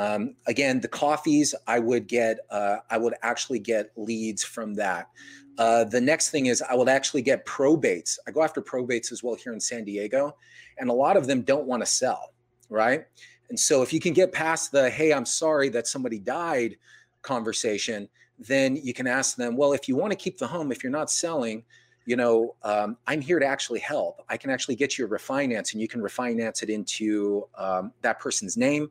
Um, 0.00 0.34
again, 0.46 0.80
the 0.80 0.88
coffees, 0.88 1.54
I 1.66 1.78
would 1.78 2.06
get, 2.06 2.38
uh, 2.50 2.76
I 2.88 2.96
would 2.96 3.12
actually 3.20 3.58
get 3.58 3.90
leads 3.96 4.42
from 4.42 4.72
that. 4.76 5.10
Uh, 5.58 5.84
the 5.84 6.00
next 6.00 6.30
thing 6.30 6.46
is 6.46 6.62
I 6.62 6.74
would 6.74 6.88
actually 6.88 7.20
get 7.20 7.44
probates. 7.44 8.18
I 8.26 8.30
go 8.30 8.42
after 8.42 8.62
probates 8.62 9.12
as 9.12 9.22
well 9.22 9.34
here 9.34 9.52
in 9.52 9.60
San 9.60 9.84
Diego, 9.84 10.34
and 10.78 10.88
a 10.88 10.92
lot 10.94 11.18
of 11.18 11.26
them 11.26 11.42
don't 11.42 11.66
want 11.66 11.82
to 11.82 11.86
sell, 11.86 12.32
right? 12.70 13.04
And 13.50 13.60
so 13.60 13.82
if 13.82 13.92
you 13.92 14.00
can 14.00 14.14
get 14.14 14.32
past 14.32 14.72
the, 14.72 14.88
hey, 14.88 15.12
I'm 15.12 15.26
sorry 15.26 15.68
that 15.68 15.86
somebody 15.86 16.18
died 16.18 16.78
conversation, 17.20 18.08
then 18.38 18.76
you 18.76 18.94
can 18.94 19.06
ask 19.06 19.36
them, 19.36 19.54
well, 19.54 19.74
if 19.74 19.86
you 19.86 19.96
want 19.96 20.12
to 20.12 20.16
keep 20.16 20.38
the 20.38 20.46
home, 20.46 20.72
if 20.72 20.82
you're 20.82 20.90
not 20.90 21.10
selling, 21.10 21.62
you 22.06 22.16
know, 22.16 22.56
um, 22.62 22.96
I'm 23.06 23.20
here 23.20 23.38
to 23.38 23.46
actually 23.46 23.80
help. 23.80 24.24
I 24.30 24.38
can 24.38 24.50
actually 24.50 24.76
get 24.76 24.96
you 24.96 25.04
a 25.04 25.08
refinance 25.08 25.72
and 25.72 25.80
you 25.82 25.88
can 25.88 26.00
refinance 26.00 26.62
it 26.62 26.70
into 26.70 27.46
um, 27.58 27.92
that 28.00 28.18
person's 28.18 28.56
name. 28.56 28.90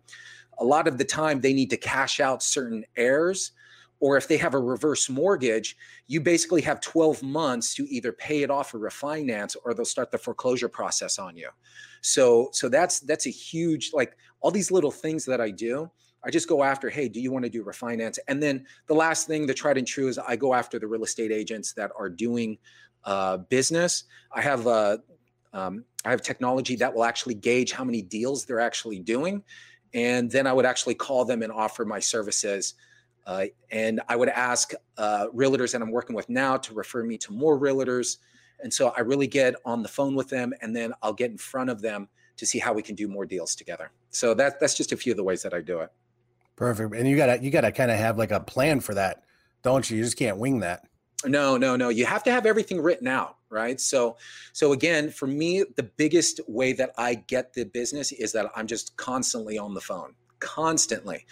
A 0.60 0.66
lot 0.66 0.88
of 0.88 0.98
the 0.98 1.06
time, 1.06 1.42
they 1.42 1.54
need 1.54 1.70
to 1.72 1.78
cash 1.78 2.20
out 2.20 2.44
certain 2.44 2.86
heirs 2.96 3.52
or 4.00 4.16
if 4.18 4.28
they 4.28 4.38
have 4.38 4.54
a 4.54 4.60
reverse 4.60 5.10
mortgage, 5.10 5.76
you 6.08 6.22
basically 6.22 6.62
have 6.62 6.80
12 6.80 7.22
months 7.22 7.74
to 7.76 7.84
either 7.94 8.12
pay 8.12 8.44
it 8.44 8.50
off 8.50 8.74
or 8.74 8.80
refinance, 8.80 9.56
or 9.64 9.74
they'll 9.74 9.86
start 9.86 10.12
the 10.12 10.18
foreclosure 10.18 10.70
process 10.70 11.20
on 11.20 11.36
you. 11.36 11.50
So, 12.02 12.50
so 12.54 12.70
that's 12.70 13.02
that's 13.02 13.28
a 13.28 13.32
huge 13.32 13.92
like 13.94 14.16
all 14.40 14.52
these 14.52 14.72
little 14.72 14.92
things 14.92 15.26
that 15.26 15.42
I 15.42 15.52
do. 15.52 15.92
I 16.24 16.30
just 16.30 16.50
go 16.50 16.64
after, 16.64 16.90
hey, 16.90 17.08
do 17.08 17.22
you 17.22 17.32
want 17.32 17.44
to 17.46 17.50
do 17.50 17.64
refinance? 17.64 18.20
And 18.28 18.44
then 18.44 18.66
the 18.88 18.94
last 18.94 19.28
thing, 19.28 19.46
the 19.46 19.54
tried 19.54 19.78
and 19.78 19.88
true, 19.88 20.08
is 20.08 20.18
I 20.18 20.36
go 20.36 20.54
after 20.54 20.78
the 20.78 20.88
real 20.88 21.04
estate 21.04 21.32
agents 21.32 21.74
that 21.74 21.92
are 21.98 22.10
doing 22.10 22.58
uh, 23.06 23.38
business. 23.38 24.06
I 24.32 24.42
have 24.42 24.66
uh, 24.66 24.98
um, 25.52 25.84
I 26.06 26.12
have 26.12 26.22
technology 26.22 26.78
that 26.78 26.94
will 26.94 27.04
actually 27.04 27.36
gauge 27.36 27.74
how 27.74 27.84
many 27.84 28.02
deals 28.02 28.46
they're 28.46 28.60
actually 28.62 29.00
doing, 29.00 29.44
and 29.94 30.30
then 30.30 30.48
I 30.48 30.54
would 30.54 30.66
actually 30.66 30.96
call 30.96 31.26
them 31.26 31.42
and 31.42 31.52
offer 31.52 31.86
my 31.86 32.00
services 32.00 32.76
uh, 33.30 33.46
and 33.70 34.02
I 34.10 34.16
would 34.16 34.30
ask 34.30 34.74
uh, 34.98 35.28
realtors 35.36 35.72
that 35.74 35.84
I'm 35.84 35.92
working 35.92 36.16
with 36.16 36.30
now 36.30 36.58
to 36.58 36.74
refer 36.74 37.04
me 37.04 37.16
to 37.20 37.32
more 37.32 37.60
realtors. 37.60 38.18
And 38.62 38.74
so 38.74 38.92
I 38.98 39.02
really 39.02 39.28
get 39.28 39.54
on 39.66 39.84
the 39.84 39.88
phone 39.88 40.16
with 40.16 40.30
them 40.30 40.52
and 40.64 40.76
then 40.76 40.94
I'll 41.04 41.14
get 41.14 41.30
in 41.30 41.38
front 41.38 41.70
of 41.70 41.80
them 41.80 42.10
to 42.38 42.48
see 42.48 42.58
how 42.58 42.74
we 42.74 42.82
can 42.82 42.96
do 42.96 43.08
more 43.08 43.28
deals 43.28 43.54
together. 43.54 43.92
So 44.10 44.34
that, 44.34 44.60
that's 44.60 44.74
just 44.74 44.94
a 44.94 44.98
few 44.98 45.14
of 45.14 45.18
the 45.18 45.24
ways 45.24 45.44
that 45.44 45.54
I 45.54 45.62
do 45.62 45.82
it. 45.82 45.92
Perfect. 46.56 46.96
And 46.96 47.08
you 47.08 47.16
gotta, 47.16 47.40
you 47.40 47.52
gotta 47.52 47.72
kind 47.72 47.92
of 47.92 47.98
have 47.98 48.18
like 48.18 48.32
a 48.32 48.40
plan 48.40 48.80
for 48.80 48.96
that, 48.96 49.24
don't 49.62 49.88
you? 49.88 49.98
You 49.98 50.04
just 50.04 50.18
can't 50.18 50.38
wing 50.38 50.62
that. 50.62 50.88
No, 51.26 51.58
no, 51.58 51.76
no. 51.76 51.90
You 51.90 52.06
have 52.06 52.24
to 52.24 52.32
have 52.32 52.46
everything 52.46 52.82
written 52.82 53.08
out, 53.08 53.38
right? 53.50 53.80
So, 53.80 54.18
so 54.54 54.72
again, 54.72 55.10
for 55.10 55.28
me, 55.28 55.66
the 55.76 55.84
biggest 55.84 56.40
way 56.48 56.72
that 56.74 56.92
I 56.98 57.16
get 57.16 57.54
the 57.54 57.66
business 57.66 58.12
is 58.12 58.32
that 58.32 58.50
I'm 58.56 58.68
just 58.68 58.96
constantly 58.96 59.58
on 59.58 59.74
the 59.74 59.82
phone, 59.82 60.14
constantly. 60.40 61.26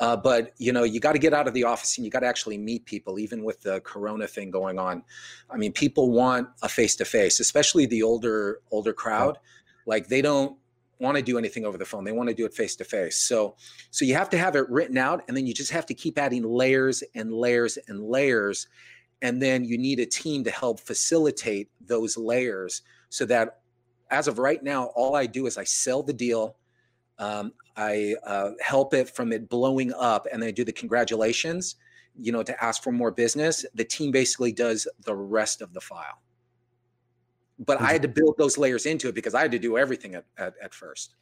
Uh, 0.00 0.16
but 0.16 0.52
you 0.58 0.72
know, 0.72 0.84
you 0.84 1.00
got 1.00 1.12
to 1.12 1.18
get 1.18 1.34
out 1.34 1.48
of 1.48 1.54
the 1.54 1.64
office 1.64 1.96
and 1.98 2.04
you 2.04 2.10
got 2.10 2.20
to 2.20 2.26
actually 2.26 2.58
meet 2.58 2.84
people, 2.84 3.18
even 3.18 3.42
with 3.42 3.60
the 3.62 3.80
Corona 3.80 4.26
thing 4.26 4.50
going 4.50 4.78
on. 4.78 5.02
I 5.50 5.56
mean, 5.56 5.72
people 5.72 6.10
want 6.10 6.48
a 6.62 6.68
face 6.68 6.94
to 6.96 7.04
face, 7.04 7.40
especially 7.40 7.86
the 7.86 8.02
older 8.02 8.60
older 8.70 8.92
crowd. 8.92 9.38
Like 9.86 10.08
they 10.08 10.22
don't 10.22 10.56
want 11.00 11.16
to 11.16 11.22
do 11.22 11.38
anything 11.38 11.64
over 11.64 11.78
the 11.78 11.84
phone; 11.84 12.04
they 12.04 12.12
want 12.12 12.28
to 12.28 12.34
do 12.34 12.44
it 12.44 12.54
face 12.54 12.76
to 12.76 12.84
face. 12.84 13.18
So, 13.18 13.56
so 13.90 14.04
you 14.04 14.14
have 14.14 14.30
to 14.30 14.38
have 14.38 14.54
it 14.54 14.68
written 14.70 14.98
out, 14.98 15.24
and 15.26 15.36
then 15.36 15.46
you 15.46 15.54
just 15.54 15.72
have 15.72 15.86
to 15.86 15.94
keep 15.94 16.16
adding 16.16 16.44
layers 16.44 17.02
and 17.16 17.32
layers 17.32 17.76
and 17.88 18.00
layers, 18.00 18.68
and 19.22 19.42
then 19.42 19.64
you 19.64 19.78
need 19.78 20.00
a 20.00 20.06
team 20.06 20.44
to 20.44 20.50
help 20.50 20.80
facilitate 20.80 21.68
those 21.80 22.16
layers, 22.16 22.82
so 23.08 23.24
that 23.26 23.60
as 24.10 24.28
of 24.28 24.38
right 24.38 24.62
now, 24.62 24.86
all 24.94 25.14
I 25.14 25.26
do 25.26 25.46
is 25.46 25.58
I 25.58 25.64
sell 25.64 26.02
the 26.02 26.12
deal 26.12 26.56
um, 27.18 27.52
I 27.76 28.14
uh, 28.24 28.50
help 28.60 28.94
it 28.94 29.10
from 29.10 29.32
it 29.32 29.48
blowing 29.48 29.92
up, 29.92 30.26
and 30.32 30.42
then 30.42 30.48
I 30.48 30.52
do 30.52 30.64
the 30.64 30.72
congratulations. 30.72 31.76
You 32.20 32.32
know, 32.32 32.42
to 32.42 32.64
ask 32.64 32.82
for 32.82 32.90
more 32.90 33.12
business. 33.12 33.64
The 33.74 33.84
team 33.84 34.10
basically 34.10 34.50
does 34.50 34.88
the 35.04 35.14
rest 35.14 35.62
of 35.62 35.72
the 35.72 35.80
file. 35.80 36.20
But 37.60 37.80
I 37.80 37.92
had 37.92 38.02
to 38.02 38.08
build 38.08 38.36
those 38.38 38.58
layers 38.58 38.86
into 38.86 39.08
it 39.08 39.14
because 39.14 39.34
I 39.34 39.42
had 39.42 39.52
to 39.52 39.58
do 39.58 39.78
everything 39.78 40.16
at, 40.16 40.24
at, 40.36 40.54
at 40.60 40.74
first. 40.74 41.14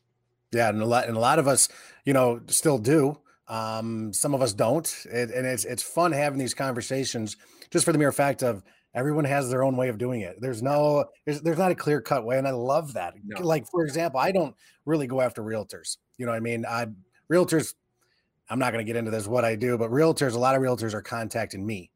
Yeah, 0.52 0.70
and 0.70 0.80
a 0.80 0.87
lot 0.87 1.06
and 1.06 1.16
a 1.16 1.20
lot 1.20 1.38
of 1.38 1.48
us, 1.48 1.68
you 2.04 2.14
know, 2.14 2.40
still 2.46 2.78
do. 2.78 3.18
Um, 3.48 4.12
some 4.12 4.35
of 4.35 4.42
us 4.42 4.52
don't, 4.52 4.87
it, 5.04 5.30
and 5.30 5.46
it's 5.46 5.64
it's 5.64 5.82
fun 5.82 6.12
having 6.12 6.38
these 6.38 6.54
conversations 6.54 7.37
just 7.70 7.85
for 7.85 7.92
the 7.92 7.98
mere 7.98 8.12
fact 8.12 8.42
of 8.42 8.62
everyone 8.94 9.24
has 9.24 9.50
their 9.50 9.62
own 9.62 9.76
way 9.76 9.88
of 9.88 9.98
doing 9.98 10.22
it. 10.22 10.40
There's 10.40 10.62
no, 10.62 11.04
there's, 11.26 11.42
there's 11.42 11.59
not 11.59 11.70
a 11.70 11.74
clear 11.74 12.00
cut 12.00 12.24
way. 12.24 12.38
And 12.38 12.48
I 12.48 12.52
love 12.52 12.94
that. 12.94 13.14
No. 13.24 13.42
Like, 13.42 13.68
for 13.68 13.85
example, 13.85 14.18
I 14.18 14.32
don't 14.32 14.54
really 14.87 15.06
go 15.06 15.20
after 15.20 15.42
realtors. 15.42 15.98
You 16.16 16.24
know 16.24 16.32
what 16.32 16.38
I 16.38 16.40
mean? 16.40 16.64
I, 16.64 16.87
realtors, 17.30 17.74
I'm 18.48 18.59
not 18.59 18.72
going 18.72 18.85
to 18.85 18.90
get 18.90 18.96
into 18.96 19.11
this, 19.11 19.26
what 19.26 19.44
I 19.44 19.54
do, 19.54 19.76
but 19.76 19.90
realtors, 19.90 20.35
a 20.35 20.38
lot 20.38 20.54
of 20.54 20.62
realtors 20.62 20.94
are 20.94 21.02
contacting 21.02 21.66
me 21.66 21.90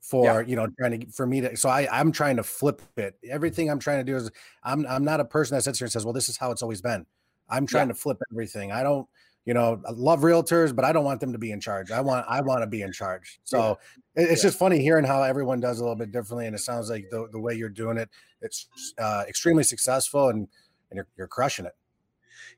for, 0.00 0.24
yeah. 0.24 0.40
you 0.40 0.56
know, 0.56 0.68
trying 0.78 1.00
to, 1.00 1.06
for 1.12 1.26
me 1.26 1.42
to, 1.42 1.54
so 1.54 1.68
I, 1.68 1.86
I'm 1.92 2.12
trying 2.12 2.36
to 2.36 2.42
flip 2.42 2.80
it. 2.96 3.18
Everything 3.28 3.68
I'm 3.70 3.78
trying 3.78 3.98
to 3.98 4.10
do 4.10 4.16
is 4.16 4.30
I'm, 4.62 4.86
I'm 4.86 5.04
not 5.04 5.20
a 5.20 5.26
person 5.26 5.54
that 5.54 5.64
sits 5.64 5.78
here 5.78 5.84
and 5.84 5.92
says, 5.92 6.06
well, 6.06 6.14
this 6.14 6.30
is 6.30 6.38
how 6.38 6.50
it's 6.50 6.62
always 6.62 6.80
been. 6.80 7.04
I'm 7.50 7.66
trying 7.66 7.88
yeah. 7.88 7.92
to 7.92 7.98
flip 7.98 8.22
everything. 8.32 8.72
I 8.72 8.82
don't, 8.82 9.06
you 9.48 9.54
know, 9.54 9.80
I 9.88 9.92
love 9.92 10.20
realtors, 10.20 10.76
but 10.76 10.84
I 10.84 10.92
don't 10.92 11.06
want 11.06 11.20
them 11.20 11.32
to 11.32 11.38
be 11.38 11.52
in 11.52 11.58
charge. 11.58 11.90
I 11.90 12.02
want 12.02 12.26
I 12.28 12.42
want 12.42 12.60
to 12.60 12.66
be 12.66 12.82
in 12.82 12.92
charge. 12.92 13.40
So 13.44 13.78
yeah. 14.14 14.24
it's 14.24 14.42
yeah. 14.44 14.48
just 14.48 14.58
funny 14.58 14.78
hearing 14.78 15.06
how 15.06 15.22
everyone 15.22 15.58
does 15.58 15.78
a 15.78 15.82
little 15.82 15.96
bit 15.96 16.12
differently, 16.12 16.44
and 16.44 16.54
it 16.54 16.58
sounds 16.58 16.90
like 16.90 17.08
the, 17.10 17.28
the 17.32 17.40
way 17.40 17.54
you're 17.54 17.70
doing 17.70 17.96
it, 17.96 18.10
it's 18.42 18.66
uh, 18.98 19.24
extremely 19.26 19.62
successful, 19.62 20.28
and 20.28 20.48
and 20.90 20.96
you're, 20.98 21.06
you're 21.16 21.28
crushing 21.28 21.64
it. 21.64 21.72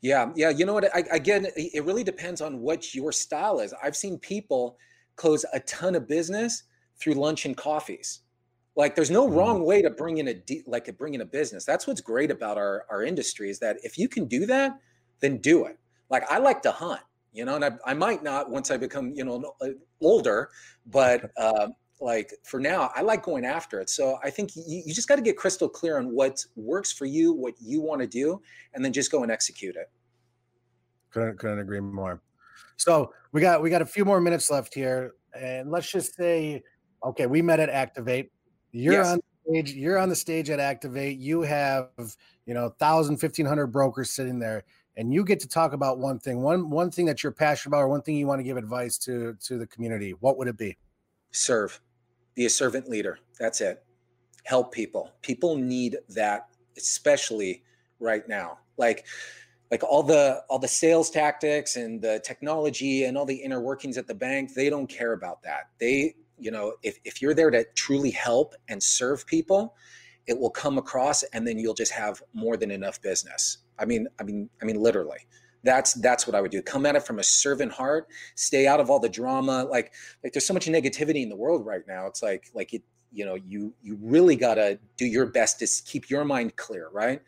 Yeah, 0.00 0.32
yeah. 0.34 0.50
You 0.50 0.66
know 0.66 0.74
what? 0.74 0.92
I, 0.92 1.04
again, 1.12 1.46
it 1.54 1.84
really 1.84 2.02
depends 2.02 2.40
on 2.40 2.58
what 2.58 2.92
your 2.92 3.12
style 3.12 3.60
is. 3.60 3.72
I've 3.80 3.94
seen 3.94 4.18
people 4.18 4.76
close 5.14 5.44
a 5.52 5.60
ton 5.60 5.94
of 5.94 6.08
business 6.08 6.64
through 6.98 7.14
lunch 7.14 7.46
and 7.46 7.56
coffees. 7.56 8.22
Like, 8.74 8.96
there's 8.96 9.12
no 9.12 9.28
mm-hmm. 9.28 9.36
wrong 9.36 9.64
way 9.64 9.80
to 9.80 9.90
bring 9.90 10.18
in 10.18 10.26
a 10.26 10.34
de- 10.34 10.64
like 10.66 10.88
a 10.88 10.92
bring 10.92 11.14
in 11.14 11.20
a 11.20 11.24
business. 11.24 11.64
That's 11.64 11.86
what's 11.86 12.00
great 12.00 12.32
about 12.32 12.58
our 12.58 12.84
our 12.90 13.04
industry 13.04 13.48
is 13.48 13.60
that 13.60 13.76
if 13.84 13.96
you 13.96 14.08
can 14.08 14.24
do 14.24 14.44
that, 14.46 14.76
then 15.20 15.36
do 15.36 15.66
it 15.66 15.78
like 16.10 16.30
I 16.30 16.38
like 16.38 16.62
to 16.62 16.72
hunt, 16.72 17.00
you 17.32 17.44
know, 17.44 17.56
and 17.56 17.64
I, 17.64 17.72
I 17.86 17.94
might 17.94 18.22
not 18.22 18.50
once 18.50 18.70
I 18.70 18.76
become, 18.76 19.12
you 19.14 19.24
know, 19.24 19.54
uh, 19.62 19.68
older, 20.00 20.50
but 20.86 21.30
uh, 21.36 21.68
like 22.00 22.32
for 22.44 22.60
now, 22.60 22.90
I 22.94 23.02
like 23.02 23.22
going 23.22 23.44
after 23.44 23.80
it. 23.80 23.88
So 23.90 24.18
I 24.24 24.30
think 24.30 24.56
you, 24.56 24.82
you 24.86 24.94
just 24.94 25.08
got 25.08 25.16
to 25.16 25.22
get 25.22 25.36
crystal 25.36 25.68
clear 25.68 25.98
on 25.98 26.14
what 26.14 26.44
works 26.56 26.92
for 26.92 27.04
you, 27.04 27.32
what 27.32 27.54
you 27.60 27.80
want 27.80 28.00
to 28.00 28.06
do, 28.06 28.40
and 28.74 28.84
then 28.84 28.92
just 28.92 29.10
go 29.10 29.22
and 29.22 29.30
execute 29.30 29.76
it. 29.76 29.90
Couldn't 31.10 31.38
couldn't 31.38 31.60
agree 31.60 31.80
more. 31.80 32.20
So 32.76 33.12
we 33.32 33.40
got 33.40 33.62
we 33.62 33.70
got 33.70 33.82
a 33.82 33.86
few 33.86 34.04
more 34.04 34.20
minutes 34.20 34.50
left 34.50 34.74
here, 34.74 35.12
and 35.34 35.70
let's 35.70 35.90
just 35.90 36.14
say, 36.14 36.62
okay, 37.04 37.26
we 37.26 37.42
met 37.42 37.60
at 37.60 37.68
Activate. 37.68 38.32
You're 38.72 38.94
yes. 38.94 39.12
on 39.12 39.20
stage. 39.46 39.72
You're 39.74 39.98
on 39.98 40.08
the 40.08 40.16
stage 40.16 40.50
at 40.50 40.60
Activate. 40.60 41.18
You 41.18 41.42
have, 41.42 41.88
you 42.46 42.54
know, 42.54 42.64
1,000, 42.64 43.14
1,500 43.14 43.66
brokers 43.66 44.10
sitting 44.10 44.38
there, 44.38 44.64
and 44.96 45.12
you 45.12 45.24
get 45.24 45.40
to 45.40 45.48
talk 45.48 45.72
about 45.72 45.98
one 45.98 46.18
thing, 46.18 46.42
one 46.42 46.70
one 46.70 46.90
thing 46.90 47.06
that 47.06 47.22
you're 47.22 47.32
passionate 47.32 47.70
about, 47.70 47.82
or 47.82 47.88
one 47.88 48.02
thing 48.02 48.16
you 48.16 48.26
want 48.26 48.40
to 48.40 48.44
give 48.44 48.56
advice 48.56 48.98
to 48.98 49.36
to 49.44 49.58
the 49.58 49.66
community. 49.66 50.12
What 50.20 50.38
would 50.38 50.48
it 50.48 50.56
be? 50.56 50.76
Serve. 51.30 51.80
Be 52.34 52.46
a 52.46 52.50
servant 52.50 52.88
leader. 52.88 53.18
That's 53.38 53.60
it. 53.60 53.82
Help 54.44 54.72
people. 54.72 55.12
People 55.22 55.56
need 55.56 55.98
that, 56.10 56.48
especially 56.76 57.62
right 57.98 58.26
now. 58.28 58.58
Like 58.76 59.06
like 59.70 59.82
all 59.84 60.02
the 60.02 60.42
all 60.48 60.58
the 60.58 60.68
sales 60.68 61.10
tactics 61.10 61.76
and 61.76 62.02
the 62.02 62.20
technology 62.24 63.04
and 63.04 63.16
all 63.16 63.24
the 63.24 63.34
inner 63.34 63.60
workings 63.60 63.96
at 63.96 64.06
the 64.06 64.14
bank 64.14 64.52
they 64.54 64.68
don't 64.68 64.88
care 64.88 65.12
about 65.12 65.42
that 65.42 65.68
they 65.78 66.14
you 66.38 66.50
know 66.50 66.74
if, 66.82 66.98
if 67.04 67.22
you're 67.22 67.34
there 67.34 67.50
to 67.50 67.64
truly 67.74 68.10
help 68.10 68.54
and 68.68 68.82
serve 68.82 69.26
people 69.26 69.74
it 70.26 70.38
will 70.38 70.50
come 70.50 70.78
across 70.78 71.22
and 71.22 71.46
then 71.46 71.58
you'll 71.58 71.74
just 71.74 71.92
have 71.92 72.22
more 72.34 72.56
than 72.56 72.70
enough 72.70 73.00
business 73.00 73.58
i 73.80 73.84
mean 73.84 74.06
i 74.20 74.22
mean 74.22 74.48
i 74.62 74.64
mean 74.64 74.80
literally. 74.80 75.18
That's 75.62 75.92
that's 75.94 76.26
what 76.26 76.34
i 76.34 76.40
would 76.40 76.50
do. 76.50 76.62
Come 76.62 76.86
at 76.86 76.96
it 76.96 77.02
from 77.02 77.18
a 77.18 77.22
servant 77.22 77.72
heart. 77.72 78.06
Stay 78.34 78.66
out 78.66 78.80
of 78.80 78.88
all 78.88 78.98
the 78.98 79.08
drama. 79.08 79.64
Like 79.64 79.92
like 80.24 80.32
there's 80.32 80.46
so 80.46 80.54
much 80.54 80.66
negativity 80.66 81.22
in 81.22 81.28
the 81.28 81.36
world 81.36 81.66
right 81.66 81.82
now. 81.86 82.06
It's 82.06 82.22
like 82.22 82.50
like 82.54 82.72
it 82.72 82.82
you 83.12 83.24
know 83.24 83.34
you 83.34 83.74
you 83.82 83.98
really 84.00 84.36
got 84.36 84.54
to 84.54 84.78
do 84.96 85.04
your 85.04 85.26
best 85.26 85.58
to 85.58 85.66
keep 85.84 86.08
your 86.08 86.24
mind 86.24 86.56
clear 86.56 86.88
right? 86.92 87.20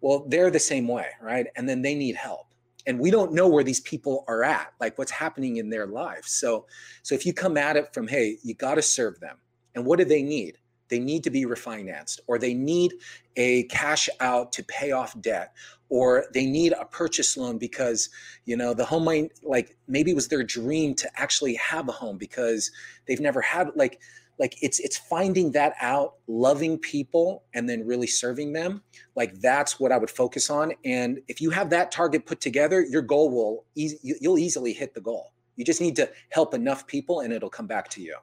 Well 0.00 0.24
they're 0.28 0.50
the 0.50 0.60
same 0.60 0.86
way 0.86 1.08
right? 1.20 1.46
And 1.56 1.68
then 1.68 1.82
they 1.82 1.94
need 1.94 2.14
help. 2.14 2.54
And 2.86 2.98
we 2.98 3.10
don't 3.10 3.32
know 3.32 3.48
where 3.48 3.64
these 3.64 3.80
people 3.80 4.24
are 4.28 4.44
at 4.44 4.72
like 4.80 4.96
what's 4.96 5.10
happening 5.10 5.56
in 5.56 5.68
their 5.68 5.86
lives. 5.86 6.30
So 6.30 6.66
so 7.02 7.14
if 7.14 7.26
you 7.26 7.32
come 7.32 7.56
at 7.56 7.76
it 7.76 7.92
from 7.92 8.06
hey 8.06 8.38
you 8.44 8.54
got 8.54 8.76
to 8.76 8.82
serve 8.82 9.18
them. 9.20 9.36
And 9.74 9.84
what 9.84 9.98
do 9.98 10.04
they 10.04 10.22
need 10.22 10.58
they 10.90 10.98
need 10.98 11.24
to 11.24 11.30
be 11.30 11.44
refinanced 11.44 12.20
or 12.26 12.38
they 12.38 12.54
need 12.54 12.92
a 13.36 13.64
cash 13.64 14.08
out 14.20 14.52
to 14.52 14.62
pay 14.64 14.92
off 14.92 15.18
debt 15.20 15.54
or 15.88 16.26
they 16.32 16.46
need 16.46 16.72
a 16.72 16.84
purchase 16.84 17.36
loan 17.36 17.58
because 17.58 18.08
you 18.44 18.56
know 18.56 18.72
the 18.74 18.84
home 18.84 19.04
might 19.04 19.30
like 19.42 19.76
maybe 19.88 20.10
it 20.10 20.14
was 20.14 20.28
their 20.28 20.42
dream 20.42 20.94
to 20.94 21.10
actually 21.20 21.54
have 21.54 21.88
a 21.88 21.92
home 21.92 22.16
because 22.16 22.70
they've 23.06 23.20
never 23.20 23.40
had 23.40 23.68
like 23.74 24.00
like 24.38 24.56
it's 24.62 24.80
it's 24.80 24.96
finding 24.96 25.52
that 25.52 25.74
out 25.80 26.14
loving 26.26 26.78
people 26.78 27.44
and 27.52 27.68
then 27.68 27.86
really 27.86 28.06
serving 28.06 28.54
them. 28.54 28.82
Like 29.14 29.38
that's 29.40 29.78
what 29.78 29.92
i 29.92 29.98
would 29.98 30.10
focus 30.10 30.48
on 30.48 30.72
and 30.84 31.20
if 31.28 31.40
you 31.40 31.50
have 31.50 31.70
that 31.70 31.92
target 31.92 32.24
put 32.24 32.40
together 32.40 32.80
your 32.80 33.02
goal 33.02 33.30
will 33.30 33.66
easy 33.74 33.98
you'll 34.02 34.38
easily 34.38 34.72
hit 34.72 34.94
the 34.94 35.00
goal. 35.00 35.32
You 35.56 35.64
just 35.64 35.80
need 35.80 35.96
to 35.96 36.10
help 36.30 36.54
enough 36.54 36.86
people 36.86 37.20
and 37.20 37.32
it'll 37.34 37.50
come 37.50 37.66
back 37.66 37.88
to 37.90 38.00
you. 38.00 38.16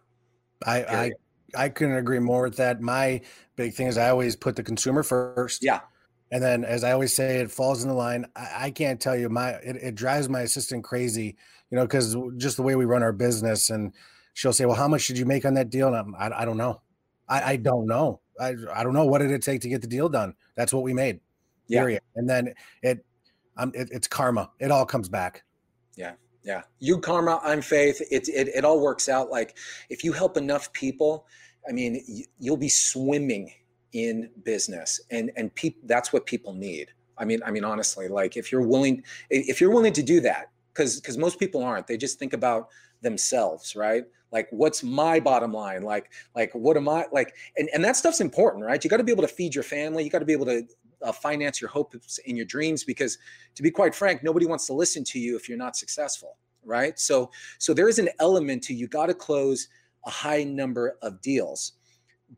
I 0.65 0.77
i 0.79 1.11
i 1.55 1.69
couldn't 1.69 1.95
agree 1.95 2.19
more 2.19 2.43
with 2.43 2.57
that 2.57 2.81
my 2.81 3.21
big 3.55 3.73
thing 3.73 3.87
is 3.87 3.97
i 3.97 4.09
always 4.09 4.35
put 4.35 4.55
the 4.55 4.63
consumer 4.63 5.03
first 5.03 5.63
yeah 5.63 5.81
and 6.31 6.43
then 6.43 6.65
as 6.65 6.83
i 6.83 6.91
always 6.91 7.13
say 7.13 7.37
it 7.37 7.51
falls 7.51 7.83
in 7.83 7.89
the 7.89 7.95
line 7.95 8.25
i, 8.35 8.65
I 8.65 8.71
can't 8.71 8.99
tell 8.99 9.15
you 9.15 9.29
my 9.29 9.51
it, 9.51 9.75
it 9.77 9.95
drives 9.95 10.29
my 10.29 10.41
assistant 10.41 10.83
crazy 10.83 11.35
you 11.69 11.77
know 11.77 11.83
because 11.83 12.15
just 12.37 12.57
the 12.57 12.63
way 12.63 12.75
we 12.75 12.85
run 12.85 13.03
our 13.03 13.13
business 13.13 13.69
and 13.69 13.93
she'll 14.37 14.53
say, 14.53 14.65
"Well, 14.65 14.75
how 14.75 14.87
much 14.87 15.07
did 15.07 15.17
you 15.17 15.25
make 15.25 15.45
on 15.45 15.55
that 15.55 15.71
deal?" 15.71 15.87
And 15.87 15.97
I'm, 15.97 16.15
I 16.15 16.45
don't 16.45 16.57
know. 16.57 16.81
I, 17.27 17.53
I 17.53 17.55
don't 17.55 17.87
know. 17.87 18.21
I, 18.39 18.53
I 18.73 18.83
don't 18.83 18.93
know 18.93 19.05
what 19.05 19.17
did 19.17 19.31
it 19.31 19.41
take 19.41 19.61
to 19.61 19.69
get 19.69 19.81
the 19.81 19.87
deal 19.87 20.09
done. 20.09 20.35
That's 20.55 20.71
what 20.71 20.83
we 20.83 20.93
made. 20.93 21.19
Yeah. 21.67 21.81
Period. 21.81 22.01
And 22.15 22.29
then 22.29 22.53
it, 22.83 23.03
um, 23.57 23.71
it, 23.73 23.89
it's 23.91 24.07
karma. 24.07 24.51
It 24.59 24.71
all 24.71 24.85
comes 24.85 25.09
back. 25.09 25.43
Yeah. 25.95 26.13
Yeah. 26.47 26.61
You 26.79 26.99
karma, 26.99 27.41
I'm 27.43 27.61
faith. 27.61 28.01
It, 28.09 28.29
it, 28.29 28.47
it 28.47 28.63
all 28.63 28.79
works 28.79 29.09
out. 29.09 29.29
Like 29.29 29.57
if 29.89 30.01
you 30.01 30.13
help 30.13 30.37
enough 30.37 30.71
people, 30.71 31.25
I 31.67 31.73
mean, 31.73 32.23
you'll 32.39 32.55
be 32.55 32.69
swimming 32.69 33.51
in 33.91 34.29
business 34.43 35.01
and, 35.11 35.29
and 35.35 35.53
people, 35.55 35.81
that's 35.83 36.13
what 36.13 36.25
people 36.25 36.53
need. 36.53 36.91
I 37.17 37.25
mean, 37.25 37.41
I 37.45 37.51
mean, 37.51 37.65
honestly, 37.65 38.07
like 38.07 38.37
if 38.37 38.49
you're 38.49 38.65
willing, 38.65 39.03
if 39.29 39.59
you're 39.59 39.71
willing 39.71 39.91
to 39.91 40.03
do 40.03 40.21
that, 40.21 40.49
because, 40.73 41.01
because 41.01 41.17
most 41.17 41.37
people 41.37 41.61
aren't, 41.61 41.85
they 41.85 41.97
just 41.97 42.17
think 42.17 42.31
about 42.31 42.69
themselves, 43.01 43.75
right? 43.75 44.05
like 44.31 44.47
what's 44.51 44.83
my 44.83 45.21
bottom 45.21 45.53
line 45.53 45.83
like 45.83 46.11
like 46.35 46.53
what 46.53 46.75
am 46.75 46.89
i 46.89 47.05
like 47.13 47.33
and, 47.55 47.69
and 47.73 47.81
that 47.81 47.95
stuff's 47.95 48.19
important 48.19 48.61
right 48.61 48.83
you 48.83 48.89
got 48.89 48.97
to 48.97 49.03
be 49.05 49.11
able 49.11 49.21
to 49.21 49.27
feed 49.27 49.55
your 49.55 49.63
family 49.63 50.03
you 50.03 50.09
got 50.09 50.19
to 50.19 50.25
be 50.25 50.33
able 50.33 50.45
to 50.45 50.67
uh, 51.03 51.11
finance 51.11 51.61
your 51.61 51.69
hopes 51.69 52.19
and 52.27 52.37
your 52.37 52.45
dreams 52.45 52.83
because 52.83 53.17
to 53.55 53.63
be 53.63 53.71
quite 53.71 53.93
frank 53.93 54.23
nobody 54.23 54.45
wants 54.45 54.65
to 54.65 54.73
listen 54.73 55.03
to 55.03 55.19
you 55.19 55.35
if 55.35 55.47
you're 55.47 55.57
not 55.57 55.75
successful 55.75 56.37
right 56.63 56.99
so 56.99 57.29
so 57.59 57.73
there 57.73 57.89
is 57.89 57.99
an 57.99 58.09
element 58.19 58.63
to 58.63 58.73
you 58.73 58.87
got 58.87 59.07
to 59.07 59.13
close 59.13 59.67
a 60.05 60.09
high 60.09 60.43
number 60.43 60.97
of 61.01 61.21
deals 61.21 61.73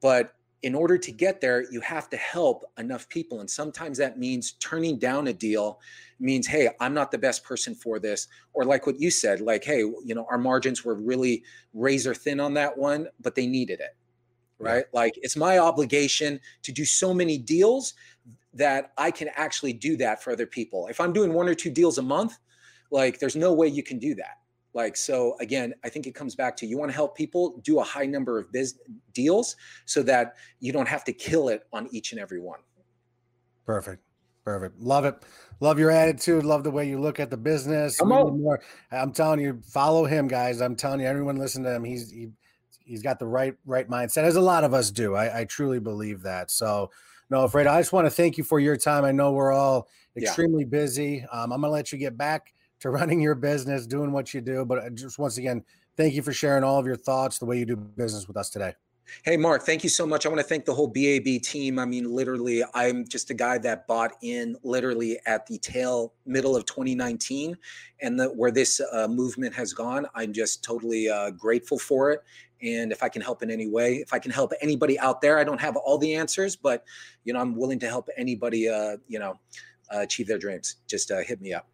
but 0.01 0.35
in 0.61 0.75
order 0.75 0.97
to 0.97 1.11
get 1.11 1.39
there, 1.39 1.71
you 1.71 1.79
have 1.81 2.09
to 2.09 2.17
help 2.17 2.65
enough 2.77 3.07
people. 3.07 3.39
And 3.39 3.49
sometimes 3.49 3.97
that 3.97 4.19
means 4.19 4.53
turning 4.53 4.97
down 4.97 5.27
a 5.27 5.33
deal 5.33 5.79
means, 6.19 6.47
hey, 6.47 6.69
I'm 6.81 6.93
not 6.93 7.11
the 7.11 7.17
best 7.17 7.43
person 7.43 7.73
for 7.73 7.97
this. 7.99 8.27
Or 8.53 8.65
like 8.65 8.85
what 8.85 8.99
you 8.99 9.09
said, 9.09 9.39
like, 9.39 9.63
hey, 9.63 9.79
you 9.79 10.15
know, 10.15 10.27
our 10.29 10.37
margins 10.37 10.83
were 10.83 10.95
really 10.95 11.43
razor 11.73 12.13
thin 12.13 12.39
on 12.39 12.53
that 12.55 12.77
one, 12.77 13.07
but 13.21 13.35
they 13.35 13.47
needed 13.47 13.79
it. 13.79 13.95
Right. 14.59 14.85
Yeah. 14.93 14.99
Like 14.99 15.13
it's 15.21 15.37
my 15.37 15.59
obligation 15.59 16.41
to 16.63 16.73
do 16.73 16.83
so 16.83 17.13
many 17.13 17.37
deals 17.37 17.93
that 18.53 18.91
I 18.97 19.11
can 19.11 19.29
actually 19.35 19.73
do 19.73 19.97
that 19.97 20.23
for 20.23 20.31
other 20.31 20.45
people. 20.45 20.87
If 20.87 20.99
I'm 20.99 21.13
doing 21.13 21.33
one 21.33 21.47
or 21.47 21.55
two 21.55 21.69
deals 21.69 21.97
a 21.97 22.01
month, 22.01 22.37
like 22.91 23.19
there's 23.19 23.35
no 23.35 23.53
way 23.53 23.67
you 23.67 23.83
can 23.83 23.99
do 23.99 24.15
that. 24.15 24.37
Like, 24.73 24.95
so 24.97 25.35
again, 25.39 25.73
I 25.83 25.89
think 25.89 26.07
it 26.07 26.15
comes 26.15 26.35
back 26.35 26.55
to 26.57 26.65
you 26.65 26.77
want 26.77 26.91
to 26.91 26.95
help 26.95 27.17
people 27.17 27.59
do 27.63 27.79
a 27.79 27.83
high 27.83 28.05
number 28.05 28.37
of 28.37 28.51
biz 28.51 28.79
deals 29.13 29.55
so 29.85 30.03
that 30.03 30.35
you 30.59 30.71
don't 30.71 30.87
have 30.87 31.03
to 31.05 31.13
kill 31.13 31.49
it 31.49 31.63
on 31.73 31.87
each 31.91 32.11
and 32.11 32.21
every 32.21 32.39
one. 32.39 32.59
Perfect. 33.65 34.03
Perfect. 34.45 34.79
Love 34.79 35.05
it. 35.05 35.15
Love 35.59 35.77
your 35.77 35.91
attitude. 35.91 36.43
Love 36.43 36.63
the 36.63 36.71
way 36.71 36.87
you 36.87 36.99
look 36.99 37.19
at 37.19 37.29
the 37.29 37.37
business. 37.37 37.99
Come 37.99 38.11
on. 38.11 38.41
More. 38.41 38.61
I'm 38.91 39.11
telling 39.11 39.39
you, 39.39 39.61
follow 39.63 40.05
him, 40.05 40.27
guys. 40.27 40.61
I'm 40.61 40.75
telling 40.75 41.01
you, 41.01 41.07
everyone 41.07 41.35
listen 41.35 41.63
to 41.63 41.75
him. 41.75 41.83
He's 41.83 42.09
he, 42.09 42.29
he's 42.79 43.03
got 43.03 43.19
the 43.19 43.27
right 43.27 43.55
right 43.65 43.87
mindset, 43.87 44.23
as 44.23 44.37
a 44.37 44.41
lot 44.41 44.63
of 44.63 44.73
us 44.73 44.89
do. 44.89 45.15
I, 45.15 45.41
I 45.41 45.45
truly 45.45 45.79
believe 45.79 46.23
that. 46.23 46.49
So, 46.49 46.89
no, 47.29 47.45
Fredo, 47.47 47.67
I 47.67 47.79
just 47.79 47.93
want 47.93 48.07
to 48.07 48.11
thank 48.11 48.37
you 48.37 48.43
for 48.43 48.59
your 48.59 48.75
time. 48.75 49.05
I 49.05 49.11
know 49.11 49.31
we're 49.31 49.53
all 49.53 49.87
extremely 50.17 50.63
yeah. 50.63 50.69
busy. 50.69 51.25
Um, 51.31 51.51
I'm 51.51 51.61
gonna 51.61 51.71
let 51.71 51.91
you 51.91 51.97
get 51.97 52.17
back 52.17 52.53
to 52.81 52.89
running 52.89 53.21
your 53.21 53.35
business, 53.35 53.85
doing 53.85 54.11
what 54.11 54.33
you 54.33 54.41
do. 54.41 54.65
But 54.65 54.79
uh, 54.79 54.89
just 54.89 55.19
once 55.19 55.37
again, 55.37 55.63
thank 55.97 56.13
you 56.13 56.21
for 56.21 56.33
sharing 56.33 56.63
all 56.63 56.79
of 56.79 56.85
your 56.85 56.95
thoughts, 56.95 57.37
the 57.39 57.45
way 57.45 57.59
you 57.59 57.65
do 57.65 57.75
business 57.75 58.27
with 58.27 58.37
us 58.37 58.49
today. 58.49 58.73
Hey, 59.23 59.37
Mark, 59.37 59.63
thank 59.63 59.83
you 59.83 59.89
so 59.89 60.05
much. 60.05 60.25
I 60.25 60.29
want 60.29 60.39
to 60.39 60.45
thank 60.45 60.65
the 60.65 60.73
whole 60.73 60.87
BAB 60.87 61.41
team. 61.41 61.79
I 61.79 61.85
mean, 61.85 62.11
literally, 62.11 62.63
I'm 62.75 63.07
just 63.07 63.31
a 63.31 63.33
guy 63.33 63.57
that 63.59 63.87
bought 63.87 64.11
in 64.21 64.55
literally 64.63 65.19
at 65.25 65.47
the 65.47 65.57
tail 65.57 66.13
middle 66.27 66.55
of 66.55 66.65
2019 66.65 67.57
and 68.01 68.19
the, 68.19 68.27
where 68.27 68.51
this 68.51 68.79
uh, 68.93 69.07
movement 69.07 69.55
has 69.55 69.73
gone. 69.73 70.05
I'm 70.13 70.31
just 70.31 70.63
totally 70.63 71.09
uh, 71.09 71.31
grateful 71.31 71.79
for 71.79 72.11
it. 72.11 72.23
And 72.61 72.91
if 72.91 73.03
I 73.03 73.09
can 73.09 73.21
help 73.21 73.41
in 73.41 73.49
any 73.49 73.67
way, 73.67 73.95
if 73.95 74.13
I 74.13 74.19
can 74.19 74.31
help 74.31 74.51
anybody 74.61 74.99
out 74.99 75.21
there, 75.21 75.39
I 75.39 75.43
don't 75.43 75.61
have 75.61 75.75
all 75.77 75.97
the 75.97 76.15
answers, 76.15 76.55
but, 76.55 76.83
you 77.23 77.33
know, 77.33 77.39
I'm 77.39 77.55
willing 77.55 77.79
to 77.79 77.87
help 77.87 78.09
anybody, 78.17 78.67
uh, 78.67 78.97
you 79.07 79.19
know, 79.19 79.39
uh, 79.93 79.99
achieve 79.99 80.27
their 80.27 80.37
dreams. 80.37 80.77
Just 80.87 81.11
uh, 81.11 81.19
hit 81.19 81.41
me 81.41 81.53
up. 81.53 81.67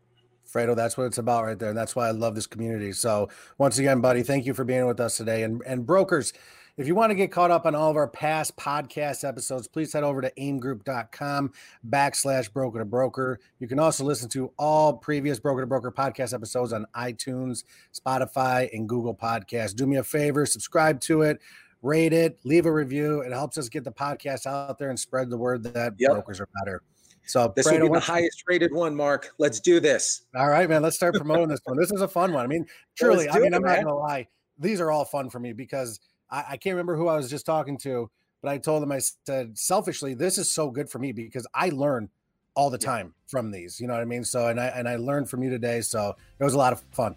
Fredo, 0.55 0.75
that's 0.75 0.95
what 0.97 1.05
it's 1.05 1.17
about 1.17 1.43
right 1.43 1.59
there. 1.59 1.69
And 1.69 1.77
that's 1.77 1.95
why 1.95 2.07
I 2.07 2.11
love 2.11 2.33
this 2.33 2.47
community. 2.47 2.93
So 2.93 3.29
once 3.57 3.77
again, 3.77 3.99
buddy, 3.99 4.23
thank 4.23 4.45
you 4.45 4.53
for 4.53 4.63
being 4.63 4.85
with 4.85 5.01
us 5.01 5.17
today. 5.17 5.43
And 5.43 5.61
and 5.65 5.85
brokers, 5.85 6.31
if 6.77 6.87
you 6.87 6.95
want 6.95 7.11
to 7.11 7.15
get 7.15 7.31
caught 7.31 7.51
up 7.51 7.65
on 7.65 7.75
all 7.75 7.89
of 7.89 7.97
our 7.97 8.07
past 8.07 8.55
podcast 8.55 9.27
episodes, 9.27 9.67
please 9.67 9.91
head 9.91 10.03
over 10.03 10.21
to 10.21 10.31
aimegroup.com 10.37 11.51
backslash 11.89 12.51
broker 12.51 12.79
to 12.79 12.85
broker. 12.85 13.39
You 13.59 13.67
can 13.67 13.79
also 13.79 14.05
listen 14.05 14.29
to 14.29 14.51
all 14.57 14.93
previous 14.93 15.39
broker 15.39 15.61
to 15.61 15.67
broker 15.67 15.91
podcast 15.91 16.33
episodes 16.33 16.71
on 16.71 16.85
iTunes, 16.95 17.63
Spotify, 17.93 18.69
and 18.73 18.87
Google 18.87 19.15
Podcasts. 19.15 19.75
Do 19.75 19.85
me 19.85 19.97
a 19.97 20.03
favor, 20.03 20.45
subscribe 20.45 21.01
to 21.01 21.21
it, 21.21 21.41
rate 21.81 22.13
it, 22.13 22.39
leave 22.45 22.65
a 22.65 22.71
review. 22.71 23.21
It 23.21 23.31
helps 23.31 23.57
us 23.57 23.69
get 23.69 23.83
the 23.83 23.91
podcast 23.91 24.45
out 24.45 24.77
there 24.77 24.89
and 24.89 24.99
spread 24.99 25.29
the 25.29 25.37
word 25.37 25.63
that 25.63 25.93
yep. 25.97 26.11
brokers 26.11 26.39
are 26.39 26.49
better. 26.63 26.81
So 27.25 27.51
this 27.55 27.65
will 27.65 27.79
be 27.79 27.89
the 27.89 27.99
highest 27.99 28.43
rated 28.47 28.73
one, 28.73 28.95
Mark. 28.95 29.33
Let's 29.37 29.59
do 29.59 29.79
this. 29.79 30.21
All 30.35 30.49
right, 30.49 30.69
man. 30.69 30.81
Let's 30.81 30.95
start 30.95 31.15
promoting 31.15 31.47
this 31.47 31.59
one. 31.63 31.77
This 31.77 31.91
is 31.91 32.01
a 32.01 32.07
fun 32.07 32.33
one. 32.33 32.43
I 32.43 32.47
mean, 32.47 32.65
truly, 32.95 33.29
I 33.29 33.39
mean, 33.39 33.53
it, 33.53 33.55
I'm 33.55 33.63
man. 33.63 33.77
not 33.77 33.83
gonna 33.85 33.97
lie. 33.97 34.27
These 34.59 34.79
are 34.79 34.91
all 34.91 35.05
fun 35.05 35.29
for 35.29 35.39
me 35.39 35.53
because 35.53 35.99
I, 36.29 36.43
I 36.51 36.57
can't 36.57 36.73
remember 36.73 36.95
who 36.95 37.07
I 37.07 37.17
was 37.17 37.29
just 37.29 37.45
talking 37.45 37.77
to, 37.79 38.09
but 38.41 38.49
I 38.51 38.57
told 38.57 38.83
them 38.83 38.91
I 38.91 38.99
said 38.99 39.57
selfishly, 39.57 40.13
this 40.13 40.37
is 40.37 40.51
so 40.51 40.69
good 40.69 40.89
for 40.89 40.99
me 40.99 41.11
because 41.11 41.47
I 41.53 41.69
learn 41.69 42.09
all 42.55 42.69
the 42.69 42.77
time 42.77 43.07
yeah. 43.07 43.11
from 43.27 43.51
these. 43.51 43.79
You 43.79 43.87
know 43.87 43.93
what 43.93 44.01
I 44.01 44.05
mean? 44.05 44.23
So 44.23 44.47
and 44.47 44.59
I 44.59 44.67
and 44.67 44.87
I 44.87 44.95
learned 44.95 45.29
from 45.29 45.43
you 45.43 45.49
today. 45.49 45.81
So 45.81 46.15
it 46.39 46.43
was 46.43 46.53
a 46.53 46.57
lot 46.57 46.73
of 46.73 46.81
fun. 46.91 47.15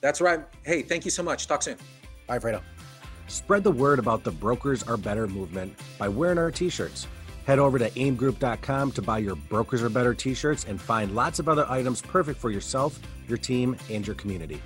That's 0.00 0.20
right. 0.20 0.40
Hey, 0.64 0.82
thank 0.82 1.04
you 1.04 1.10
so 1.10 1.22
much. 1.22 1.46
Talk 1.46 1.62
soon. 1.62 1.78
All 2.28 2.36
right, 2.36 2.42
Fredo. 2.42 2.60
Spread 3.28 3.64
the 3.64 3.72
word 3.72 3.98
about 3.98 4.22
the 4.22 4.30
Brokers 4.30 4.82
Are 4.84 4.96
Better 4.96 5.26
movement 5.26 5.76
by 5.98 6.08
wearing 6.08 6.38
our 6.38 6.50
t-shirts. 6.50 7.08
Head 7.46 7.60
over 7.60 7.78
to 7.78 7.88
aimegroup.com 7.90 8.90
to 8.92 9.02
buy 9.02 9.18
your 9.18 9.36
Brokers 9.36 9.80
Are 9.82 9.88
Better 9.88 10.14
t 10.14 10.34
shirts 10.34 10.64
and 10.64 10.80
find 10.80 11.14
lots 11.14 11.38
of 11.38 11.48
other 11.48 11.64
items 11.70 12.02
perfect 12.02 12.40
for 12.40 12.50
yourself, 12.50 12.98
your 13.28 13.38
team, 13.38 13.76
and 13.88 14.04
your 14.04 14.16
community. 14.16 14.60